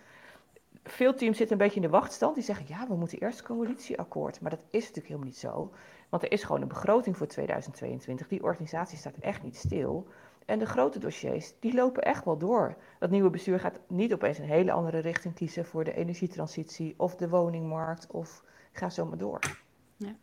Veel 0.90 1.14
teams 1.14 1.37
zitten 1.37 1.57
een 1.57 1.62
beetje 1.62 1.81
in 1.81 1.87
de 1.87 1.96
wachtstand. 1.96 2.35
Die 2.35 2.44
zeggen, 2.44 2.64
ja, 2.68 2.87
we 2.87 2.94
moeten 2.94 3.18
eerst 3.18 3.42
coalitieakkoord. 3.42 4.40
Maar 4.40 4.51
dat 4.51 4.64
is 4.70 4.81
natuurlijk 4.81 5.07
helemaal 5.07 5.27
niet 5.27 5.38
zo. 5.38 5.72
Want 6.09 6.22
er 6.22 6.33
is 6.33 6.42
gewoon 6.44 6.62
een 6.62 6.68
begroting 6.68 7.16
voor 7.16 7.27
2022. 7.27 8.29
Die 8.29 8.42
organisatie 8.42 8.98
staat 8.98 9.16
echt 9.20 9.42
niet 9.42 9.57
stil. 9.57 10.07
En 10.48 10.59
de 10.59 10.66
grote 10.66 10.98
dossiers, 10.98 11.53
die 11.61 11.74
lopen 11.74 12.03
echt 12.03 12.24
wel 12.24 12.38
door. 12.38 12.77
Dat 12.98 13.11
nieuwe 13.11 13.31
bestuur 13.31 13.61
gaat 13.61 13.81
niet 13.88 14.12
opeens 14.12 14.38
een 14.38 14.44
hele 14.44 14.72
andere 14.72 14.98
richting 14.98 15.35
kiezen 15.35 15.64
voor 15.64 15.85
de 15.85 15.94
energietransitie 15.94 16.94
of 16.96 17.16
de 17.16 17.29
woningmarkt 17.29 18.07
of 18.07 18.42
ga 18.72 18.90
zo 18.90 19.07
maar 19.07 19.18
door. 19.18 19.38
Ja. 19.96 20.14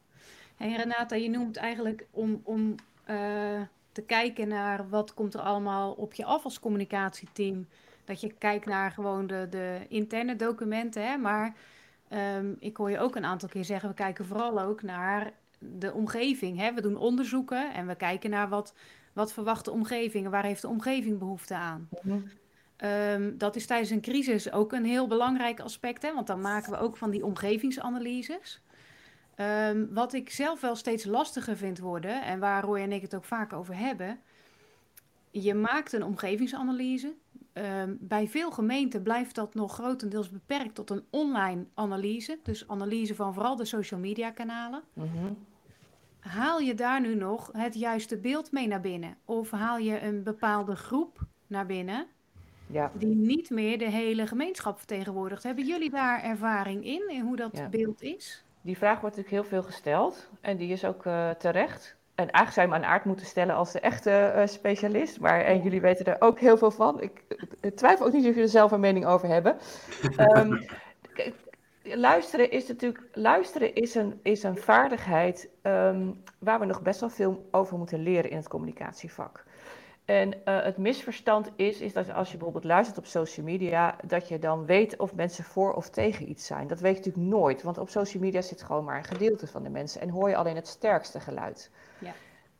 Hey 0.56 0.76
Renata, 0.76 1.16
je 1.16 1.30
noemt 1.30 1.58
eigenlijk 1.58 2.08
om, 2.12 2.42
om 2.44 2.76
uh, 3.10 3.62
te 3.92 4.02
kijken 4.06 4.48
naar 4.48 4.90
wat 4.90 5.14
komt 5.14 5.34
er 5.34 5.40
allemaal 5.40 5.92
op 5.92 6.14
je 6.14 6.26
af 6.26 6.44
als 6.44 6.60
communicatieteam. 6.60 7.68
Dat 8.06 8.22
je 8.22 8.34
kijkt 8.34 8.66
naar 8.66 8.92
gewoon 8.92 9.28
de, 9.28 9.48
de 9.50 9.86
interne 9.90 10.36
documenten. 10.36 11.08
Hè? 11.08 11.18
Maar 11.18 11.56
um, 12.38 12.56
ik 12.60 12.78
hoor 12.78 12.92
je 12.92 13.00
ook 13.00 13.16
een 13.16 13.26
aantal 13.26 13.50
keer 13.50 13.66
zeggen, 13.66 13.90
we 13.90 13.96
kijken 13.96 14.26
vooral 14.26 14.62
ook 14.62 14.82
naar 14.82 15.32
de 15.60 15.94
omgeving. 15.94 16.58
Hè? 16.58 16.74
We 16.74 16.82
doen 16.82 16.98
onderzoeken 16.98 17.74
en 17.74 17.88
we 17.88 17.96
kijken 17.96 18.30
naar 18.30 18.50
wat, 18.50 18.74
wat 19.14 19.34
verwacht 19.34 19.66
de 19.66 19.72
omgeving 19.72 20.26
en 20.26 20.32
waar 20.32 20.46
heeft 20.46 20.62
de 20.62 20.68
omgeving 20.68 21.20
behoefte 21.20 21.56
aan. 21.56 21.90
Mm 22.02 22.24
um, 22.84 23.38
dat 23.38 23.56
is 23.56 23.66
tijdens 23.66 23.90
een 23.90 24.02
crisis 24.02 24.52
ook 24.52 24.74
een 24.74 24.86
heel 24.86 25.08
belangrijk 25.08 25.60
aspect, 25.60 26.02
hè? 26.02 26.14
want 26.14 26.28
dan 26.28 26.42
maken 26.42 26.72
we 26.72 26.78
ook 26.78 26.98
van 26.98 27.10
die 27.10 27.26
omgevingsanalyses. 27.26 28.62
Um, 29.38 29.94
wat 29.94 30.14
ik 30.14 30.30
zelf 30.30 30.62
wel 30.62 30.76
steeds 30.76 31.06
lastiger 31.06 31.58
vind 31.58 31.80
worden, 31.80 32.24
en 32.24 32.40
waar 32.40 32.64
Roy 32.64 32.80
en 32.80 32.92
ik 32.92 33.02
het 33.02 33.16
ook 33.16 33.24
vaak 33.24 33.54
over 33.54 33.78
hebben, 33.78 34.20
je 35.32 35.54
maakt 35.54 35.94
een 35.94 36.04
omgevingsanalyse. 36.04 37.14
Um, 37.58 37.98
bij 38.00 38.28
veel 38.28 38.52
gemeenten 38.52 39.04
blijft 39.04 39.36
dat 39.36 39.54
nog 39.54 39.74
grotendeels 39.74 40.30
beperkt 40.30 40.76
tot 40.76 40.90
een 40.90 41.04
online 41.10 41.66
analyse. 41.74 42.40
Dus 42.44 42.68
analyse 42.68 43.16
van 43.16 43.34
vooral 43.34 43.56
de 43.56 43.66
social 43.66 44.00
media 44.00 44.32
kanalen. 44.32 44.84
Mm 44.94 45.10
-hmm. 45.14 45.38
Haal 46.20 46.60
je 46.60 46.74
daar 46.74 47.02
nu 47.02 47.16
nog 47.16 47.50
het 47.52 47.76
juiste 47.76 48.18
beeld 48.18 48.52
mee 48.52 48.68
naar 48.68 48.82
binnen? 48.82 49.18
Of 49.26 49.52
haal 49.52 49.78
je 49.78 50.02
een 50.02 50.24
bepaalde 50.24 50.76
groep 50.76 51.20
naar 51.48 51.66
binnen 51.66 52.08
ja. 52.68 52.92
die 52.94 53.16
niet 53.16 53.50
meer 53.50 53.78
de 53.78 53.90
hele 53.90 54.28
gemeenschap 54.28 54.78
vertegenwoordigt? 54.78 55.44
Hebben 55.44 55.66
jullie 55.66 55.90
daar 55.90 56.24
ervaring 56.24 56.86
in, 56.86 57.10
in 57.10 57.22
hoe 57.22 57.36
dat 57.36 57.58
ja. 57.58 57.70
beeld 57.70 58.02
is? 58.02 58.44
Die 58.62 58.78
vraag 58.78 59.02
wordt 59.02 59.16
natuurlijk 59.16 59.44
heel 59.44 59.60
veel 59.60 59.70
gesteld 59.72 60.30
en 60.42 60.58
die 60.58 60.72
is 60.72 60.86
ook 60.86 61.06
uh, 61.06 61.30
terecht. 61.30 61.96
En 62.16 62.32
eigenlijk 62.32 62.54
zou 62.54 62.68
je 62.68 62.74
hem 62.74 62.84
aan 62.84 62.90
aard 62.90 63.06
moeten 63.06 63.26
stellen 63.26 63.56
als 63.56 63.72
de 63.72 63.80
echte 63.80 64.34
uh, 64.36 64.48
specialist. 64.48 65.20
Maar 65.20 65.42
en 65.42 65.62
jullie 65.62 65.82
weten 65.82 66.06
er 66.06 66.22
ook 66.22 66.40
heel 66.40 66.58
veel 66.58 66.72
van. 66.72 67.02
Ik, 67.02 67.24
ik 67.62 67.76
twijfel 67.76 68.06
ook 68.06 68.12
niet 68.12 68.22
of 68.22 68.28
jullie 68.28 68.44
er 68.44 68.50
zelf 68.50 68.72
een 68.72 68.80
mening 68.80 69.06
over 69.06 69.28
hebben. 69.28 69.58
um, 70.38 70.66
luisteren 71.84 72.52
is 72.52 72.68
natuurlijk 72.68 73.04
luisteren 73.14 73.76
is 73.76 73.96
een, 73.96 74.20
is 74.24 74.44
een 74.44 74.58
vaardigheid 74.58 75.50
um, 75.64 76.22
waar 76.40 76.60
we 76.60 76.66
nog 76.66 76.82
best 76.82 77.00
wel 77.00 77.10
veel 77.10 77.48
over 77.52 77.78
moeten 77.78 78.04
leren 78.04 78.30
in 78.30 78.38
het 78.38 78.48
communicatievak. 78.48 79.44
En 80.06 80.34
uh, 80.34 80.64
het 80.64 80.78
misverstand 80.78 81.52
is, 81.56 81.82
is 81.82 81.94
dat 81.94 82.14
als 82.14 82.32
je 82.32 82.38
bijvoorbeeld 82.38 82.66
luistert 82.66 82.98
op 82.98 83.06
social 83.06 83.46
media, 83.46 83.96
dat 84.04 84.28
je 84.28 84.40
dan 84.40 84.66
weet 84.66 84.98
of 84.98 85.16
mensen 85.16 85.44
voor 85.44 85.74
of 85.74 85.90
tegen 85.90 86.30
iets 86.30 86.46
zijn. 86.46 86.68
Dat 86.68 86.80
weet 86.80 86.98
je 86.98 86.98
natuurlijk 86.98 87.36
nooit, 87.36 87.64
want 87.64 87.78
op 87.78 87.90
social 87.90 88.24
media 88.24 88.42
zit 88.42 88.64
gewoon 88.64 88.84
maar 88.84 88.98
een 88.98 89.04
gedeelte 89.04 89.48
van 89.48 89.64
de 89.64 89.70
mensen 89.70 90.02
en 90.02 90.10
hoor 90.10 90.30
je 90.30 90.36
alleen 90.36 90.56
het 90.56 90.68
sterkste 90.68 91.20
geluid. 91.20 91.72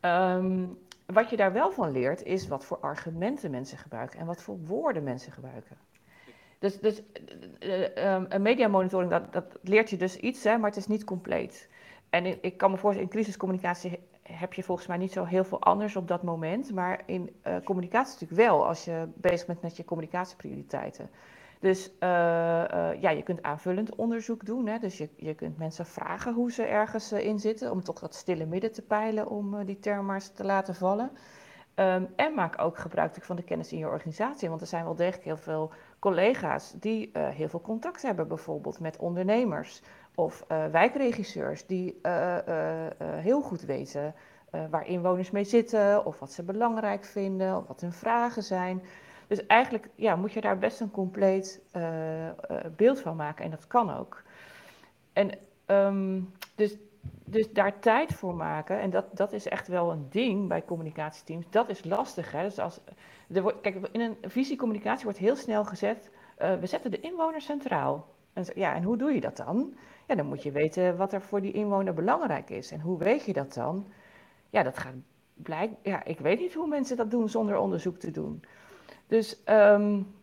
Um, 0.06 0.78
wat 1.06 1.30
je 1.30 1.36
daar 1.36 1.54
wel 1.54 1.72
van 1.72 1.92
leert, 1.92 2.24
is 2.24 2.48
wat 2.48 2.66
voor 2.66 2.78
argumenten 2.78 3.52
mensen 3.52 3.78
gebruiken 3.78 4.20
en 4.20 4.26
wat 4.26 4.42
voor 4.42 4.58
woorden 4.66 5.04
mensen 5.04 5.32
gebruiken. 5.32 5.78
Dus, 6.60 6.80
dus 6.80 7.02
uh, 7.60 8.14
um, 8.14 8.26
een 8.30 8.42
mediamonitoring, 8.42 9.12
dat, 9.12 9.34
dat 9.34 9.58
leert 9.62 9.90
je 9.90 9.98
dus 9.98 10.18
iets, 10.18 10.44
hè, 10.44 10.58
maar 10.58 10.70
het 10.70 10.80
is 10.80 10.88
niet 10.88 11.04
compleet. 11.04 11.70
En 12.10 12.44
ik, 12.44 12.58
kan 12.58 12.72
me 12.72 12.78
voorstellen, 12.78 13.10
in 13.10 13.16
crisiscommunicatie 13.16 14.00
heb 14.24 14.54
je 14.54 14.64
volgens 14.64 14.88
mij 14.88 14.98
niet 14.98 15.12
zo 15.12 15.24
heel 15.24 15.44
veel 15.44 15.62
anders 15.62 15.96
op 15.96 16.08
dat 16.08 16.24
moment. 16.24 16.74
Maar 16.74 17.02
in 17.06 17.36
uh, 17.48 17.56
communicatie 17.64 18.14
natuurlijk 18.14 18.50
wel, 18.50 18.68
als 18.68 18.86
je 18.86 19.08
bezig 19.16 19.48
bent 19.48 19.62
met 19.62 19.78
je 19.78 19.86
communicatieprioriteiten. 19.86 21.10
Dus 21.66 21.92
uh, 22.00 22.10
uh, 22.10 23.02
ja, 23.02 23.10
je 23.10 23.24
kunt 23.24 23.42
aanvullend 23.44 23.96
onderzoek 23.96 24.46
doen. 24.46 24.68
Hè? 24.68 24.78
Dus 24.78 24.98
je, 24.98 25.10
je 25.16 25.34
kunt 25.34 25.58
mensen 25.58 25.86
vragen 25.86 26.34
hoe 26.34 26.52
ze 26.52 26.64
ergens 26.64 27.12
in 27.12 27.40
zitten, 27.40 27.72
om 27.72 27.84
toch 27.84 28.00
dat 28.00 28.16
stille 28.16 28.46
midden 28.46 28.72
te 28.72 28.82
peilen, 28.82 29.28
om 29.28 29.66
die 29.66 29.80
term 29.80 30.06
maar 30.06 30.32
te 30.34 30.44
laten 30.44 30.76
vallen. 30.76 31.12
Um, 31.76 32.08
en 32.16 32.34
maak 32.34 32.62
ook 32.62 32.78
gebruik 32.78 33.16
van 33.22 33.36
de 33.36 33.44
kennis 33.44 33.72
in 33.72 33.78
je 33.78 33.88
organisatie. 33.88 34.50
Want 34.50 34.62
er 34.62 34.68
zijn 34.68 34.84
wel 34.84 34.96
degelijk 34.96 35.24
heel 35.24 35.38
veel 35.38 35.72
collega's 36.00 36.74
die 36.80 37.10
heel 37.14 37.50
veel 37.50 37.62
contact 37.62 38.02
hebben, 38.02 38.28
bijvoorbeeld 38.28 38.80
met 38.80 38.98
ondernemers 38.98 39.82
of 40.16 40.46
wijkregisseurs 40.72 41.66
die 41.66 42.00
heel 43.22 43.42
goed 43.42 43.62
weten 43.62 44.14
waar 44.70 44.88
inwoners 44.88 45.32
mee 45.32 45.44
zitten, 45.44 46.06
of 46.06 46.20
wat 46.20 46.32
ze 46.32 46.44
belangrijk 46.44 47.06
vinden, 47.06 47.58
of 47.58 47.68
wat 47.68 47.82
hun 47.82 47.94
vragen 47.94 48.44
zijn. 48.44 48.82
Dus 49.28 49.46
eigenlijk 49.46 49.90
ja, 49.96 50.16
moet 50.16 50.34
je 50.34 50.42
daar 50.42 50.58
best 50.58 50.80
een 50.80 50.92
compleet 50.92 51.62
beeld 52.76 53.00
van 53.00 53.16
maken 53.16 53.46
en 53.46 53.52
dat 53.52 53.68
kan 53.68 53.98
ook. 53.98 54.24
En 55.14 55.32
um, 55.66 56.32
dus, 56.56 56.78
dus 57.26 57.54
daar 57.54 57.80
tijd 57.80 58.14
voor 58.14 58.36
maken, 58.36 58.80
en 58.80 58.90
dat, 58.90 59.06
dat 59.14 59.34
is 59.34 59.48
echt 59.48 59.68
wel 59.68 59.92
een 59.92 60.08
ding 60.10 60.48
bij 60.48 60.66
communicatieteams, 60.66 61.46
dat 61.50 61.70
is 61.70 61.84
lastig. 61.84 62.32
Hè? 62.32 62.44
Dus 62.44 62.60
als, 62.60 62.80
kijk, 63.62 63.88
in 63.92 64.02
een 64.02 64.18
visiecommunicatie 64.22 65.04
wordt 65.04 65.20
heel 65.20 65.36
snel 65.36 65.66
gezet, 65.66 66.10
we 66.38 66.66
zetten 66.66 66.92
de 66.92 67.00
inwoner 67.00 67.42
centraal. 67.42 68.08
En, 68.34 68.46
ja, 68.56 68.76
en 68.76 68.84
hoe 68.84 68.98
doe 68.98 69.12
je 69.12 69.22
dat 69.22 69.38
dan? 69.38 69.74
Ja, 70.08 70.16
dan 70.16 70.26
moet 70.26 70.44
je 70.44 70.52
weten 70.52 70.98
wat 70.98 71.14
er 71.14 71.22
voor 71.22 71.42
die 71.42 71.52
inwoner 71.52 71.94
belangrijk 71.94 72.50
is. 72.50 72.72
En 72.72 72.80
hoe 72.80 72.98
weet 72.98 73.26
je 73.26 73.34
dat 73.34 73.54
dan? 73.54 73.88
Ja, 74.50 74.64
dat 74.64 74.78
gaat 74.78 74.94
blijken. 75.34 75.78
Ja, 75.82 76.04
ik 76.04 76.20
weet 76.20 76.40
niet 76.40 76.54
hoe 76.54 76.68
mensen 76.68 76.98
dat 76.98 77.12
doen 77.12 77.30
zonder 77.30 77.58
onderzoek 77.58 77.98
te 77.98 78.12
doen. 78.12 78.44
Dus, 79.08 79.44
um, 79.46 80.16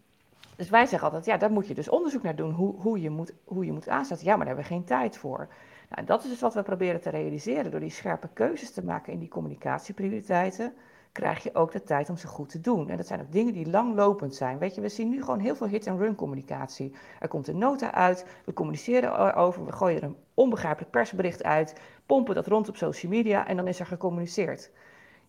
dus 0.56 0.70
wij 0.70 0.86
zeggen 0.86 1.08
altijd, 1.08 1.24
ja, 1.26 1.36
daar 1.36 1.50
moet 1.50 1.66
je 1.66 1.74
dus 1.74 1.88
onderzoek 1.88 2.22
naar 2.22 2.36
doen, 2.36 2.52
hoe, 2.52 2.74
hoe, 2.80 3.00
je, 3.00 3.10
moet, 3.10 3.32
hoe 3.44 3.64
je 3.64 3.72
moet 3.72 3.88
aanzetten. 3.88 4.26
Ja, 4.26 4.36
maar 4.36 4.46
daar 4.46 4.54
hebben 4.54 4.72
we 4.72 4.74
geen 4.74 4.84
tijd 4.84 5.16
voor. 5.16 5.38
Nou, 5.38 6.00
en 6.00 6.04
dat 6.04 6.24
is 6.24 6.30
dus 6.30 6.40
wat 6.40 6.54
we 6.54 6.62
proberen 6.62 7.00
te 7.00 7.10
realiseren 7.10 7.70
door 7.70 7.80
die 7.80 7.90
scherpe 7.90 8.28
keuzes 8.32 8.70
te 8.70 8.84
maken 8.84 9.12
in 9.12 9.18
die 9.18 9.28
communicatieprioriteiten 9.28 10.74
krijg 11.12 11.42
je 11.42 11.54
ook 11.54 11.72
de 11.72 11.82
tijd 11.82 12.08
om 12.08 12.16
ze 12.16 12.26
goed 12.26 12.48
te 12.48 12.60
doen. 12.60 12.88
En 12.88 12.96
dat 12.96 13.06
zijn 13.06 13.20
ook 13.20 13.32
dingen 13.32 13.52
die 13.52 13.70
langlopend 13.70 14.34
zijn. 14.34 14.58
Weet 14.58 14.74
je, 14.74 14.80
we 14.80 14.88
zien 14.88 15.08
nu 15.08 15.20
gewoon 15.20 15.38
heel 15.38 15.56
veel 15.56 15.66
hit-and-run 15.66 16.14
communicatie. 16.14 16.94
Er 17.20 17.28
komt 17.28 17.48
een 17.48 17.58
nota 17.58 17.92
uit, 17.92 18.26
we 18.44 18.52
communiceren 18.52 19.28
erover, 19.28 19.64
we 19.64 19.72
gooien 19.72 19.96
er 19.96 20.04
een 20.04 20.16
onbegrijpelijk 20.34 20.90
persbericht 20.90 21.42
uit, 21.42 21.80
pompen 22.06 22.34
dat 22.34 22.46
rond 22.46 22.68
op 22.68 22.76
social 22.76 23.12
media 23.12 23.46
en 23.46 23.56
dan 23.56 23.68
is 23.68 23.80
er 23.80 23.86
gecommuniceerd. 23.86 24.70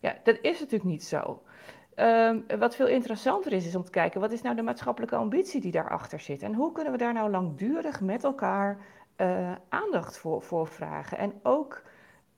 Ja, 0.00 0.16
dat 0.22 0.38
is 0.42 0.60
natuurlijk 0.60 0.90
niet 0.90 1.04
zo. 1.04 1.42
Um, 1.96 2.44
wat 2.58 2.76
veel 2.76 2.86
interessanter 2.86 3.52
is, 3.52 3.66
is 3.66 3.74
om 3.74 3.84
te 3.84 3.90
kijken 3.90 4.20
wat 4.20 4.32
is 4.32 4.42
nou 4.42 4.56
de 4.56 4.62
maatschappelijke 4.62 5.16
ambitie 5.16 5.60
die 5.60 5.72
daarachter 5.72 6.20
zit. 6.20 6.42
En 6.42 6.54
hoe 6.54 6.72
kunnen 6.72 6.92
we 6.92 6.98
daar 6.98 7.12
nou 7.12 7.30
langdurig 7.30 8.00
met 8.00 8.24
elkaar 8.24 8.78
uh, 9.16 9.52
aandacht 9.68 10.18
voor, 10.18 10.42
voor 10.42 10.66
vragen. 10.66 11.18
En 11.18 11.32
ook 11.42 11.82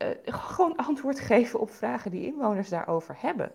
uh, 0.02 0.08
gewoon 0.52 0.76
antwoord 0.76 1.20
geven 1.20 1.60
op 1.60 1.70
vragen 1.70 2.10
die 2.10 2.26
inwoners 2.26 2.68
daarover 2.68 3.16
hebben. 3.18 3.52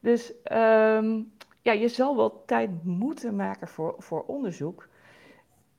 Dus 0.00 0.32
um, 0.52 1.32
ja, 1.62 1.72
je 1.72 1.88
zal 1.88 2.16
wel 2.16 2.42
tijd 2.46 2.70
moeten 2.84 3.36
maken 3.36 3.68
voor, 3.68 3.94
voor 3.98 4.24
onderzoek. 4.26 4.88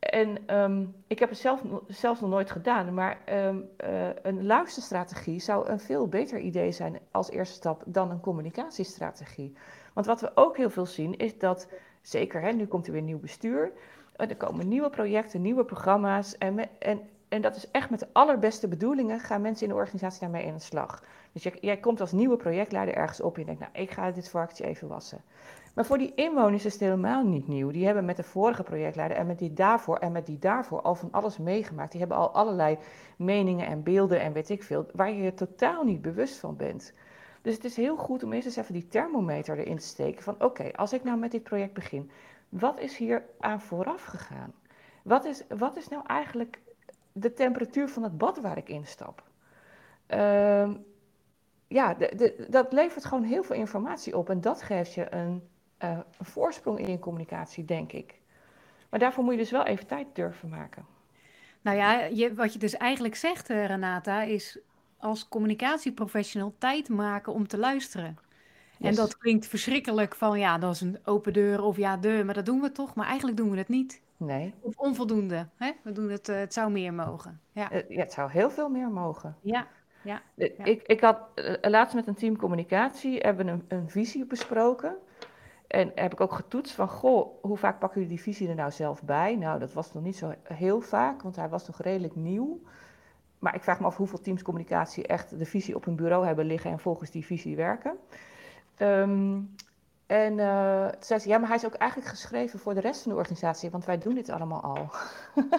En 0.01 0.57
um, 0.57 0.95
ik 1.07 1.19
heb 1.19 1.29
het 1.29 1.37
zelf, 1.37 1.61
zelfs 1.87 2.21
nog 2.21 2.29
nooit 2.29 2.51
gedaan, 2.51 2.93
maar 2.93 3.17
um, 3.29 3.69
uh, 3.83 4.09
een 4.21 4.45
luisterstrategie 4.45 5.39
zou 5.39 5.69
een 5.69 5.79
veel 5.79 6.07
beter 6.07 6.39
idee 6.39 6.71
zijn 6.71 6.99
als 7.11 7.29
eerste 7.29 7.55
stap 7.55 7.83
dan 7.85 8.11
een 8.11 8.19
communicatiestrategie. 8.19 9.53
Want 9.93 10.05
wat 10.05 10.21
we 10.21 10.31
ook 10.35 10.57
heel 10.57 10.69
veel 10.69 10.85
zien 10.85 11.17
is 11.17 11.37
dat, 11.37 11.67
zeker 12.01 12.41
hè, 12.41 12.51
nu 12.51 12.65
komt 12.65 12.87
er 12.87 12.93
weer 12.93 13.01
nieuw 13.01 13.19
bestuur, 13.19 13.71
er 14.15 14.37
komen 14.37 14.67
nieuwe 14.67 14.89
projecten, 14.89 15.41
nieuwe 15.41 15.65
programma's 15.65 16.37
en, 16.37 16.69
en 16.79 17.01
en 17.31 17.41
dat 17.41 17.55
is 17.55 17.71
echt 17.71 17.89
met 17.89 17.99
de 17.99 18.07
allerbeste 18.11 18.67
bedoelingen 18.67 19.19
gaan 19.19 19.41
mensen 19.41 19.67
in 19.67 19.73
de 19.73 19.79
organisatie 19.79 20.19
daarmee 20.19 20.45
in 20.45 20.53
de 20.53 20.59
slag. 20.59 21.03
Dus 21.31 21.43
jij, 21.43 21.57
jij 21.61 21.77
komt 21.77 22.01
als 22.01 22.11
nieuwe 22.11 22.37
projectleider 22.37 22.95
ergens 22.95 23.21
op 23.21 23.33
en 23.33 23.39
je 23.39 23.45
denkt, 23.45 23.61
nou, 23.61 23.71
ik 23.73 23.91
ga 23.91 24.11
dit 24.11 24.29
varkentje 24.29 24.65
even 24.65 24.87
wassen. 24.87 25.21
Maar 25.75 25.85
voor 25.85 25.97
die 25.97 26.13
inwoners 26.15 26.65
is 26.65 26.73
het 26.73 26.81
helemaal 26.81 27.23
niet 27.23 27.47
nieuw. 27.47 27.71
Die 27.71 27.85
hebben 27.85 28.05
met 28.05 28.15
de 28.15 28.23
vorige 28.23 28.63
projectleider 28.63 29.17
en 29.17 29.27
met 29.27 29.39
die 29.39 29.53
daarvoor 29.53 29.97
en 29.97 30.11
met 30.11 30.25
die 30.25 30.39
daarvoor 30.39 30.81
al 30.81 30.95
van 30.95 31.11
alles 31.11 31.37
meegemaakt. 31.37 31.91
Die 31.91 31.99
hebben 31.99 32.17
al 32.17 32.31
allerlei 32.31 32.77
meningen 33.17 33.67
en 33.67 33.83
beelden 33.83 34.21
en 34.21 34.33
weet 34.33 34.49
ik 34.49 34.63
veel, 34.63 34.85
waar 34.93 35.11
je 35.11 35.21
je 35.21 35.33
totaal 35.33 35.83
niet 35.83 36.01
bewust 36.01 36.37
van 36.37 36.55
bent. 36.55 36.93
Dus 37.41 37.53
het 37.53 37.63
is 37.63 37.75
heel 37.75 37.97
goed 37.97 38.23
om 38.23 38.33
eerst 38.33 38.45
eens 38.45 38.55
even 38.55 38.73
die 38.73 38.87
thermometer 38.87 39.57
erin 39.57 39.77
te 39.77 39.85
steken 39.85 40.23
van 40.23 40.35
oké, 40.39 40.71
als 40.75 40.93
ik 40.93 41.03
nou 41.03 41.17
met 41.17 41.31
dit 41.31 41.43
project 41.43 41.73
begin, 41.73 42.11
wat 42.49 42.79
is 42.79 42.97
hier 42.97 43.23
aan 43.39 43.61
vooraf 43.61 44.03
gegaan? 44.03 44.53
Wat 45.03 45.25
is, 45.25 45.43
wat 45.57 45.77
is 45.77 45.87
nou 45.87 46.03
eigenlijk 46.07 46.59
de 47.11 47.33
temperatuur 47.33 47.89
van 47.89 48.03
het 48.03 48.17
bad 48.17 48.41
waar 48.41 48.57
ik 48.57 48.69
instap. 48.69 49.23
Uh, 50.07 50.71
ja, 51.67 51.93
de, 51.93 52.13
de, 52.15 52.45
dat 52.49 52.73
levert 52.73 53.05
gewoon 53.05 53.23
heel 53.23 53.43
veel 53.43 53.55
informatie 53.55 54.17
op 54.17 54.29
en 54.29 54.41
dat 54.41 54.61
geeft 54.61 54.93
je 54.93 55.13
een, 55.13 55.47
uh, 55.83 55.89
een 56.17 56.25
voorsprong 56.25 56.79
in 56.79 56.91
je 56.91 56.99
communicatie, 56.99 57.65
denk 57.65 57.91
ik. 57.91 58.19
Maar 58.89 58.99
daarvoor 58.99 59.23
moet 59.23 59.33
je 59.33 59.39
dus 59.39 59.51
wel 59.51 59.65
even 59.65 59.87
tijd 59.87 60.07
durven 60.13 60.49
maken. 60.49 60.85
Nou 61.61 61.77
ja, 61.77 62.01
je, 62.03 62.33
wat 62.33 62.53
je 62.53 62.59
dus 62.59 62.77
eigenlijk 62.77 63.15
zegt, 63.15 63.49
eh, 63.49 63.65
Renata, 63.65 64.21
is 64.21 64.59
als 64.97 65.27
communicatieprofessional 65.27 66.55
tijd 66.57 66.89
maken 66.89 67.33
om 67.33 67.47
te 67.47 67.57
luisteren. 67.57 68.17
En 68.79 68.95
dat 68.95 69.17
klinkt 69.17 69.47
verschrikkelijk 69.47 70.15
van 70.15 70.39
ja, 70.39 70.57
dat 70.57 70.73
is 70.73 70.81
een 70.81 70.99
open 71.03 71.33
deur 71.33 71.63
of 71.63 71.77
ja, 71.77 71.97
deur, 71.97 72.25
maar 72.25 72.33
dat 72.33 72.45
doen 72.45 72.61
we 72.61 72.71
toch. 72.71 72.95
Maar 72.95 73.05
eigenlijk 73.05 73.37
doen 73.37 73.51
we 73.51 73.57
het 73.57 73.67
niet. 73.67 74.01
Nee, 74.25 74.53
Of 74.61 74.77
onvoldoende. 74.77 75.47
Hè? 75.55 75.71
We 75.83 75.91
doen 75.91 76.09
het, 76.09 76.29
eh, 76.29 76.37
het 76.39 76.53
zou 76.53 76.71
meer 76.71 76.93
mogen. 76.93 77.39
Ja, 77.51 77.71
eh, 77.71 77.89
ja, 77.89 77.99
het 77.99 78.13
zou 78.13 78.31
heel 78.31 78.49
veel 78.49 78.69
meer 78.69 78.89
mogen. 78.89 79.35
ja, 79.41 79.67
Eh, 80.05 80.57
Ja. 80.57 80.63
Ik, 80.63 80.81
ik 80.81 81.01
had 81.01 81.17
eh, 81.35 81.69
laatst 81.71 81.95
met 81.95 82.07
een 82.07 82.15
team 82.15 82.37
communicatie 82.37 83.17
hebben 83.19 83.47
een, 83.47 83.65
een 83.67 83.89
visie 83.89 84.25
besproken. 84.25 84.95
En 85.67 85.91
heb 85.95 86.11
ik 86.11 86.21
ook 86.21 86.33
getoetst 86.33 86.75
van, 86.75 86.87
goh, 86.87 87.43
hoe 87.43 87.57
vaak 87.57 87.79
pakken 87.79 88.01
jullie 88.01 88.15
die 88.15 88.23
visie 88.23 88.49
er 88.49 88.55
nou 88.55 88.71
zelf 88.71 89.03
bij? 89.03 89.35
Nou, 89.35 89.59
dat 89.59 89.73
was 89.73 89.93
nog 89.93 90.03
niet 90.03 90.15
zo 90.17 90.33
heel 90.43 90.81
vaak, 90.81 91.21
want 91.21 91.35
hij 91.35 91.49
was 91.49 91.67
nog 91.67 91.81
redelijk 91.81 92.15
nieuw. 92.15 92.61
Maar 93.39 93.55
ik 93.55 93.63
vraag 93.63 93.79
me 93.79 93.85
af 93.85 93.97
hoeveel 93.97 94.21
teams 94.21 94.41
communicatie 94.41 95.07
echt 95.07 95.37
de 95.39 95.45
visie 95.45 95.75
op 95.75 95.85
hun 95.85 95.95
bureau 95.95 96.25
hebben 96.25 96.45
liggen 96.45 96.71
en 96.71 96.79
volgens 96.79 97.11
die 97.11 97.25
visie 97.25 97.55
werken. 97.55 97.97
Ehm, 98.77 99.39
en 100.11 100.39
eh, 100.39 100.87
toen 100.87 101.03
zei 101.03 101.19
ze, 101.19 101.27
ja, 101.27 101.37
maar 101.37 101.47
hij 101.47 101.57
is 101.57 101.65
ook 101.65 101.73
eigenlijk 101.73 102.09
geschreven 102.09 102.59
voor 102.59 102.73
de 102.73 102.79
rest 102.79 103.01
van 103.01 103.11
de 103.11 103.17
organisatie, 103.17 103.69
want 103.69 103.85
wij 103.85 103.97
doen 103.97 104.15
dit 104.15 104.29
allemaal 104.29 104.61
al. 104.61 104.89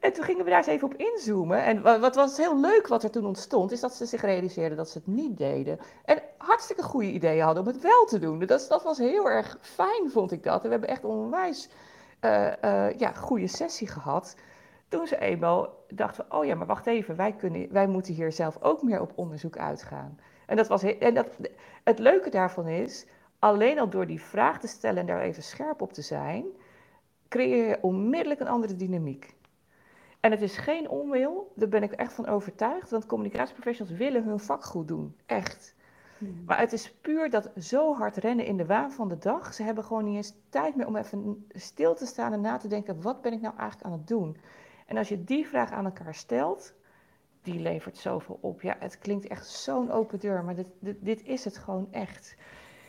En 0.00 0.12
toen 0.12 0.24
gingen 0.24 0.44
we 0.44 0.50
daar 0.50 0.58
eens 0.58 0.66
even 0.66 0.88
op 0.88 0.94
inzoomen. 0.94 1.64
En 1.64 1.82
wa- 1.82 1.98
wat 1.98 2.14
was 2.14 2.36
heel 2.36 2.60
leuk 2.60 2.86
wat 2.86 3.02
er 3.02 3.10
toen 3.10 3.26
ontstond, 3.26 3.72
is 3.72 3.80
dat 3.80 3.94
ze 3.94 4.06
zich 4.06 4.20
realiseerden 4.20 4.76
dat 4.76 4.88
ze 4.88 4.98
het 4.98 5.06
niet 5.06 5.36
deden. 5.38 5.78
En 6.04 6.22
hartstikke 6.38 6.82
goede 6.82 7.10
ideeën 7.10 7.44
hadden 7.44 7.62
om 7.62 7.68
het 7.68 7.82
wel 7.82 8.04
te 8.04 8.18
doen. 8.18 8.38
Dat, 8.46 8.66
dat 8.68 8.82
was 8.82 8.98
heel 8.98 9.30
erg 9.30 9.58
fijn, 9.60 10.10
vond 10.10 10.32
ik 10.32 10.42
dat. 10.42 10.56
En 10.56 10.62
we 10.62 10.70
hebben 10.70 10.88
echt 10.88 11.04
onwijs 11.04 11.68
eh, 12.20 12.62
eh, 12.62 12.98
ja, 12.98 13.12
goede 13.12 13.46
sessie 13.46 13.88
gehad. 13.88 14.36
Toen 14.88 15.06
ze 15.06 15.18
eenmaal 15.18 15.68
dachten 15.88 16.24
oh 16.28 16.44
ja, 16.44 16.54
maar 16.54 16.66
wacht 16.66 16.86
even, 16.86 17.16
wij, 17.16 17.32
kunnen, 17.32 17.72
wij 17.72 17.86
moeten 17.86 18.14
hier 18.14 18.32
zelf 18.32 18.62
ook 18.62 18.82
meer 18.82 19.00
op 19.00 19.12
onderzoek 19.14 19.56
uitgaan. 19.56 20.18
En, 20.46 20.56
dat 20.56 20.68
was 20.68 20.82
en 20.82 21.14
dat, 21.14 21.26
het 21.84 21.98
leuke 21.98 22.30
daarvan 22.30 22.68
is, 22.68 23.06
alleen 23.38 23.78
al 23.78 23.88
door 23.88 24.06
die 24.06 24.22
vraag 24.22 24.60
te 24.60 24.66
stellen 24.66 25.00
en 25.00 25.06
daar 25.06 25.20
even 25.20 25.42
scherp 25.42 25.82
op 25.82 25.92
te 25.92 26.02
zijn, 26.02 26.44
creëer 27.28 27.68
je 27.68 27.78
onmiddellijk 27.82 28.40
een 28.40 28.48
andere 28.48 28.76
dynamiek. 28.76 29.34
En 30.20 30.30
het 30.30 30.42
is 30.42 30.56
geen 30.56 30.88
onwil, 30.88 31.52
daar 31.54 31.68
ben 31.68 31.82
ik 31.82 31.92
echt 31.92 32.12
van 32.12 32.26
overtuigd, 32.26 32.90
want 32.90 33.06
communicatieprofessionals 33.06 33.98
willen 33.98 34.24
hun 34.24 34.40
vak 34.40 34.64
goed 34.64 34.88
doen, 34.88 35.16
echt. 35.26 35.74
Maar 36.46 36.58
het 36.58 36.72
is 36.72 36.92
puur 36.92 37.30
dat 37.30 37.50
zo 37.58 37.94
hard 37.94 38.16
rennen 38.16 38.46
in 38.46 38.56
de 38.56 38.66
waan 38.66 38.92
van 38.92 39.08
de 39.08 39.18
dag. 39.18 39.54
Ze 39.54 39.62
hebben 39.62 39.84
gewoon 39.84 40.04
niet 40.04 40.16
eens 40.16 40.34
tijd 40.48 40.76
meer 40.76 40.86
om 40.86 40.96
even 40.96 41.46
stil 41.48 41.94
te 41.94 42.06
staan 42.06 42.32
en 42.32 42.40
na 42.40 42.56
te 42.56 42.68
denken, 42.68 43.02
wat 43.02 43.22
ben 43.22 43.32
ik 43.32 43.40
nou 43.40 43.56
eigenlijk 43.56 43.86
aan 43.86 43.98
het 43.98 44.06
doen? 44.06 44.36
En 44.86 44.96
als 44.96 45.08
je 45.08 45.24
die 45.24 45.46
vraag 45.46 45.70
aan 45.70 45.84
elkaar 45.84 46.14
stelt, 46.14 46.74
die 47.44 47.60
levert 47.60 47.96
zoveel 47.96 48.38
op. 48.40 48.62
Ja, 48.62 48.76
het 48.78 48.98
klinkt 48.98 49.26
echt 49.26 49.46
zo'n 49.46 49.90
open 49.90 50.20
deur, 50.20 50.44
maar 50.44 50.54
dit, 50.54 50.68
dit, 50.78 50.96
dit 51.00 51.24
is 51.24 51.44
het 51.44 51.58
gewoon 51.58 51.88
echt. 51.90 52.36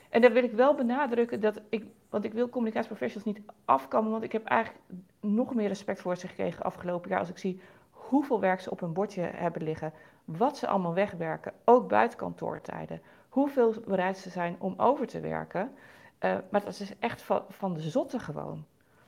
En 0.10 0.22
dan 0.22 0.34
wil 0.34 0.44
ik 0.44 0.52
wel 0.52 0.76
benadrukken 0.76 1.40
dat 1.42 1.62
ik, 1.70 1.86
want 2.10 2.24
ik 2.24 2.34
wil 2.34 2.50
communicatieprofessionals 2.50 3.38
niet 3.38 3.46
afkammen, 3.66 4.12
want 4.12 4.24
ik 4.24 4.32
heb 4.32 4.46
eigenlijk 4.46 4.84
nog 5.20 5.54
meer 5.56 5.68
respect 5.68 6.02
voor 6.02 6.18
ze 6.18 6.28
gekregen 6.28 6.64
afgelopen 6.64 7.10
jaar 7.10 7.20
als 7.20 7.30
ik 7.30 7.38
zie 7.38 7.62
hoeveel 7.90 8.40
werk 8.40 8.60
ze 8.60 8.72
op 8.72 8.80
hun 8.80 8.94
bordje 8.94 9.22
hebben 9.22 9.64
liggen, 9.64 9.94
wat 10.26 10.58
ze 10.58 10.68
allemaal 10.68 10.94
wegwerken, 10.94 11.54
ook 11.66 11.88
buiten 11.88 12.18
kantoortijden, 12.18 13.02
hoeveel 13.30 13.74
bereid 13.86 14.18
ze 14.18 14.30
zijn 14.30 14.56
om 14.60 14.74
over 14.78 15.08
te 15.08 15.20
werken. 15.20 15.72
Eh, 16.18 16.38
maar 16.50 16.64
dat 16.64 16.80
is 16.80 17.00
echt 17.00 17.22
van, 17.22 17.44
van 17.50 17.74
de 17.74 17.82
zotte 17.82 18.20
gewoon. 18.20 18.66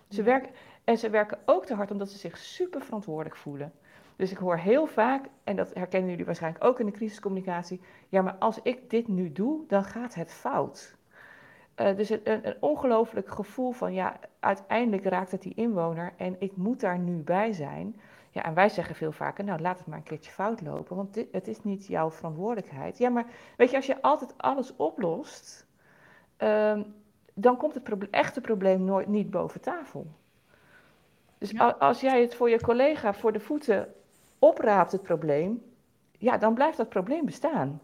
Ze 0.10 0.24
werken, 0.24 0.52
en 0.84 0.98
ze 0.98 1.10
werken 1.10 1.40
ook 1.46 1.66
te 1.66 1.76
hard 1.76 1.92
omdat 1.92 2.10
ze 2.10 2.18
zich 2.18 2.38
super 2.38 2.82
verantwoordelijk 2.82 3.36
voelen. 3.36 3.74
Dus 4.18 4.32
ik 4.32 4.38
hoor 4.38 4.58
heel 4.58 4.86
vaak, 4.86 5.26
en 5.44 5.56
dat 5.56 5.74
herkennen 5.74 6.10
jullie 6.10 6.26
waarschijnlijk 6.26 6.64
ook 6.64 6.80
in 6.80 6.86
de 6.86 6.92
crisiscommunicatie, 6.92 7.82
ja, 8.10 8.22
maar 8.22 8.36
als 8.40 8.60
ik 8.62 8.90
dit 8.90 9.08
nu 9.08 9.32
doe, 9.32 9.64
dan 9.68 9.84
gaat 9.84 10.14
het 10.14 10.32
fout. 10.32 10.96
Eh, 11.76 11.96
dus 11.96 12.10
een, 12.10 12.22
een, 12.24 12.56
ongelooflijk 12.60 13.30
gevoel 13.30 13.72
van, 13.72 13.94
ja, 13.94 14.20
uiteindelijk 14.40 15.06
raakt 15.06 15.32
het 15.32 15.42
die 15.42 15.54
inwoner 15.56 16.14
en 16.18 16.36
ik 16.40 16.56
moet 16.56 16.80
daar 16.80 17.00
nu 17.00 17.16
bij 17.16 17.54
zijn. 17.54 18.00
Ja, 18.32 18.44
en 18.44 18.54
wij 18.54 18.70
zeggen 18.70 18.96
veel 18.96 19.12
vaker, 19.12 19.44
nou 19.44 19.62
laat 19.62 19.78
het 19.78 19.88
maar 19.88 19.98
een 19.98 20.04
keertje 20.04 20.32
fout 20.32 20.62
lopen, 20.62 20.96
want 20.96 21.14
dit, 21.14 21.28
het 21.32 21.48
is 21.48 21.64
niet 21.64 21.88
jouw 21.88 22.12
verantwoordelijkheid. 22.12 22.98
Ja, 22.98 23.10
maar 23.10 23.26
weet 23.58 23.70
je, 23.70 23.76
als 23.76 23.86
je 23.86 24.02
altijd 24.02 24.34
alles 24.38 24.76
oplost, 24.76 25.68
ehm, 26.38 26.84
dan 27.34 27.58
komt 27.58 27.74
het 27.74 27.84
proble- 27.84 28.08
echte 28.12 28.42
probleem 28.42 28.84
nooit 28.84 29.08
niet 29.08 29.30
boven 29.30 29.62
tafel. 29.62 30.08
Dus 31.38 31.52
Ja. 31.52 31.76
als 31.80 32.02
jij 32.02 32.22
het 32.22 32.36
voor 32.36 32.50
je 32.50 32.62
collega 32.62 33.14
voor 33.14 33.34
de 33.34 33.40
voeten 33.40 33.94
opraapt, 34.40 34.92
het 34.92 35.02
probleem, 35.04 35.62
ja, 36.18 36.38
dan 36.38 36.54
blijft 36.54 36.78
dat 36.78 36.90
probleem 36.90 37.26
bestaan. 37.26 37.82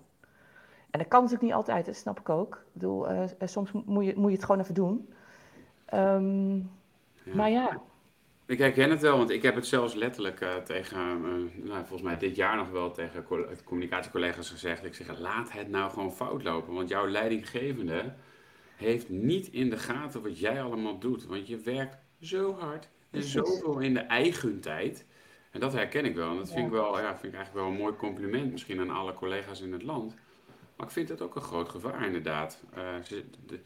En 0.89 0.99
dat 0.99 1.07
kan 1.07 1.19
natuurlijk 1.19 1.47
niet 1.47 1.53
altijd, 1.57 1.85
dat 1.85 1.95
snap 1.95 2.19
ik 2.19 2.29
ook. 2.29 2.53
Ik 2.55 2.61
bedoel, 2.73 3.07
eh, 3.09 3.23
eh, 3.23 3.29
soms 3.47 3.71
moet 3.71 4.05
je, 4.05 4.13
moet 4.15 4.29
je 4.29 4.35
het 4.35 4.45
gewoon 4.45 4.61
even 4.61 4.73
doen. 4.73 5.09
Ehm, 5.85 6.55
Ja. 7.25 7.35
Maar 7.35 7.49
ja, 7.49 7.81
Ik 8.45 8.57
herken 8.57 8.89
het 8.89 9.01
wel, 9.01 9.17
want 9.17 9.29
ik 9.29 9.41
heb 9.41 9.55
het 9.55 9.65
zelfs 9.67 9.93
letterlijk 9.93 10.41
eh, 10.41 10.55
tegen, 10.55 10.97
nou, 11.63 11.77
volgens 11.85 12.01
mij 12.01 12.17
dit 12.17 12.35
jaar 12.35 12.55
nog 12.55 12.69
wel 12.69 12.91
tegen 12.91 13.23
co- 13.23 13.47
communicatiecollega's 13.65 14.49
gezegd. 14.49 14.85
Ik 14.85 14.93
zeg, 14.93 15.19
laat 15.19 15.51
het 15.51 15.69
nou 15.69 15.91
gewoon 15.91 16.11
fout 16.13 16.43
lopen, 16.43 16.73
want 16.73 16.89
jouw 16.89 17.07
leidinggevende 17.07 18.13
heeft 18.75 19.09
niet 19.09 19.47
in 19.47 19.69
de 19.69 19.77
gaten 19.77 20.21
wat 20.21 20.39
jij 20.39 20.61
allemaal 20.63 20.99
doet. 20.99 21.25
Want 21.25 21.47
je 21.47 21.57
werkt 21.57 21.97
zo 22.19 22.53
hard 22.59 22.89
en 23.11 23.23
zoveel 23.23 23.79
in 23.79 23.93
de 23.93 23.99
eigen 23.99 24.59
tijd. 24.59 25.05
En 25.53 25.59
dat 25.59 25.73
herken 25.73 26.05
ik 26.05 26.15
wel. 26.15 26.29
En 26.31 26.37
dat 26.37 26.51
vind, 26.51 26.65
ik 26.65 26.71
wel, 26.71 26.99
ja, 26.99 27.09
vind 27.17 27.33
ik 27.33 27.39
eigenlijk 27.39 27.65
wel 27.65 27.73
een 27.75 27.79
mooi 27.81 27.95
compliment 27.95 28.51
misschien 28.51 28.79
aan 28.79 28.89
alle 28.89 29.13
collega's 29.13 29.61
in 29.61 29.71
het 29.73 29.83
land. 29.83 30.15
Maar 30.75 30.85
ik 30.87 30.93
vind 30.93 31.09
het 31.09 31.21
ook 31.21 31.35
een 31.35 31.41
groot 31.41 31.69
gevaar 31.69 32.05
inderdaad. 32.05 32.63
Eh, 32.73 32.83
ze, 33.03 33.25
de- 33.45 33.59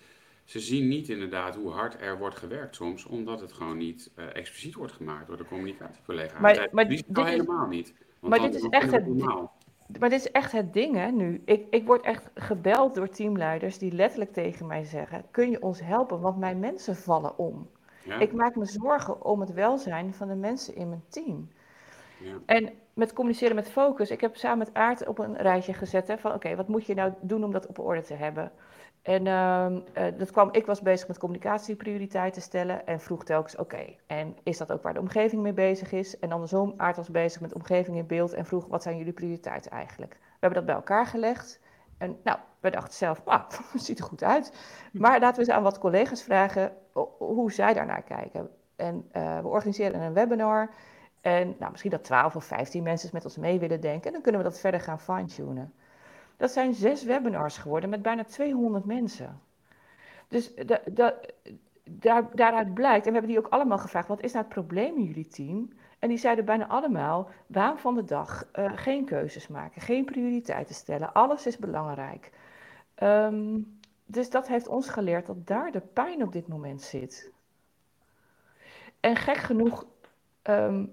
ze 0.43 0.59
zien 0.59 0.87
niet 0.87 1.09
inderdaad 1.09 1.55
hoe 1.55 1.71
hard 1.71 2.01
er 2.01 2.17
wordt 2.17 2.37
gewerkt 2.37 2.75
soms, 2.75 3.05
omdat 3.05 3.41
het 3.41 3.51
gewoon 3.53 3.77
niet 3.77 4.11
eh, 4.15 4.25
expliciet 4.35 4.75
wordt 4.75 4.93
gemaakt 4.93 5.27
door 5.27 5.37
de 5.37 5.45
communicatiecollega. 5.45 6.39
Maar- 6.39 6.53
Dat 6.55 6.71
maar 6.71 6.87
dit 6.87 7.05
is- 7.13 7.23
helemaal 7.23 7.67
niet. 7.67 7.93
Maar 8.19 8.39
dit 8.39 8.55
is 8.55 8.63
echt 8.69 8.91
het- 8.91 9.07
normaal. 9.07 9.55
maar 9.99 10.09
dit 10.09 10.19
is 10.19 10.31
echt 10.31 10.51
het 10.51 10.73
ding 10.73 10.95
hè, 10.95 11.11
nu. 11.11 11.41
Ik, 11.45 11.65
ik 11.69 11.85
word 11.85 12.01
echt 12.01 12.29
gebeld 12.35 12.95
door 12.95 13.09
teamleiders 13.09 13.77
die 13.77 13.91
letterlijk 13.91 14.33
tegen 14.33 14.67
mij 14.67 14.83
zeggen, 14.83 15.25
kun 15.31 15.49
je 15.49 15.61
ons 15.61 15.81
helpen, 15.81 16.19
want 16.19 16.37
mijn 16.37 16.59
mensen 16.59 16.95
vallen 16.95 17.37
om. 17.37 17.69
Ja? 18.03 18.19
Ik 18.19 18.33
maak 18.33 18.55
me 18.55 18.65
zorgen 18.65 19.23
om 19.25 19.39
het 19.39 19.53
welzijn 19.53 20.13
van 20.13 20.27
de 20.27 20.35
mensen 20.35 20.75
in 20.75 20.89
mijn 20.89 21.03
team. 21.09 21.49
En 22.45 22.69
met 22.93 23.13
communiceren 23.13 23.55
met 23.55 23.69
focus, 23.69 24.11
ik 24.11 24.21
heb 24.21 24.35
samen 24.35 24.57
met 24.57 24.73
Aart 24.73 25.07
op 25.07 25.19
een 25.19 25.37
rijtje 25.37 25.73
gezet 25.73 26.07
hè, 26.07 26.17
van 26.17 26.33
oké, 26.33 26.55
wat 26.55 26.67
moet 26.67 26.85
je 26.85 26.93
nou 26.93 27.13
doen 27.21 27.43
om 27.43 27.51
dat 27.51 27.67
op 27.67 27.79
orde 27.79 28.01
te 28.01 28.13
hebben? 28.13 28.51
En 29.01 29.27
ehm, 29.27 29.79
eh, 29.93 30.05
dat 30.17 30.31
kwam, 30.31 30.49
ik 30.51 30.65
was 30.65 30.81
bezig 30.81 31.07
met 31.07 31.17
communicatieprioriteiten 31.17 32.41
stellen 32.41 32.87
en 32.87 32.99
vroeg 32.99 33.23
telkens 33.23 33.55
oké, 33.55 33.95
en 34.07 34.35
is 34.43 34.57
dat 34.57 34.71
ook 34.71 34.83
waar 34.83 34.93
de 34.93 34.99
omgeving 34.99 35.41
mee 35.41 35.53
bezig 35.53 35.91
is? 35.91 36.19
En 36.19 36.31
andersom, 36.31 36.73
Aart 36.77 36.95
was 36.95 37.11
bezig 37.11 37.41
met 37.41 37.53
omgeving 37.53 37.97
in 37.97 38.07
beeld 38.07 38.33
en 38.33 38.45
vroeg 38.45 38.67
wat 38.67 38.83
zijn 38.83 38.97
jullie 38.97 39.13
prioriteiten 39.13 39.71
eigenlijk? 39.71 40.13
We 40.13 40.37
hebben 40.39 40.59
dat 40.59 40.65
bij 40.65 40.75
elkaar 40.75 41.05
gelegd 41.05 41.59
en 41.97 42.17
nou, 42.23 42.37
we 42.59 42.69
dachten 42.69 42.93
zelf, 42.93 43.21
ah, 43.25 43.49
het 43.71 43.83
ziet 43.83 43.99
er 43.99 44.05
goed 44.05 44.23
uit. 44.23 44.53
Maar 44.91 45.19
laten 45.19 45.35
we 45.35 45.47
eens 45.47 45.57
aan 45.57 45.63
wat 45.63 45.79
collega's 45.79 46.23
vragen 46.23 46.73
hoe 47.17 47.51
zij 47.51 47.73
daarnaar 47.73 48.03
kijken. 48.03 48.49
En 48.75 49.05
eh, 49.11 49.39
we 49.39 49.47
organiseren 49.47 50.01
een 50.01 50.13
webinar 50.13 50.69
en 51.27 51.55
nou, 51.59 51.71
misschien 51.71 51.91
dat 51.91 52.03
12 52.03 52.35
of 52.35 52.45
15 52.45 52.83
mensen 52.83 53.09
met 53.13 53.23
ons 53.23 53.37
mee 53.37 53.59
willen 53.59 53.81
denken. 53.81 54.05
En 54.05 54.11
dan 54.11 54.21
kunnen 54.21 54.41
we 54.41 54.47
dat 54.47 54.59
verder 54.59 54.79
gaan 54.79 54.99
fine-tunen. 54.99 55.73
Dat 56.37 56.51
zijn 56.51 56.73
zes 56.73 57.03
webinars 57.03 57.57
geworden 57.57 57.89
met 57.89 58.01
bijna 58.01 58.23
200 58.23 58.85
mensen. 58.85 59.41
Dus 60.27 60.55
da- 60.55 60.81
da- 60.91 61.19
daar, 61.83 62.35
daaruit 62.35 62.73
blijkt, 62.73 63.05
en 63.05 63.11
we 63.11 63.17
hebben 63.17 63.35
die 63.35 63.45
ook 63.45 63.53
allemaal 63.53 63.77
gevraagd, 63.77 64.07
wat 64.07 64.21
is 64.21 64.31
nou 64.31 64.45
het 64.45 64.53
probleem 64.53 64.95
in 64.95 65.03
jullie 65.03 65.27
team? 65.27 65.69
En 65.99 66.09
die 66.09 66.17
zeiden 66.17 66.45
bijna 66.45 66.67
allemaal, 66.67 67.29
waan 67.47 67.79
van 67.79 67.95
de 67.95 68.03
dag, 68.03 68.47
eh, 68.51 68.71
geen 68.75 69.05
keuzes 69.05 69.47
maken, 69.47 69.81
geen 69.81 70.05
prioriteiten 70.05 70.75
stellen, 70.75 71.13
alles 71.13 71.45
is 71.45 71.57
belangrijk. 71.57 72.31
Ehm, 72.95 73.59
dus 74.05 74.29
dat 74.29 74.47
heeft 74.47 74.67
ons 74.67 74.89
geleerd 74.89 75.25
dat 75.25 75.47
daar 75.47 75.71
de 75.71 75.81
pijn 75.81 76.23
op 76.23 76.31
dit 76.31 76.47
moment 76.47 76.81
zit. 76.81 77.31
En 78.99 79.15
gek 79.15 79.37
genoeg 79.37 79.85
ehm, 80.41 80.85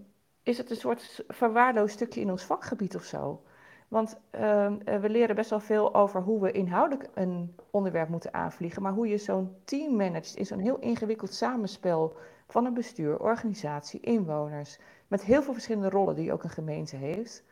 is 0.45 0.59
het 0.59 0.71
een 0.71 0.77
soort 0.77 1.25
verwaarloosd 1.29 1.95
stukje 1.95 2.21
in 2.21 2.31
ons 2.31 2.45
vakgebied 2.45 2.97
of 2.97 3.05
zo. 3.05 3.43
Want 3.89 4.21
ehm, 4.31 4.79
eh, 4.85 5.01
we 5.01 5.09
leren 5.09 5.37
best 5.37 5.51
wel 5.51 5.61
veel 5.61 5.95
over 5.95 6.23
hoe 6.23 6.41
we 6.41 6.53
inhoudelijk 6.53 7.09
een 7.15 7.57
onderwerp 7.71 8.09
moeten 8.09 8.35
aanvliegen, 8.35 8.83
maar 8.83 8.93
hoe 8.93 9.09
je 9.09 9.19
zo'n 9.19 9.57
team 9.65 9.97
managt 9.97 10.37
in 10.37 10.47
zo'n 10.47 10.59
heel 10.59 10.79
ingewikkeld 10.79 11.35
samenspel 11.35 12.17
van 12.47 12.65
een 12.65 12.75
bestuur, 12.75 13.21
organisatie, 13.21 14.01
inwoners, 14.01 14.79
met 15.09 15.25
heel 15.25 15.43
veel 15.43 15.53
verschillende 15.53 15.91
rollen 15.91 16.15
die 16.15 16.33
ook 16.33 16.43
een 16.43 16.51
gemeente 16.51 16.97
heeft. 16.97 17.43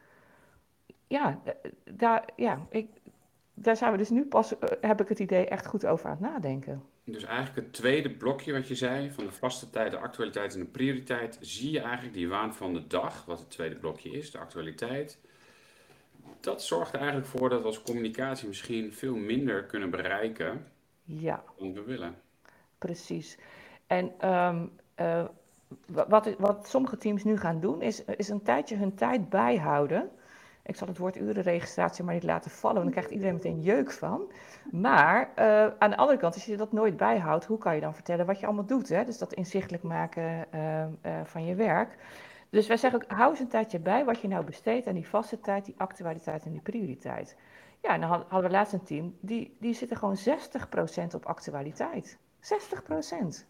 Ja, 1.07 1.41
eh, 1.45 1.71
daar, 1.85 2.29
ja 2.37 2.59
ik, 2.69 2.89
daar 3.55 3.77
zijn 3.77 3.93
we 3.93 3.99
dus 3.99 4.11
nu 4.11 4.25
pas, 4.25 4.59
eh, 4.59 4.69
heb 4.81 5.01
ik 5.01 5.09
het 5.09 5.19
idee, 5.19 5.47
echt 5.47 5.67
goed 5.67 5.87
over 5.87 6.07
aan 6.07 6.17
het 6.21 6.31
nadenken. 6.33 6.83
Dus 7.05 7.25
eigenlijk 7.25 7.57
het 7.57 7.73
tweede 7.73 8.11
blokje 8.11 8.53
wat 8.53 8.69
je 8.69 8.75
zei, 8.75 9.11
van 9.11 9.25
de 9.25 9.33
vaste 9.33 9.71
tijd, 9.71 9.91
de 9.91 9.97
actualiteit 9.99 10.55
en 10.55 10.61
de 10.61 10.67
prioriteit, 10.67 11.39
zie 11.41 11.71
je 11.71 11.81
eigenlijk 11.81 12.15
die 12.15 12.29
waan 12.29 12.55
van 12.55 12.73
de 12.75 12.87
dag, 12.87 13.25
wat 13.25 13.39
het 13.39 13.51
tweede 13.51 13.75
blokje 13.77 14.11
is, 14.11 14.31
de 14.31 14.39
actualiteit. 14.39 15.19
Dat 16.41 16.63
zorgt 16.63 16.93
er 16.93 16.99
eigenlijk 16.99 17.29
voor 17.29 17.49
dat 17.49 17.61
we 17.61 17.67
als 17.67 17.83
communicatie 17.83 18.49
misschien 18.49 18.93
veel 18.93 19.17
minder 19.17 19.65
kunnen 19.65 19.91
bereiken 19.91 20.67
Ja, 21.05 21.43
dan 21.59 21.73
we 21.75 21.83
willen. 21.83 22.15
precies. 22.79 23.39
En 23.87 24.13
ehm, 24.19 24.67
eh, 24.95 25.25
wa- 25.87 26.07
wat, 26.09 26.35
wat 26.39 26.69
sommige 26.69 26.97
teams 26.97 27.25
nu 27.25 27.37
gaan 27.37 27.61
doen, 27.61 27.83
is, 27.83 28.05
is 28.05 28.29
een 28.29 28.43
tijdje 28.43 28.77
hun 28.77 28.95
tijd 28.95 29.29
bijhouden. 29.29 30.11
Ik 30.65 30.77
zal 30.77 30.89
het 30.89 30.99
woord 30.99 31.17
urenregistratie 31.17 32.05
maar 32.05 32.15
niet 32.15 32.23
laten 32.23 32.51
vallen, 32.51 32.83
want 32.83 32.85
dan 32.85 32.95
krijgt 32.95 33.11
iedereen 33.11 33.35
meteen 33.35 33.61
jeuk 33.61 33.91
van. 33.91 34.23
Maar 34.71 35.31
eh, 35.35 35.67
aan 35.79 35.91
de 35.91 35.97
andere 35.97 36.19
kant, 36.19 36.35
als 36.35 36.45
je 36.45 36.57
dat 36.57 36.73
nooit 36.73 36.97
bijhoudt, 36.97 37.45
hoe 37.45 37.59
kan 37.59 37.75
je 37.75 37.81
dan 37.81 37.95
vertellen 37.95 38.27
wat 38.27 38.41
je 38.41 38.47
allemaal 38.47 38.67
doet? 38.67 38.89
Hè? 38.89 39.05
Dus 39.05 39.19
dat 39.19 39.33
inzichtelijk 39.33 39.83
maken 39.83 40.53
eh, 40.53 40.83
eh, 40.83 40.89
van 41.25 41.45
je 41.45 41.55
werk. 41.55 41.97
Dus 42.51 42.67
wij 42.67 42.77
zeggen 42.77 43.03
ook, 43.03 43.11
hou 43.11 43.31
eens 43.31 43.41
een 43.41 43.49
tijdje 43.49 43.79
bij 43.79 44.05
wat 44.05 44.21
je 44.21 44.29
nou 44.29 44.45
besteedt 44.45 44.87
aan 44.87 44.95
die 44.95 45.09
vaste 45.09 45.41
tijd, 45.41 45.65
die 45.65 45.75
actualiteit 45.79 46.45
en 46.45 46.53
die 46.53 46.61
prioriteit. 46.61 47.37
Ja, 47.81 47.95
en 47.95 48.01
dan 48.01 48.09
had- 48.09 48.25
hadden 48.29 48.51
we 48.51 48.57
laatst 48.57 48.73
een 48.73 48.83
team, 48.83 49.17
die, 49.21 49.57
die 49.61 49.75
zitten 49.75 49.97
gewoon 49.97 50.17
60% 50.17 51.15
op 51.15 51.27
actualiteit. 51.27 52.19
60%. 52.41 53.47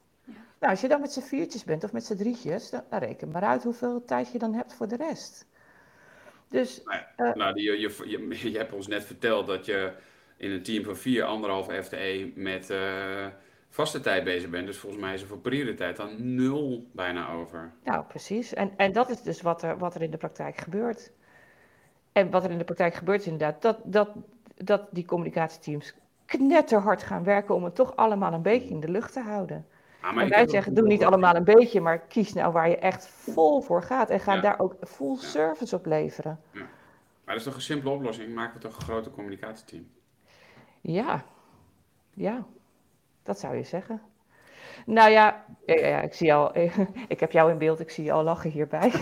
Nou, 0.59 0.73
als 0.73 0.81
je 0.81 0.89
dan 0.89 1.01
met 1.01 1.13
z'n 1.13 1.21
viertjes 1.21 1.65
bent 1.65 1.85
of 1.85 1.93
met 1.93 2.05
z'n 2.05 2.17
drietjes, 2.17 2.71
dan, 2.71 2.83
dan 2.89 2.99
reken 2.99 3.31
maar 3.31 3.43
uit 3.43 3.63
hoeveel 3.63 4.05
tijd 4.05 4.33
je 4.33 4.39
dan 4.39 4.55
hebt 4.55 4.75
voor 4.75 4.89
de 4.89 4.97
rest. 4.97 5.47
Dus 6.53 6.83
Nou, 7.17 7.37
nou, 7.37 7.55
die, 7.55 7.65
je, 7.65 7.81
je, 7.81 8.29
je, 8.29 8.51
je 8.51 8.59
hebt 8.59 8.73
ons 8.73 8.87
net 8.87 9.05
verteld 9.05 9.47
dat 9.47 9.67
je 9.67 9.93
in 10.37 10.51
een 10.51 10.63
team 10.63 10.85
van 10.85 10.97
vier, 10.97 11.25
anderhalve 11.25 11.83
FTE 11.83 12.33
met 12.35 12.71
eh, 12.71 13.27
vaste 13.69 14.01
tijd 14.01 14.25
bezig 14.25 14.51
bent. 14.51 14.67
Dus 14.67 14.79
volgens 14.79 15.03
mij 15.03 15.15
is 15.15 15.23
er 15.23 15.27
voor 15.27 15.39
prioriteit 15.39 15.97
dan 15.97 16.35
nul 16.35 16.87
bijna 16.93 17.31
over. 17.31 17.73
Nou, 17.85 18.05
precies. 18.05 18.55
En, 18.55 18.73
en 18.77 18.93
dat 18.93 19.11
is 19.11 19.23
dus 19.23 19.41
wat 19.43 19.63
er, 19.63 19.79
wat 19.79 19.95
er 19.95 20.03
in 20.03 20.11
de 20.11 20.17
praktijk 20.17 20.57
gebeurt. 20.57 21.13
En 22.13 22.31
wat 22.31 22.45
er 22.45 22.51
in 22.51 22.59
de 22.59 22.65
praktijk 22.65 22.95
gebeurt 22.95 23.21
is 23.21 23.27
inderdaad 23.27 23.63
dat, 23.63 23.79
dat, 23.85 24.09
dat 24.57 24.89
die 24.91 25.05
communicatieteams 25.05 25.95
knetterhard 26.25 27.03
gaan 27.03 27.25
werken 27.25 27.55
om 27.55 27.65
het 27.65 27.75
toch 27.75 27.97
allemaal 27.97 28.33
een 28.33 28.43
beetje 28.43 28.69
in 28.69 28.81
de 28.81 28.91
lucht 28.91 29.13
te 29.13 29.21
houden. 29.21 29.67
Ah, 30.03 30.17
En 30.17 30.27
ik 30.27 30.33
wij 30.33 30.49
zeggen, 30.49 30.75
doe 30.75 30.87
niet 30.87 31.05
allemaal 31.05 31.35
een 31.35 31.45
beetje, 31.45 31.81
maar 31.81 31.99
kies 31.99 32.33
nou 32.33 32.53
waar 32.53 32.69
je 32.69 32.77
echt 32.77 33.07
vol 33.09 33.61
voor 33.61 33.83
gaat. 33.83 34.11
En 34.11 34.21
ga 34.21 34.35
Ja. 34.35 34.41
daar 34.41 34.59
ook 34.59 34.75
full 34.81 35.17
service 35.17 35.75
op 35.77 35.87
leveren. 35.87 36.41
Maar 36.53 36.65
dat 37.25 37.37
is 37.37 37.43
toch 37.45 37.55
een 37.55 37.61
simpele 37.61 37.91
oplossing? 37.91 38.35
Maken 38.35 38.55
we 38.55 38.61
toch 38.61 38.77
een 38.77 38.83
groter 38.83 39.13
communicatieteam? 39.13 39.87
Ja, 40.81 41.23
ja, 42.11 42.45
dat 43.23 43.39
zou 43.41 43.57
je 43.57 43.63
zeggen. 43.63 44.01
Nou 44.87 45.11
ja, 45.11 45.45
ja, 45.67 45.75
ja, 45.87 46.01
ik 46.01 46.15
zie 46.15 46.35
al, 46.35 46.57
ik 47.09 47.21
heb 47.21 47.33
jou 47.33 47.51
in 47.51 47.59
beeld, 47.59 47.81
ik 47.81 47.91
zie 47.91 48.05
je 48.05 48.13
al 48.13 48.23
lachen 48.23 48.51
hierbij. 48.51 48.89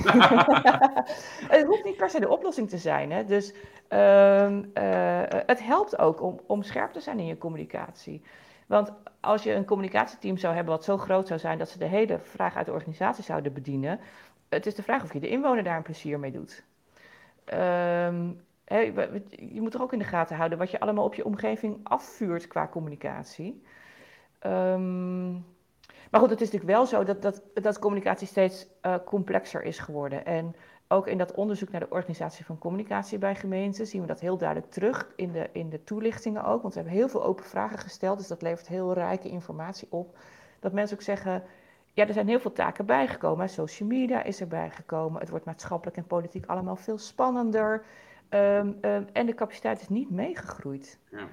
Het 1.49 1.65
hoeft 1.67 1.85
niet 1.85 1.97
per 1.97 2.11
se 2.11 2.21
de 2.21 2.29
oplossing 2.29 2.69
te 2.69 2.79
zijn. 2.79 3.13
Hè? 3.13 3.25
Dus 3.25 3.55
ehm, 3.89 4.65
eh, 4.73 5.23
het 5.47 5.63
helpt 5.65 5.99
ook 5.99 6.23
om, 6.23 6.41
om 6.47 6.63
scherp 6.63 6.93
te 6.93 7.01
zijn 7.01 7.19
in 7.19 7.27
je 7.27 7.39
communicatie. 7.39 8.23
Want 8.71 8.93
als 9.21 9.43
je 9.43 9.53
een 9.53 9.65
communicatieteam 9.65 10.37
zou 10.37 10.55
hebben 10.55 10.75
wat 10.75 10.85
zo 10.85 10.97
groot 10.97 11.27
zou 11.27 11.41
zijn 11.41 11.59
dat 11.59 11.69
ze 11.69 11.79
de 11.79 11.85
hele 11.85 12.19
vraag 12.19 12.57
uit 12.57 12.67
de 12.67 12.73
organisatie 12.73 13.25
zouden 13.25 13.53
bedienen, 13.53 14.01
het 14.49 14.67
is 14.67 14.75
de 14.75 14.83
vraag 14.83 15.03
of 15.03 15.13
je 15.13 15.21
de 15.21 15.29
inwoner 15.29 15.63
daar 15.63 15.77
een 15.77 15.83
plezier 15.83 16.19
mee 16.19 16.31
doet. 16.31 16.65
Ehm, 17.45 18.31
je 19.29 19.61
moet 19.61 19.75
er 19.75 19.83
ook 19.83 19.93
in 19.93 19.99
de 19.99 20.05
gaten 20.05 20.37
houden 20.37 20.59
wat 20.59 20.71
je 20.71 20.81
allemaal 20.81 21.05
op 21.05 21.15
je 21.15 21.25
omgeving 21.25 21.81
afvuurt 21.83 22.47
qua 22.47 22.69
communicatie. 22.69 23.63
Ehm, 24.39 25.33
maar 26.11 26.21
goed, 26.21 26.31
het 26.31 26.41
is 26.41 26.51
natuurlijk 26.51 26.79
wel 26.79 26.87
zo 26.87 27.05
dat, 27.05 27.23
dat, 27.23 27.43
dat 27.55 27.79
communicatie 27.79 28.27
steeds 28.27 28.67
eh, 28.81 28.95
complexer 29.05 29.63
is 29.63 29.79
geworden. 29.79 30.27
En 30.27 30.55
ook 30.93 31.07
in 31.07 31.19
dat 31.19 31.35
onderzoek 31.35 31.71
naar 31.71 31.81
de 31.81 31.91
organisatie 31.91 32.45
van 32.45 32.59
communicatie 32.59 33.19
bij 33.19 33.35
gemeenten 33.35 33.87
zien 33.87 34.01
we 34.01 34.07
dat 34.07 34.21
heel 34.21 34.37
duidelijk 34.37 34.73
terug 34.73 35.13
in 35.17 35.33
de, 35.33 35.49
in 35.53 35.69
de 35.71 35.85
toelichtingen 35.85 36.45
ook. 36.45 36.63
Want 36.63 36.75
we 36.75 36.81
hebben 36.81 36.99
heel 36.99 37.09
veel 37.09 37.25
open 37.25 37.45
vragen 37.45 37.79
gesteld, 37.79 38.19
dus 38.19 38.29
dat 38.29 38.43
levert 38.43 38.69
heel 38.69 38.93
rijke 38.93 39.29
informatie 39.29 39.89
op. 39.91 40.19
Dat 40.61 40.73
mensen 40.73 40.97
ook 40.97 41.03
zeggen, 41.03 41.43
ja, 41.93 42.07
er 42.07 42.13
zijn 42.13 42.29
heel 42.29 42.41
veel 42.41 42.53
taken 42.53 42.87
bijgekomen. 42.87 43.49
Social 43.49 43.89
media 43.89 44.23
is 44.23 44.41
erbij 44.41 44.71
gekomen. 44.71 45.21
Het 45.21 45.31
wordt 45.31 45.45
maatschappelijk 45.45 45.97
en 45.97 46.07
politiek 46.07 46.47
allemaal 46.47 46.77
veel 46.77 46.99
spannender. 46.99 47.85
Ehm, 48.29 48.73
ehm, 48.81 49.05
en 49.13 49.27
de 49.27 49.35
capaciteit 49.35 49.81
is 49.81 49.89
niet 49.89 50.11
meegegroeid. 50.11 50.99
Ja. 51.11 51.27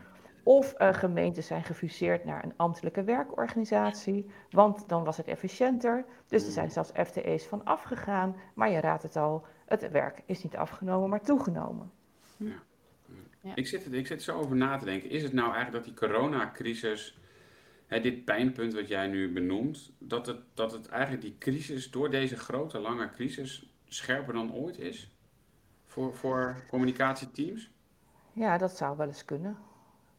Of 0.47 0.73
eh, 0.73 0.93
gemeenten 0.93 1.43
zijn 1.43 1.63
gefuseerd 1.63 2.25
naar 2.25 2.43
een 2.43 2.53
ambtelijke 2.55 3.03
werkorganisatie, 3.03 4.29
want 4.49 4.89
dan 4.89 5.03
was 5.03 5.17
het 5.17 5.27
efficiënter. 5.27 6.05
Dus 6.27 6.45
er 6.45 6.51
zijn 6.51 6.71
zelfs 6.71 6.91
FTE's 6.93 7.45
van 7.47 7.63
afgegaan, 7.63 8.35
maar 8.53 8.69
je 8.69 8.79
raadt 8.79 9.03
het 9.03 9.15
al, 9.15 9.45
het 9.65 9.91
werk 9.91 10.21
is 10.25 10.43
niet 10.43 10.55
afgenomen, 10.55 11.09
maar 11.09 11.21
toegenomen. 11.21 11.91
Ik 13.55 13.67
zit, 13.67 13.85
er- 13.85 13.93
ik 13.93 14.07
zit 14.07 14.23
zo 14.23 14.37
over 14.39 14.55
na 14.55 14.77
te 14.77 14.85
denken. 14.85 15.09
Is 15.09 15.23
het 15.23 15.33
nou 15.33 15.53
eigenlijk 15.53 15.85
dat 15.85 15.95
die 15.95 16.09
coronacrisis, 16.09 17.19
hè, 17.87 17.99
dit 17.99 18.25
pijnpunt 18.25 18.73
wat 18.73 18.87
jij 18.87 19.07
nu 19.07 19.33
benoemt, 19.33 19.91
dat 19.97 20.25
het, 20.25 20.39
dat 20.53 20.71
het 20.71 20.87
eigenlijk 20.87 21.21
die 21.21 21.35
crisis, 21.37 21.91
door 21.91 22.09
deze 22.09 22.35
grote, 22.37 22.79
lange 22.79 23.09
crisis, 23.09 23.73
scherper 23.85 24.33
dan 24.33 24.53
ooit 24.53 24.79
is? 24.79 25.15
Voor, 25.85 26.13
voor 26.15 26.63
communicatieteams? 26.69 27.71
Ja, 28.33 28.57
dat 28.57 28.77
zou 28.77 28.97
wel 28.97 29.07
eens 29.07 29.25
kunnen. 29.25 29.57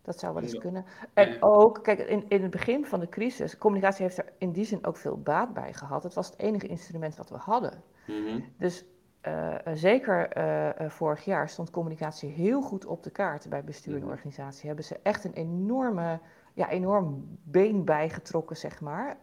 Dat 0.08 0.18
zou 0.18 0.34
wel 0.34 0.42
eens 0.42 0.58
kunnen. 0.58 0.84
En 1.14 1.36
ook, 1.42 1.78
kijk, 1.82 1.98
in, 1.98 2.24
in 2.28 2.42
het 2.42 2.50
begin 2.50 2.86
van 2.86 3.00
de 3.00 3.08
crisis, 3.08 3.58
communicatie 3.58 4.04
heeft 4.04 4.18
er 4.18 4.32
in 4.38 4.52
die 4.52 4.64
zin 4.64 4.86
ook 4.86 4.96
veel 4.96 5.20
baat 5.20 5.54
bij 5.54 5.72
gehad. 5.72 6.02
Het 6.02 6.14
was 6.14 6.26
het 6.26 6.38
enige 6.38 6.66
instrument 6.66 7.16
wat 7.16 7.30
we 7.30 7.36
hadden. 7.36 7.82
Mhm. 8.06 8.40
Dus 8.58 8.84
eh, 9.20 9.66
eh, 9.66 9.74
zeker 9.74 10.28
eh, 10.28 10.90
vorig 10.90 11.24
jaar 11.24 11.48
stond 11.48 11.70
communicatie 11.70 12.30
heel 12.30 12.62
goed 12.62 12.86
op 12.86 13.02
de 13.02 13.10
kaart 13.10 13.48
bij 13.48 13.64
bestuur 13.64 13.94
en 13.94 14.00
Mhm. 14.00 14.10
organisatie. 14.10 14.66
Hebben 14.66 14.84
ze 14.84 15.00
echt 15.02 15.24
een 15.24 15.32
enorme, 15.32 16.20
ja, 16.54 16.68
enorm 16.68 17.38
been 17.44 17.84
bijgetrokken, 17.84 18.56
zeg 18.56 18.80
maar, 18.80 19.18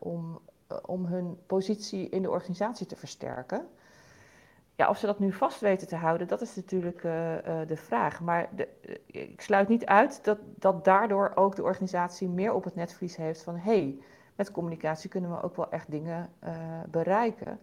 om, 0.00 0.38
om 0.86 1.04
hun 1.06 1.38
positie 1.46 2.08
in 2.08 2.22
de 2.22 2.30
organisatie 2.30 2.86
te 2.86 2.96
versterken. 2.96 3.66
Ja, 4.76 4.88
of 4.88 4.98
ze 4.98 5.06
dat 5.06 5.18
nu 5.18 5.32
vast 5.32 5.60
weten 5.60 5.88
te 5.88 5.96
houden, 5.96 6.28
dat 6.28 6.40
is 6.40 6.56
natuurlijk 6.56 7.04
eh, 7.04 7.60
eh, 7.60 7.68
de 7.68 7.76
vraag. 7.76 8.20
Maar 8.20 8.48
de, 8.56 8.68
eh, 9.06 9.22
ik 9.22 9.40
sluit 9.40 9.68
niet 9.68 9.86
uit 9.86 10.24
dat, 10.24 10.38
dat 10.54 10.84
daardoor 10.84 11.32
ook 11.34 11.56
de 11.56 11.62
organisatie 11.62 12.28
meer 12.28 12.52
op 12.52 12.64
het 12.64 12.74
netvlies 12.74 13.16
heeft 13.16 13.42
van 13.42 13.56
hé, 13.56 13.78
hey, 13.78 13.98
met 14.34 14.50
communicatie 14.50 15.10
kunnen 15.10 15.30
we 15.30 15.42
ook 15.42 15.56
wel 15.56 15.70
echt 15.70 15.90
dingen 15.90 16.30
bereiken. 16.90 17.60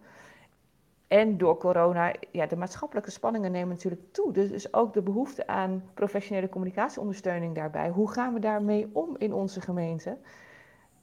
En 1.08 1.38
door 1.38 1.56
corona, 1.58 2.12
ja, 2.30 2.46
de 2.46 2.56
maatschappelijke 2.56 3.10
spanningen 3.10 3.52
nemen 3.52 3.68
natuurlijk 3.68 4.12
toe. 4.12 4.32
Dus 4.32 4.50
is 4.50 4.74
ook 4.74 4.92
de 4.92 5.02
behoefte 5.02 5.46
aan 5.46 5.82
professionele 5.94 6.48
communicatieondersteuning 6.48 7.54
daarbij. 7.54 7.88
Hoe 7.88 8.10
gaan 8.10 8.34
we 8.34 8.40
daarmee 8.40 8.90
om 8.92 9.16
in 9.18 9.32
onze 9.32 9.60
gemeente? 9.60 10.18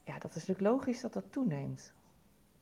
Ja, 0.04 0.14
dat 0.14 0.36
is 0.36 0.48
natuurlijk 0.48 0.76
logisch 0.76 1.02
dat 1.02 1.14
dat 1.14 1.32
toeneemt. 1.32 1.94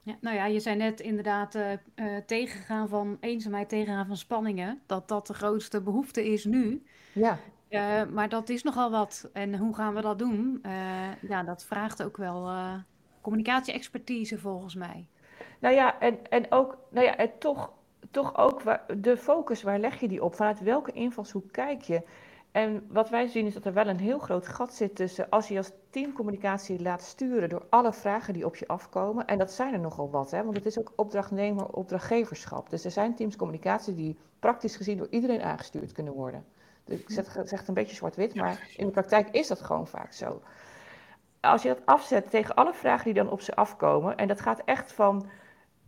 Ja, 0.10 0.16
nou 0.22 0.36
ja, 0.36 0.46
je 0.46 0.60
zei 0.60 0.76
net 0.76 1.00
inderdaad 1.00 1.56
eh, 1.56 2.18
tegengaan 2.26 2.88
van 2.88 3.18
eenzaamheid, 3.20 3.70
tegengaan 3.70 4.06
van 4.06 4.18
spanningen. 4.18 4.82
Dat 4.86 5.08
dat 5.08 5.28
de 5.28 5.34
grootste 5.34 5.82
behoefte 5.82 6.26
is 6.32 6.46
nu. 6.46 6.84
Ja, 7.14 7.40
Eh, 7.70 8.06
maar 8.14 8.30
dat 8.30 8.50
is 8.50 8.64
nogal 8.64 8.92
wat. 8.92 9.30
En 9.34 9.58
hoe 9.58 9.76
gaan 9.76 9.94
we 9.94 10.02
dat 10.02 10.20
doen? 10.20 10.64
Ja, 11.22 11.44
dat 11.44 11.66
vraagt 11.66 12.04
ook 12.04 12.18
wel 12.18 12.50
communicatie-expertise 13.22 14.38
volgens 14.38 14.76
mij. 14.76 15.08
nou 15.60 15.76
ja, 15.76 16.00
en, 16.00 16.18
en 16.30 16.46
ook, 16.52 16.78
nou 16.92 17.06
ja, 17.06 17.16
en 17.18 17.32
toch, 17.40 17.74
toch 18.12 18.38
ook 18.38 18.62
waar, 18.62 18.86
de 18.98 19.18
focus, 19.18 19.64
waar 19.64 19.80
leg 19.80 20.00
je 20.00 20.08
die 20.08 20.24
op? 20.24 20.36
Vanuit 20.36 20.60
welke 20.60 20.92
invalshoek 20.92 21.52
kijk 21.52 21.82
je? 21.82 22.02
En 22.52 22.88
wat 22.92 23.10
wij 23.10 23.28
zien 23.28 23.46
is 23.46 23.54
dat 23.54 23.66
er 23.66 23.74
wel 23.74 23.88
een 23.88 24.00
heel 24.00 24.20
groot 24.20 24.48
gat 24.48 24.74
zit 24.74 24.96
tussen 24.96 25.30
als 25.30 25.48
je 25.48 25.58
als 25.58 25.72
teamcommunicatie 25.90 26.82
laat 26.82 27.02
sturen 27.02 27.50
door 27.50 27.66
alle 27.70 27.94
vragen 27.94 28.34
die 28.34 28.46
op 28.46 28.56
je 28.56 28.68
afkomen. 28.68 29.26
En 29.26 29.38
dat 29.38 29.52
zijn 29.52 29.74
er 29.74 29.80
nogal 29.80 30.10
wat, 30.10 30.32
hè? 30.32 30.44
want 30.44 30.56
het 30.56 30.66
is 30.66 30.80
ook 30.80 30.94
opdrachtnemer-opdrachtgeverschap. 30.96 32.70
Dus 32.70 32.86
er 32.86 32.92
zijn 32.92 33.16
teams 33.16 33.36
communicatie 33.36 33.96
die 33.96 34.18
praktisch 34.40 34.76
gezien 34.76 34.98
door 34.98 35.08
iedereen 35.10 35.42
aangestuurd 35.42 35.92
kunnen 35.92 36.14
worden. 36.14 36.46
Dus 36.84 37.00
ik 37.00 37.10
zeg, 37.10 37.32
zeg 37.44 37.60
het 37.60 37.68
een 37.68 37.74
beetje 37.74 37.96
zwart-wit, 37.96 38.36
maar 38.36 38.68
in 38.78 38.86
de 38.86 38.92
praktijk 38.92 39.30
is 39.30 39.48
dat 39.48 39.62
gewoon 39.62 39.88
vaak 39.88 40.14
zo. 40.14 40.42
Als 41.40 41.62
je 41.62 41.68
dat 41.68 41.86
afzet 41.86 42.30
tegen 42.30 42.56
alle 42.56 42.74
vragen 42.74 43.06
die 43.06 43.14
dan 43.14 43.30
op 43.30 43.42
ze 43.42 43.56
afkomen, 43.56 44.18
en 44.18 44.28
dat 44.28 44.42
gaat 44.42 44.62
echt 44.66 44.92
van, 44.92 45.30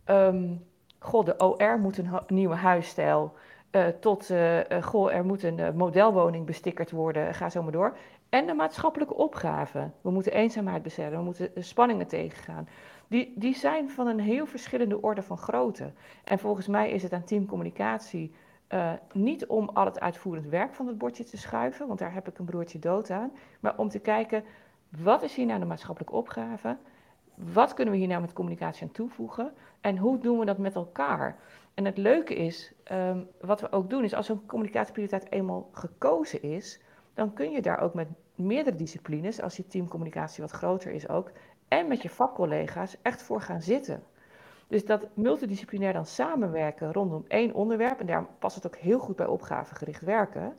ehm, 0.04 0.56
goh, 0.98 1.24
de 1.24 1.36
OR 1.36 1.78
moet 1.78 1.98
een 1.98 2.20
nieuwe 2.26 2.54
huisstijl, 2.54 3.34
eh, 3.72 3.86
tot, 3.86 4.30
eh, 4.30 4.58
goh, 4.80 5.14
er 5.14 5.24
moet 5.24 5.42
een 5.42 5.76
modelwoning 5.76 6.46
bestickerd 6.46 6.90
worden, 6.90 7.34
ga 7.34 7.50
zo 7.50 7.62
maar 7.62 7.72
door. 7.72 7.96
En 8.28 8.46
de 8.46 8.54
maatschappelijke 8.54 9.14
opgaven. 9.14 9.94
We 10.00 10.10
moeten 10.10 10.32
eenzaamheid 10.32 10.82
bestrijden, 10.82 11.18
we 11.18 11.24
moeten 11.24 11.50
spanningen 11.54 12.06
tegengaan. 12.06 12.68
Die, 13.08 13.32
die 13.36 13.54
zijn 13.54 13.90
van 13.90 14.06
een 14.06 14.20
heel 14.20 14.46
verschillende 14.46 15.02
orde 15.02 15.22
van 15.22 15.38
grootte. 15.38 15.92
En 16.24 16.38
volgens 16.38 16.66
mij 16.66 16.90
is 16.90 17.02
het 17.02 17.12
aan 17.12 17.24
teamcommunicatie 17.24 18.34
Uh, 18.74 18.92
niet 19.12 19.46
om 19.46 19.68
al 19.68 19.84
het 19.84 20.00
uitvoerend 20.00 20.46
werk 20.46 20.74
van 20.74 20.86
het 20.86 20.98
bordje 20.98 21.24
te 21.24 21.36
schuiven, 21.36 21.86
want 21.86 21.98
daar 21.98 22.12
heb 22.12 22.28
ik 22.28 22.38
een 22.38 22.44
broertje 22.44 22.78
dood 22.78 23.10
aan. 23.10 23.32
Maar 23.60 23.74
om 23.76 23.88
te 23.88 23.98
kijken, 23.98 24.44
wat 24.88 25.22
is 25.22 25.34
hier 25.34 25.46
nou 25.46 25.60
de 25.60 25.66
maatschappelijke 25.66 26.14
opgave? 26.14 26.76
Wat 27.34 27.74
kunnen 27.74 27.94
we 27.94 28.00
hier 28.00 28.08
nou 28.08 28.20
met 28.20 28.32
communicatie 28.32 28.82
aan 28.82 28.92
toevoegen? 28.92 29.52
En 29.80 29.96
hoe 29.96 30.18
doen 30.18 30.38
we 30.38 30.44
dat 30.44 30.58
met 30.58 30.74
elkaar? 30.74 31.36
En 31.74 31.84
het 31.84 31.98
leuke 31.98 32.34
is, 32.34 32.72
um, 32.92 33.28
wat 33.40 33.60
we 33.60 33.72
ook 33.72 33.90
doen, 33.90 34.04
is 34.04 34.14
als 34.14 34.28
een 34.28 34.46
communicatieprioriteit 34.46 35.32
eenmaal 35.32 35.68
gekozen 35.72 36.42
is, 36.42 36.80
dan 37.14 37.32
kun 37.32 37.50
je 37.50 37.62
daar 37.62 37.80
ook 37.80 37.94
met 37.94 38.08
meerdere 38.34 38.76
disciplines, 38.76 39.40
als 39.40 39.56
je 39.56 39.66
teamcommunicatie 39.66 40.42
wat 40.42 40.50
groter 40.50 40.92
is 40.92 41.08
ook, 41.08 41.30
en 41.68 41.88
met 41.88 42.02
je 42.02 42.10
vakcollega's 42.10 42.96
echt 43.02 43.22
voor 43.22 43.40
gaan 43.40 43.62
zitten. 43.62 44.02
Dus 44.68 44.84
dat 44.84 45.08
multidisciplinair 45.14 45.92
dan 45.92 46.06
samenwerken 46.06 46.92
rondom 46.92 47.24
één 47.28 47.54
onderwerp, 47.54 48.00
en 48.00 48.06
daar 48.06 48.26
past 48.38 48.54
het 48.54 48.66
ook 48.66 48.76
heel 48.76 48.98
goed 48.98 49.16
bij 49.16 49.26
opgavegericht 49.26 50.02
werken, 50.02 50.56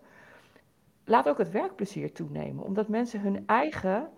laat 1.05 1.29
ook 1.29 1.37
het 1.37 1.51
werkplezier 1.51 2.11
toenemen, 2.11 2.63
omdat 2.63 2.87
mensen 2.87 3.21
hun 3.21 3.43
eigen 3.45 4.09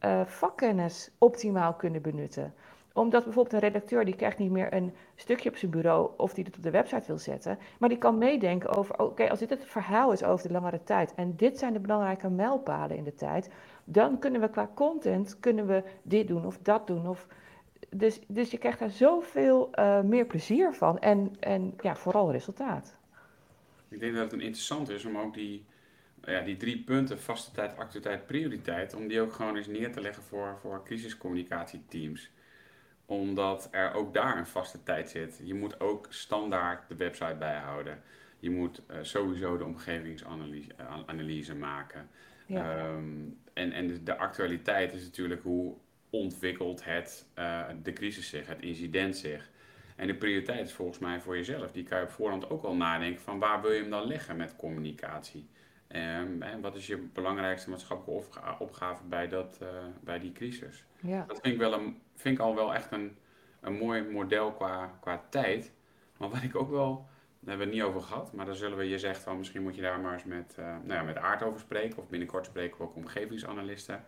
uh, 0.00 0.26
vakkennis 0.26 1.10
optimaal 1.18 1.74
kunnen 1.74 2.02
benutten 2.02 2.54
omdat 2.92 3.24
bijvoorbeeld 3.24 3.54
een 3.54 3.68
redacteur 3.68 4.04
die 4.04 4.16
krijgt 4.16 4.38
niet 4.38 4.50
meer 4.50 4.72
een 4.74 4.94
stukje 5.14 5.48
op 5.48 5.56
zijn 5.56 5.70
bureau 5.70 6.10
of 6.16 6.34
die 6.34 6.44
het 6.44 6.56
op 6.56 6.62
de 6.62 6.70
website 6.70 7.06
wil 7.06 7.18
zetten, 7.18 7.58
maar 7.78 7.88
die 7.88 7.98
kan 7.98 8.18
meedenken 8.18 8.76
over, 8.76 8.98
oké, 8.98 9.30
als 9.30 9.38
dit 9.38 9.50
het 9.50 9.64
verhaal 9.64 10.12
is 10.12 10.24
over 10.24 10.46
de 10.46 10.52
langere 10.52 10.82
tijd 10.82 11.14
en 11.14 11.36
dit 11.36 11.58
zijn 11.58 11.72
de 11.72 11.80
belangrijke 11.80 12.28
mijlpalen 12.28 12.96
in 12.96 13.04
de 13.04 13.14
tijd, 13.14 13.50
dan 13.84 14.18
kunnen 14.18 14.40
we 14.40 14.50
qua 14.50 14.70
content 14.74 15.40
kunnen 15.40 15.66
we 15.66 15.82
dit 16.02 16.28
doen 16.28 16.46
of 16.46 16.58
dat 16.58 16.86
doen. 16.86 17.08
Of, 17.08 17.26
dus, 17.88 18.20
dus 18.26 18.50
je 18.50 18.58
krijgt 18.58 18.78
daar 18.78 18.90
zoveel 18.90 19.70
uh, 19.74 20.00
meer 20.00 20.26
plezier 20.26 20.72
van 20.72 20.98
en, 20.98 21.36
en 21.40 21.74
ja, 21.80 21.96
vooral 21.96 22.32
resultaat. 22.32 22.96
Ik 23.88 24.00
denk 24.00 24.14
dat 24.14 24.22
het 24.22 24.32
een 24.32 24.40
interessant 24.40 24.88
is 24.88 25.04
om 25.04 25.18
ook 25.18 25.34
die, 25.34 25.64
ja, 26.24 26.40
die 26.40 26.56
drie 26.56 26.82
punten, 26.84 27.20
vaste 27.20 27.52
tijd, 27.52 27.76
actualiteit, 27.76 28.26
prioriteit, 28.26 28.94
om 28.94 29.08
die 29.08 29.20
ook 29.20 29.32
gewoon 29.32 29.56
eens 29.56 29.66
neer 29.66 29.92
te 29.92 30.00
leggen 30.00 30.22
voor, 30.22 30.58
voor 30.60 30.84
crisiscommunicatieteams 30.84 32.30
omdat 33.12 33.68
er 33.70 33.94
ook 33.94 34.14
daar 34.14 34.38
een 34.38 34.46
vaste 34.46 34.82
tijd 34.82 35.10
zit. 35.10 35.40
Je 35.44 35.54
moet 35.54 35.80
ook 35.80 36.06
standaard 36.08 36.88
de 36.88 36.96
website 36.96 37.36
bijhouden. 37.38 38.02
Je 38.38 38.50
moet 38.50 38.82
uh, 38.90 38.96
sowieso 39.02 39.56
de 39.56 39.64
omgevingsanalyse 39.64 41.52
uh, 41.52 41.60
maken. 41.60 42.08
Ja. 42.46 42.86
Um, 42.86 43.38
en 43.52 43.72
en 43.72 43.88
de, 43.88 44.02
de, 44.02 44.16
actualiteit 44.16 44.92
is 44.92 45.04
natuurlijk 45.04 45.42
hoe 45.42 45.74
ontwikkelt 46.10 46.84
het, 46.84 47.26
uh, 47.38 47.64
de 47.82 47.92
crisis 47.92 48.28
zich, 48.28 48.46
het 48.46 48.60
incident 48.60 49.16
zich. 49.16 49.50
En 49.96 50.06
de 50.06 50.14
prioriteit 50.14 50.66
is 50.66 50.72
volgens 50.72 50.98
mij 50.98 51.20
voor 51.20 51.36
jezelf. 51.36 51.72
Die 51.72 51.84
kan 51.84 51.98
je 51.98 52.04
op 52.04 52.10
voorhand 52.10 52.50
ook 52.50 52.64
al 52.64 52.74
nadenken 52.74 53.22
van 53.22 53.38
waar 53.38 53.62
wil 53.62 53.72
je 53.72 53.80
hem 53.80 53.90
dan 53.90 54.06
leggen 54.06 54.36
met 54.36 54.56
communicatie. 54.56 55.48
Um, 55.88 56.42
en 56.42 56.60
wat 56.60 56.76
is 56.76 56.86
je 56.86 56.96
belangrijkste 56.96 57.70
maatschappelijke 57.70 58.40
opgave 58.58 59.04
bij, 59.04 59.28
dat, 59.28 59.58
uh, 59.62 59.68
bij 60.00 60.18
die 60.18 60.32
crisis? 60.32 60.84
Ja. 61.00 61.24
Dat 61.26 61.40
vind 61.40 61.54
ik, 61.54 61.60
wel 61.60 61.72
een, 61.72 61.96
vind 62.22 62.38
ik 62.38 62.44
al 62.44 62.54
wel 62.54 62.74
echt 62.74 62.92
een, 62.92 63.16
een 63.60 63.72
mooi 63.72 64.02
model 64.02 64.52
qua, 64.52 64.98
qua 65.00 65.24
tijd. 65.28 65.72
Maar 66.16 66.28
wat 66.28 66.42
ik 66.42 66.56
ook 66.56 66.70
wel, 66.70 66.94
daar 66.94 67.48
hebben 67.48 67.56
we 67.58 67.64
het 67.64 67.72
niet 67.72 67.82
over 67.82 68.08
gehad, 68.08 68.32
maar 68.32 68.46
dan 68.46 68.54
zullen 68.54 68.78
we, 68.78 68.88
je 68.88 68.98
zegt 68.98 69.22
van 69.22 69.38
misschien 69.38 69.62
moet 69.62 69.74
je 69.74 69.82
daar 69.82 70.00
maar 70.00 70.12
eens 70.12 70.24
met, 70.24 70.56
uh, 70.58 70.66
nou 70.66 70.92
ja, 70.92 71.02
met 71.02 71.16
Aard 71.16 71.42
over 71.42 71.60
spreken. 71.60 71.98
Of 71.98 72.08
binnenkort 72.08 72.46
spreken 72.46 72.78
we 72.78 72.84
ook 72.84 72.96
omgevingsanalisten. 72.96 74.04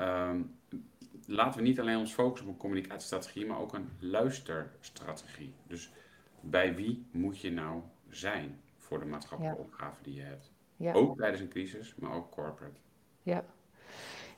Um, 0.00 0.58
laten 1.26 1.60
we 1.60 1.66
niet 1.66 1.80
alleen 1.80 1.96
ons 1.96 2.12
focussen 2.12 2.48
op 2.48 2.54
een 2.54 2.60
communicatiestrategie, 2.60 3.46
maar 3.46 3.58
ook 3.58 3.74
een 3.74 3.88
luisterstrategie. 3.98 5.54
Dus 5.66 5.92
bij 6.40 6.74
wie 6.74 7.06
moet 7.10 7.40
je 7.40 7.50
nou 7.50 7.82
zijn 8.08 8.60
voor 8.76 8.98
de 8.98 9.04
maatschappelijke 9.04 9.58
ja. 9.58 9.64
opgave 9.64 10.02
die 10.02 10.14
je 10.14 10.22
hebt? 10.22 10.52
Ja. 10.76 10.92
Ook 10.92 11.16
tijdens 11.16 11.40
een 11.40 11.48
crisis, 11.48 11.94
maar 11.94 12.12
ook 12.12 12.30
corporate. 12.30 12.80
Ja, 13.22 13.44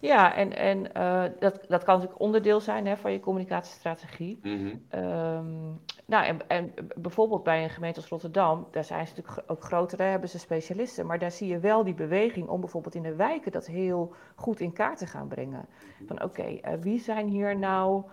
ja 0.00 0.34
en, 0.34 0.56
en 0.56 0.90
uh, 0.96 1.24
dat, 1.38 1.64
dat 1.68 1.84
kan 1.84 1.94
natuurlijk 1.94 2.20
onderdeel 2.20 2.60
zijn 2.60 2.86
hè, 2.86 2.96
van 2.96 3.12
je 3.12 3.20
communicatiestrategie. 3.20 4.38
Mm 4.42 4.58
-hmm. 4.58 5.00
um, 5.00 5.80
nou, 6.06 6.24
en, 6.24 6.48
en 6.48 6.74
bijvoorbeeld 6.96 7.42
bij 7.42 7.62
een 7.62 7.70
gemeente 7.70 8.00
als 8.00 8.08
Rotterdam, 8.08 8.68
daar 8.70 8.84
zijn 8.84 9.06
ze 9.06 9.14
natuurlijk 9.16 9.50
ook 9.50 9.62
groter, 9.62 9.98
daar 9.98 10.10
hebben 10.10 10.28
ze 10.28 10.38
specialisten. 10.38 11.06
Maar 11.06 11.18
daar 11.18 11.30
zie 11.30 11.48
je 11.48 11.58
wel 11.58 11.84
die 11.84 11.94
beweging 11.94 12.48
om 12.48 12.60
bijvoorbeeld 12.60 12.94
in 12.94 13.02
de 13.02 13.14
wijken 13.14 13.52
dat 13.52 13.66
heel 13.66 14.14
goed 14.34 14.60
in 14.60 14.72
kaart 14.72 14.98
te 14.98 15.06
gaan 15.06 15.28
brengen. 15.28 15.68
Mhm. 15.68 16.06
Van 16.06 16.22
oké, 16.22 16.40
okay, 16.40 16.74
uh, 16.74 16.82
wie 16.82 16.98
zijn 16.98 17.28
hier 17.28 17.58
nou 17.58 18.02
uh, 18.04 18.10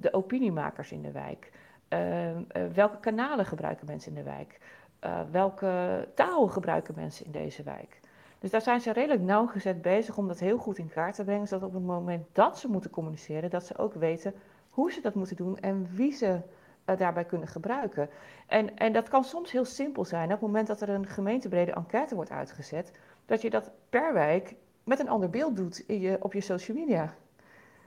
de 0.00 0.08
opiniemakers 0.12 0.92
in 0.92 1.02
de 1.02 1.12
wijk? 1.12 1.52
Ehm, 1.88 2.42
welke 2.74 3.00
kanalen 3.00 3.44
gebruiken 3.44 3.86
mensen 3.86 4.16
in 4.16 4.24
de 4.24 4.30
wijk? 4.30 4.58
uh, 5.04 5.20
welke 5.30 6.08
taal 6.14 6.48
gebruiken 6.48 6.94
mensen 6.94 7.24
in 7.26 7.32
deze 7.32 7.62
wijk. 7.62 8.00
Dus 8.44 8.52
daar 8.52 8.62
zijn 8.62 8.80
ze 8.80 8.92
redelijk 8.92 9.22
nauwgezet 9.22 9.82
bezig 9.82 10.16
om 10.16 10.28
dat 10.28 10.38
heel 10.38 10.58
goed 10.58 10.78
in 10.78 10.88
kaart 10.88 11.14
te 11.14 11.24
brengen, 11.24 11.48
zodat 11.48 11.68
op 11.68 11.74
het 11.74 11.82
moment 11.82 12.26
dat 12.32 12.58
ze 12.58 12.68
moeten 12.68 12.90
communiceren, 12.90 13.50
dat 13.50 13.66
ze 13.66 13.76
ook 13.76 13.94
weten 13.94 14.34
hoe 14.70 14.92
ze 14.92 15.00
dat 15.00 15.14
moeten 15.14 15.36
doen 15.36 15.58
en 15.58 15.88
wie 15.94 16.12
ze 16.12 16.40
uh, 16.86 16.98
daarbij 16.98 17.24
kunnen 17.24 17.48
gebruiken. 17.48 18.08
En, 18.46 18.76
en 18.76 18.92
dat 18.92 19.08
kan 19.08 19.24
soms 19.24 19.52
heel 19.52 19.64
simpel 19.64 20.04
zijn. 20.04 20.24
Op 20.24 20.30
het 20.30 20.40
moment 20.40 20.66
dat 20.66 20.80
er 20.80 20.88
een 20.88 21.06
gemeentebrede 21.06 21.72
enquête 21.72 22.14
wordt 22.14 22.30
uitgezet, 22.30 22.92
dat 23.26 23.42
je 23.42 23.50
dat 23.50 23.70
per 23.90 24.12
wijk 24.12 24.54
met 24.82 25.00
een 25.00 25.08
ander 25.08 25.30
beeld 25.30 25.56
doet 25.56 25.78
in 25.86 26.00
je, 26.00 26.16
op 26.20 26.32
je 26.32 26.40
social 26.40 26.76
media. 26.76 27.14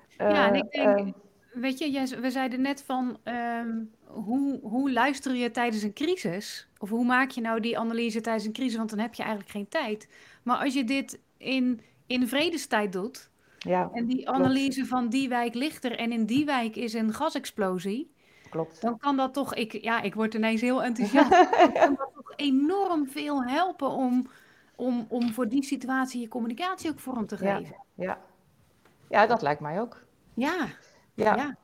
Ja, 0.07 0.47
en 0.47 0.55
ik 0.55 0.73
eh, 0.73 0.95
denk, 0.95 1.15
weet 1.53 1.77
je, 1.79 2.17
we 2.21 2.31
zeiden 2.31 2.61
net 2.61 2.83
van 2.83 3.17
um, 3.23 3.91
hoe, 4.05 4.59
hoe 4.61 4.91
luister 4.91 5.35
je 5.35 5.51
tijdens 5.51 5.83
een 5.83 5.93
crisis? 5.93 6.66
Of 6.79 6.89
hoe 6.89 7.05
maak 7.05 7.29
je 7.29 7.41
nou 7.41 7.59
die 7.59 7.79
analyse 7.79 8.21
tijdens 8.21 8.45
een 8.45 8.53
crisis? 8.53 8.77
Want 8.77 8.89
dan 8.89 8.99
heb 8.99 9.13
je 9.13 9.23
eigenlijk 9.23 9.51
geen 9.51 9.67
tijd. 9.67 10.07
Maar 10.43 10.57
als 10.57 10.73
je 10.73 10.83
dit 10.83 11.19
in, 11.37 11.81
in 12.07 12.27
vredestijd 12.27 12.91
doet. 12.91 13.29
Ja, 13.57 13.89
en 13.93 14.05
die 14.05 14.29
analyse 14.29 14.73
klopt. 14.73 14.89
van 14.89 15.09
die 15.09 15.29
wijk 15.29 15.53
ligt 15.53 15.83
er 15.83 15.97
en 15.97 16.11
in 16.11 16.25
die 16.25 16.45
wijk 16.45 16.75
is 16.75 16.93
een 16.93 17.13
gasexplosie. 17.13 18.11
Klopt. 18.49 18.81
Dan 18.81 18.97
kan 18.97 19.17
dat 19.17 19.33
toch, 19.33 19.53
ik, 19.53 19.81
ja, 19.81 20.01
ik 20.01 20.15
word 20.15 20.33
ineens 20.33 20.61
heel 20.61 20.83
enthousiast. 20.83 21.29
dan 21.59 21.73
kan 21.73 21.95
dat 21.95 22.11
toch 22.13 22.33
enorm 22.35 23.07
veel 23.07 23.43
helpen 23.43 23.89
om, 23.89 24.27
om, 24.75 25.05
om 25.09 25.33
voor 25.33 25.47
die 25.47 25.63
situatie 25.63 26.21
je 26.21 26.27
communicatie 26.27 26.89
ook 26.89 26.99
vorm 26.99 27.25
te 27.25 27.37
geven. 27.37 27.75
Ja, 27.95 28.03
ja. 28.05 28.19
ja 29.09 29.27
dat 29.27 29.41
lijkt 29.41 29.61
mij 29.61 29.81
ook. 29.81 30.05
Ja, 30.33 30.67
ja. 31.13 31.35
ja. 31.35 31.57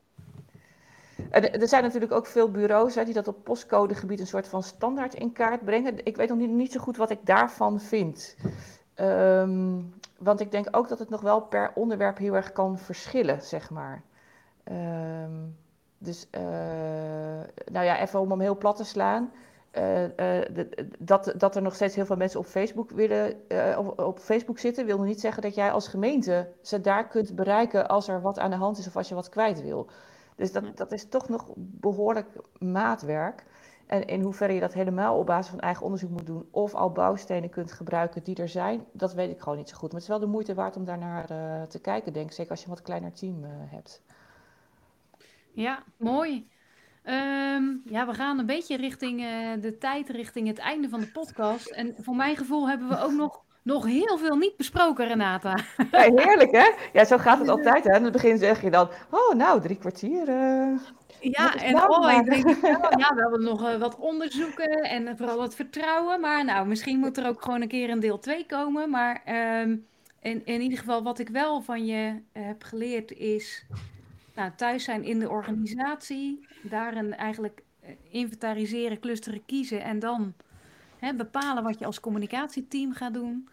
Er 1.33 1.67
zijn 1.67 1.83
natuurlijk 1.83 2.11
ook 2.11 2.25
veel 2.25 2.51
bureaus 2.51 2.95
hè, 2.95 3.05
die 3.05 3.13
dat 3.13 3.27
op 3.27 3.43
postcodegebied 3.43 4.19
een 4.19 4.27
soort 4.27 4.47
van 4.47 4.63
standaard 4.63 5.13
in 5.13 5.31
kaart 5.31 5.65
brengen. 5.65 6.05
Ik 6.05 6.15
weet 6.15 6.29
nog 6.29 6.37
niet, 6.37 6.49
niet 6.49 6.71
zo 6.71 6.79
goed 6.79 6.97
wat 6.97 7.09
ik 7.09 7.19
daarvan 7.25 7.79
vind. 7.79 8.35
Um, 8.95 9.93
want 10.17 10.39
ik 10.39 10.51
denk 10.51 10.67
ook 10.71 10.87
dat 10.87 10.99
het 10.99 11.09
nog 11.09 11.21
wel 11.21 11.41
per 11.41 11.71
onderwerp 11.75 12.17
heel 12.17 12.33
erg 12.33 12.51
kan 12.51 12.79
verschillen, 12.79 13.41
zeg 13.41 13.69
maar. 13.69 14.03
Um, 14.71 15.57
dus, 15.97 16.27
uh, 16.31 16.41
nou 17.71 17.85
ja, 17.85 17.99
even 17.99 18.19
om 18.19 18.29
hem 18.29 18.39
heel 18.39 18.57
plat 18.57 18.75
te 18.75 18.83
slaan. 18.83 19.31
Uh, 19.77 20.03
uh, 20.03 20.65
dat, 20.99 21.33
dat 21.37 21.55
er 21.55 21.61
nog 21.61 21.75
steeds 21.75 21.95
heel 21.95 22.05
veel 22.05 22.15
mensen 22.15 22.39
op 22.39 22.45
Facebook, 22.45 22.89
willen, 22.89 23.35
op, 23.77 23.99
op, 23.99 24.19
Facebook 24.19 24.59
zitten, 24.59 24.85
wil 24.85 24.97
nog 24.97 25.05
niet 25.05 25.21
zeggen 25.21 25.41
dat 25.41 25.55
jij 25.55 25.71
als 25.71 25.87
gemeente 25.87 26.47
ze 26.61 26.81
daar 26.81 27.07
kunt 27.07 27.35
bereiken 27.35 27.87
als 27.87 28.07
er 28.07 28.21
wat 28.21 28.39
aan 28.39 28.49
de 28.49 28.55
hand 28.55 28.77
is 28.77 28.87
of 28.87 28.95
als 28.95 29.09
je 29.09 29.15
wat 29.15 29.29
kwijt 29.29 29.61
wil. 29.61 29.87
Dus 30.35 30.51
dat, 30.51 30.77
dat 30.77 30.91
is 30.91 31.09
toch 31.09 31.29
nog 31.29 31.53
behoorlijk 31.55 32.27
maatwerk. 32.59 33.45
En 33.85 34.05
in 34.07 34.21
hoeverre 34.21 34.53
je 34.53 34.59
dat 34.59 34.73
helemaal 34.73 35.17
op 35.17 35.25
basis 35.25 35.51
van 35.51 35.59
eigen 35.59 35.83
onderzoek 35.83 36.09
moet 36.09 36.25
doen, 36.25 36.47
of 36.51 36.73
al 36.73 36.91
bouwstenen 36.91 37.49
kunt 37.49 37.71
gebruiken 37.71 38.23
die 38.23 38.35
er 38.35 38.49
zijn, 38.49 38.85
dat 38.91 39.13
weet 39.13 39.31
ik 39.31 39.39
gewoon 39.39 39.57
niet 39.57 39.69
zo 39.69 39.75
goed. 39.75 39.91
Maar 39.91 40.01
het 40.01 40.09
is 40.09 40.15
wel 40.15 40.25
de 40.25 40.31
moeite 40.31 40.53
waard 40.53 40.75
om 40.75 40.85
daarnaar 40.85 41.31
uh, 41.31 41.61
te 41.61 41.79
kijken, 41.79 42.13
denk 42.13 42.25
ik. 42.25 42.31
Zeker 42.31 42.51
als 42.51 42.59
je 42.59 42.67
een 42.67 42.73
wat 42.73 42.83
kleiner 42.83 43.13
team 43.13 43.43
uh, 43.43 43.49
hebt. 43.51 44.01
Ja, 45.51 45.83
mooi. 45.97 46.47
Um, 47.05 47.81
ja, 47.85 48.07
we 48.07 48.13
gaan 48.13 48.39
een 48.39 48.45
beetje 48.45 48.77
richting 48.77 49.21
uh, 49.21 49.61
de 49.61 49.77
tijd, 49.77 50.09
richting 50.09 50.47
het 50.47 50.57
einde 50.57 50.89
van 50.89 50.99
de 50.99 51.11
podcast. 51.11 51.69
En 51.69 51.95
voor 51.99 52.15
mijn 52.15 52.35
gevoel 52.35 52.69
hebben 52.69 52.87
we 52.89 52.99
ook 52.99 53.11
nog 53.11 53.43
nog 53.63 53.85
heel 53.85 54.17
veel 54.17 54.35
niet 54.35 54.57
besproken, 54.57 55.07
Renata. 55.07 55.57
Ja, 55.91 55.99
heerlijk, 55.99 56.51
hè? 56.51 56.69
Ja, 56.93 57.05
zo 57.05 57.17
gaat 57.17 57.39
het 57.39 57.49
altijd. 57.49 57.83
Hè? 57.83 57.95
In 57.95 58.03
het 58.03 58.13
begin 58.13 58.37
zeg 58.37 58.61
je 58.61 58.69
dan, 58.69 58.89
oh, 59.09 59.33
nou, 59.33 59.61
drie 59.61 59.77
kwartier. 59.77 60.29
Uh, 60.29 60.79
ja, 61.19 61.55
en 61.55 61.89
oh, 61.89 62.11
ik 62.11 62.25
denk, 62.25 62.47
ja, 63.03 63.13
we 63.15 63.21
hebben 63.21 63.43
nog 63.43 63.61
uh, 63.61 63.75
wat 63.75 63.95
onderzoeken 63.95 64.81
en 64.81 65.17
vooral 65.17 65.41
het 65.41 65.55
vertrouwen. 65.55 66.19
Maar 66.19 66.45
nou, 66.45 66.67
misschien 66.67 66.99
moet 66.99 67.17
er 67.17 67.27
ook 67.27 67.41
gewoon 67.41 67.61
een 67.61 67.67
keer 67.67 67.89
een 67.89 67.99
deel 67.99 68.19
2 68.19 68.45
komen. 68.45 68.89
Maar 68.89 69.21
um, 69.61 69.85
in, 70.21 70.41
in 70.45 70.61
ieder 70.61 70.77
geval, 70.77 71.03
wat 71.03 71.19
ik 71.19 71.29
wel 71.29 71.61
van 71.61 71.85
je 71.85 72.21
heb 72.31 72.63
geleerd 72.63 73.11
is... 73.11 73.65
Nou, 74.35 74.51
thuis 74.55 74.83
zijn 74.83 75.03
in 75.03 75.19
de 75.19 75.29
organisatie. 75.29 76.47
Daarin 76.61 77.15
eigenlijk 77.15 77.63
eh, 77.79 77.89
inventariseren, 78.09 78.99
clusteren, 78.99 79.45
kiezen 79.45 79.83
en 79.83 79.99
dan 79.99 80.33
Hè, 81.03 81.13
bepalen 81.13 81.63
wat 81.63 81.79
je 81.79 81.85
als 81.85 81.99
communicatieteam 81.99 82.93
gaat 82.93 83.13
doen. 83.13 83.49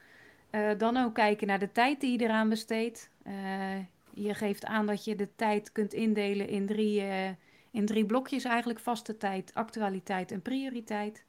Uh, 0.51 0.71
dan 0.79 0.97
ook 0.97 1.15
kijken 1.15 1.47
naar 1.47 1.59
de 1.59 1.73
tijd 1.73 2.01
die 2.01 2.19
je 2.19 2.25
eraan 2.25 2.49
besteedt. 2.49 3.11
Uh, 3.27 3.33
je 4.11 4.35
geeft 4.35 4.65
aan 4.65 4.87
dat 4.87 5.05
je 5.05 5.17
de 5.17 5.29
tijd 5.37 5.73
kunt 5.73 5.93
indelen 5.93 6.49
in 6.49 6.67
drie, 6.67 7.01
uh, 7.01 7.29
in 7.71 7.87
drie 7.87 8.05
blokjes 8.05 8.45
eigenlijk. 8.45 8.79
Vaste 8.79 9.17
tijd, 9.17 9.55
actualiteit 9.55 10.33
en 10.33 10.43
prioriteit. 10.43 11.25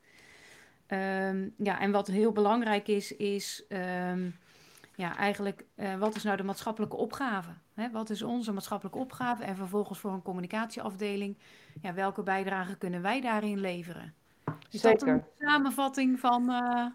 Ehm, 0.88 1.50
ja, 1.58 1.80
en 1.80 1.92
wat 1.92 2.08
heel 2.08 2.32
belangrijk 2.32 2.88
is, 2.88 3.16
is 3.16 3.66
ehm, 3.70 4.30
ja, 4.96 5.18
eigenlijk 5.18 5.66
wat 6.00 6.16
is 6.16 6.24
nou 6.24 6.38
de 6.38 6.44
maatschappelijke 6.44 6.96
opgave? 6.96 7.50
Hè? 7.74 7.90
Wat 7.92 8.10
is 8.10 8.22
onze 8.22 8.52
maatschappelijke 8.52 9.00
opgave? 9.00 9.44
En 9.44 9.56
vervolgens 9.56 10.00
voor 10.00 10.12
een 10.12 10.22
communicatieafdeling, 10.22 11.38
ja, 11.82 11.94
welke 11.94 12.24
bijdrage 12.24 12.78
kunnen 12.78 13.02
wij 13.02 13.22
daarin 13.22 13.60
leveren? 13.60 14.21
Is 14.70 14.82
Zeker. 14.82 15.06
dat 15.06 15.16
een 15.16 15.24
samenvatting 15.48 16.20
van, 16.20 16.50
uh, 16.50 16.86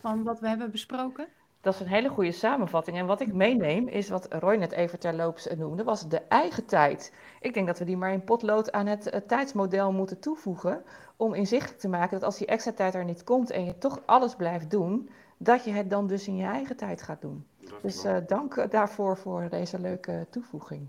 van 0.00 0.22
wat 0.22 0.40
we 0.40 0.48
hebben 0.48 0.70
besproken? 0.70 1.26
Dat 1.60 1.74
is 1.74 1.80
een 1.80 1.86
hele 1.86 2.08
goede 2.08 2.32
samenvatting. 2.32 2.96
En 2.96 3.06
wat 3.06 3.20
ik 3.20 3.32
meeneem 3.32 3.88
is 3.88 4.08
wat 4.08 4.32
Roy 4.32 4.56
net 4.56 4.72
even 4.72 4.98
terloops 4.98 5.48
noemde, 5.56 5.84
was 5.84 6.08
de 6.08 6.20
eigen 6.28 6.66
tijd. 6.66 7.12
Ik 7.40 7.54
denk 7.54 7.66
dat 7.66 7.78
we 7.78 7.84
die 7.84 7.96
maar 7.96 8.12
in 8.12 8.24
potlood 8.24 8.72
aan 8.72 8.86
het, 8.86 9.04
het 9.04 9.28
tijdsmodel 9.28 9.92
moeten 9.92 10.20
toevoegen. 10.20 10.82
Om 11.16 11.34
inzichtelijk 11.34 11.80
te 11.80 11.88
maken 11.88 12.10
dat 12.10 12.22
als 12.22 12.38
die 12.38 12.46
extra 12.46 12.72
tijd 12.72 12.94
er 12.94 13.04
niet 13.04 13.24
komt 13.24 13.50
en 13.50 13.64
je 13.64 13.78
toch 13.78 14.00
alles 14.04 14.34
blijft 14.34 14.70
doen, 14.70 15.10
dat 15.36 15.64
je 15.64 15.70
het 15.70 15.90
dan 15.90 16.06
dus 16.06 16.26
in 16.26 16.36
je 16.36 16.46
eigen 16.46 16.76
tijd 16.76 17.02
gaat 17.02 17.20
doen. 17.20 17.46
Dus 17.82 18.04
uh, 18.04 18.16
dank 18.26 18.70
daarvoor 18.70 19.16
voor 19.16 19.48
deze 19.50 19.80
leuke 19.80 20.26
toevoeging. 20.30 20.88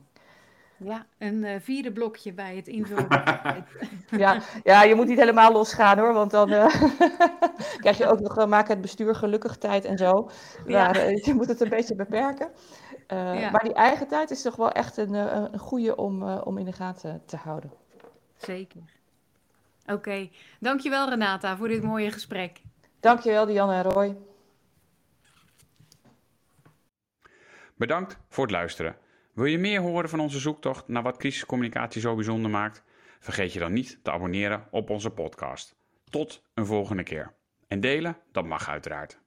Ja, 0.78 1.06
een 1.18 1.44
uh, 1.44 1.56
vierde 1.60 1.92
blokje 1.92 2.34
bij 2.34 2.56
het 2.56 2.68
invullen. 2.68 3.08
ja, 4.24 4.42
ja, 4.64 4.84
je 4.84 4.96
moet 4.96 5.08
niet 5.08 5.20
helemaal 5.20 5.52
losgaan 5.52 6.00
hoor, 6.00 6.14
want 6.14 6.32
dan 6.32 6.52
uh, 6.52 6.66
krijg 7.84 7.98
je 7.98 8.08
ook 8.08 8.20
nog, 8.20 8.38
uh, 8.38 8.46
maak 8.46 8.68
het 8.68 8.82
bestuur 8.82 9.16
gelukkig 9.16 9.58
tijd 9.58 9.86
en 9.86 9.98
zo. 9.98 10.30
Maar 10.66 11.00
ja. 11.00 11.10
je 11.10 11.34
moet 11.34 11.48
het 11.48 11.62
een 11.62 11.70
beetje 11.70 11.96
beperken. 11.96 12.52
Ja. 13.08 13.50
Maar 13.52 13.64
die 13.64 13.74
eigen 13.74 14.08
tijd 14.08 14.32
is 14.32 14.42
toch 14.42 14.56
wel 14.56 14.72
echt 14.72 14.98
een, 14.98 15.14
een 15.14 15.60
goede 15.60 15.96
om, 15.96 16.24
om 16.24 16.58
in 16.58 16.66
de 16.66 16.72
gaten 16.72 17.22
te 17.26 17.38
houden. 17.38 17.72
Zeker. 18.36 18.82
Oké, 19.84 19.94
okay. 19.94 20.32
dankjewel 20.60 21.10
Renata 21.10 21.58
voor 21.58 21.68
dit 21.68 21.84
mooie 21.84 22.12
gesprek. 22.12 22.62
Dankjewel 23.00 23.46
Dianne 23.46 23.76
en 23.76 23.84
Roy. 23.84 24.18
Bedankt 27.76 28.18
voor 28.30 28.44
het 28.44 28.54
luisteren. 28.54 28.96
Wil 29.38 29.46
je 29.46 29.58
meer 29.58 29.82
horen 29.82 30.10
van 30.10 30.20
onze 30.20 30.40
zoektocht 30.40 30.88
naar 30.88 31.04
wat 31.04 31.18
crisiscommunicatie 31.18 32.02
zo 32.02 32.16
bijzonder 32.16 32.52
maakt? 32.52 32.84
Vergeet 33.20 33.54
je 33.54 33.60
dan 33.60 33.74
niet 33.74 34.00
te 34.04 34.12
abonneren 34.12 34.68
op 34.72 34.90
onze 34.90 35.10
podcast. 35.10 35.76
Tot 36.10 36.44
een 36.54 36.66
volgende 36.66 37.04
keer. 37.04 37.34
En 37.68 37.80
delen, 37.80 38.18
dat 38.32 38.46
mag 38.46 38.70
uiteraard. 38.70 39.20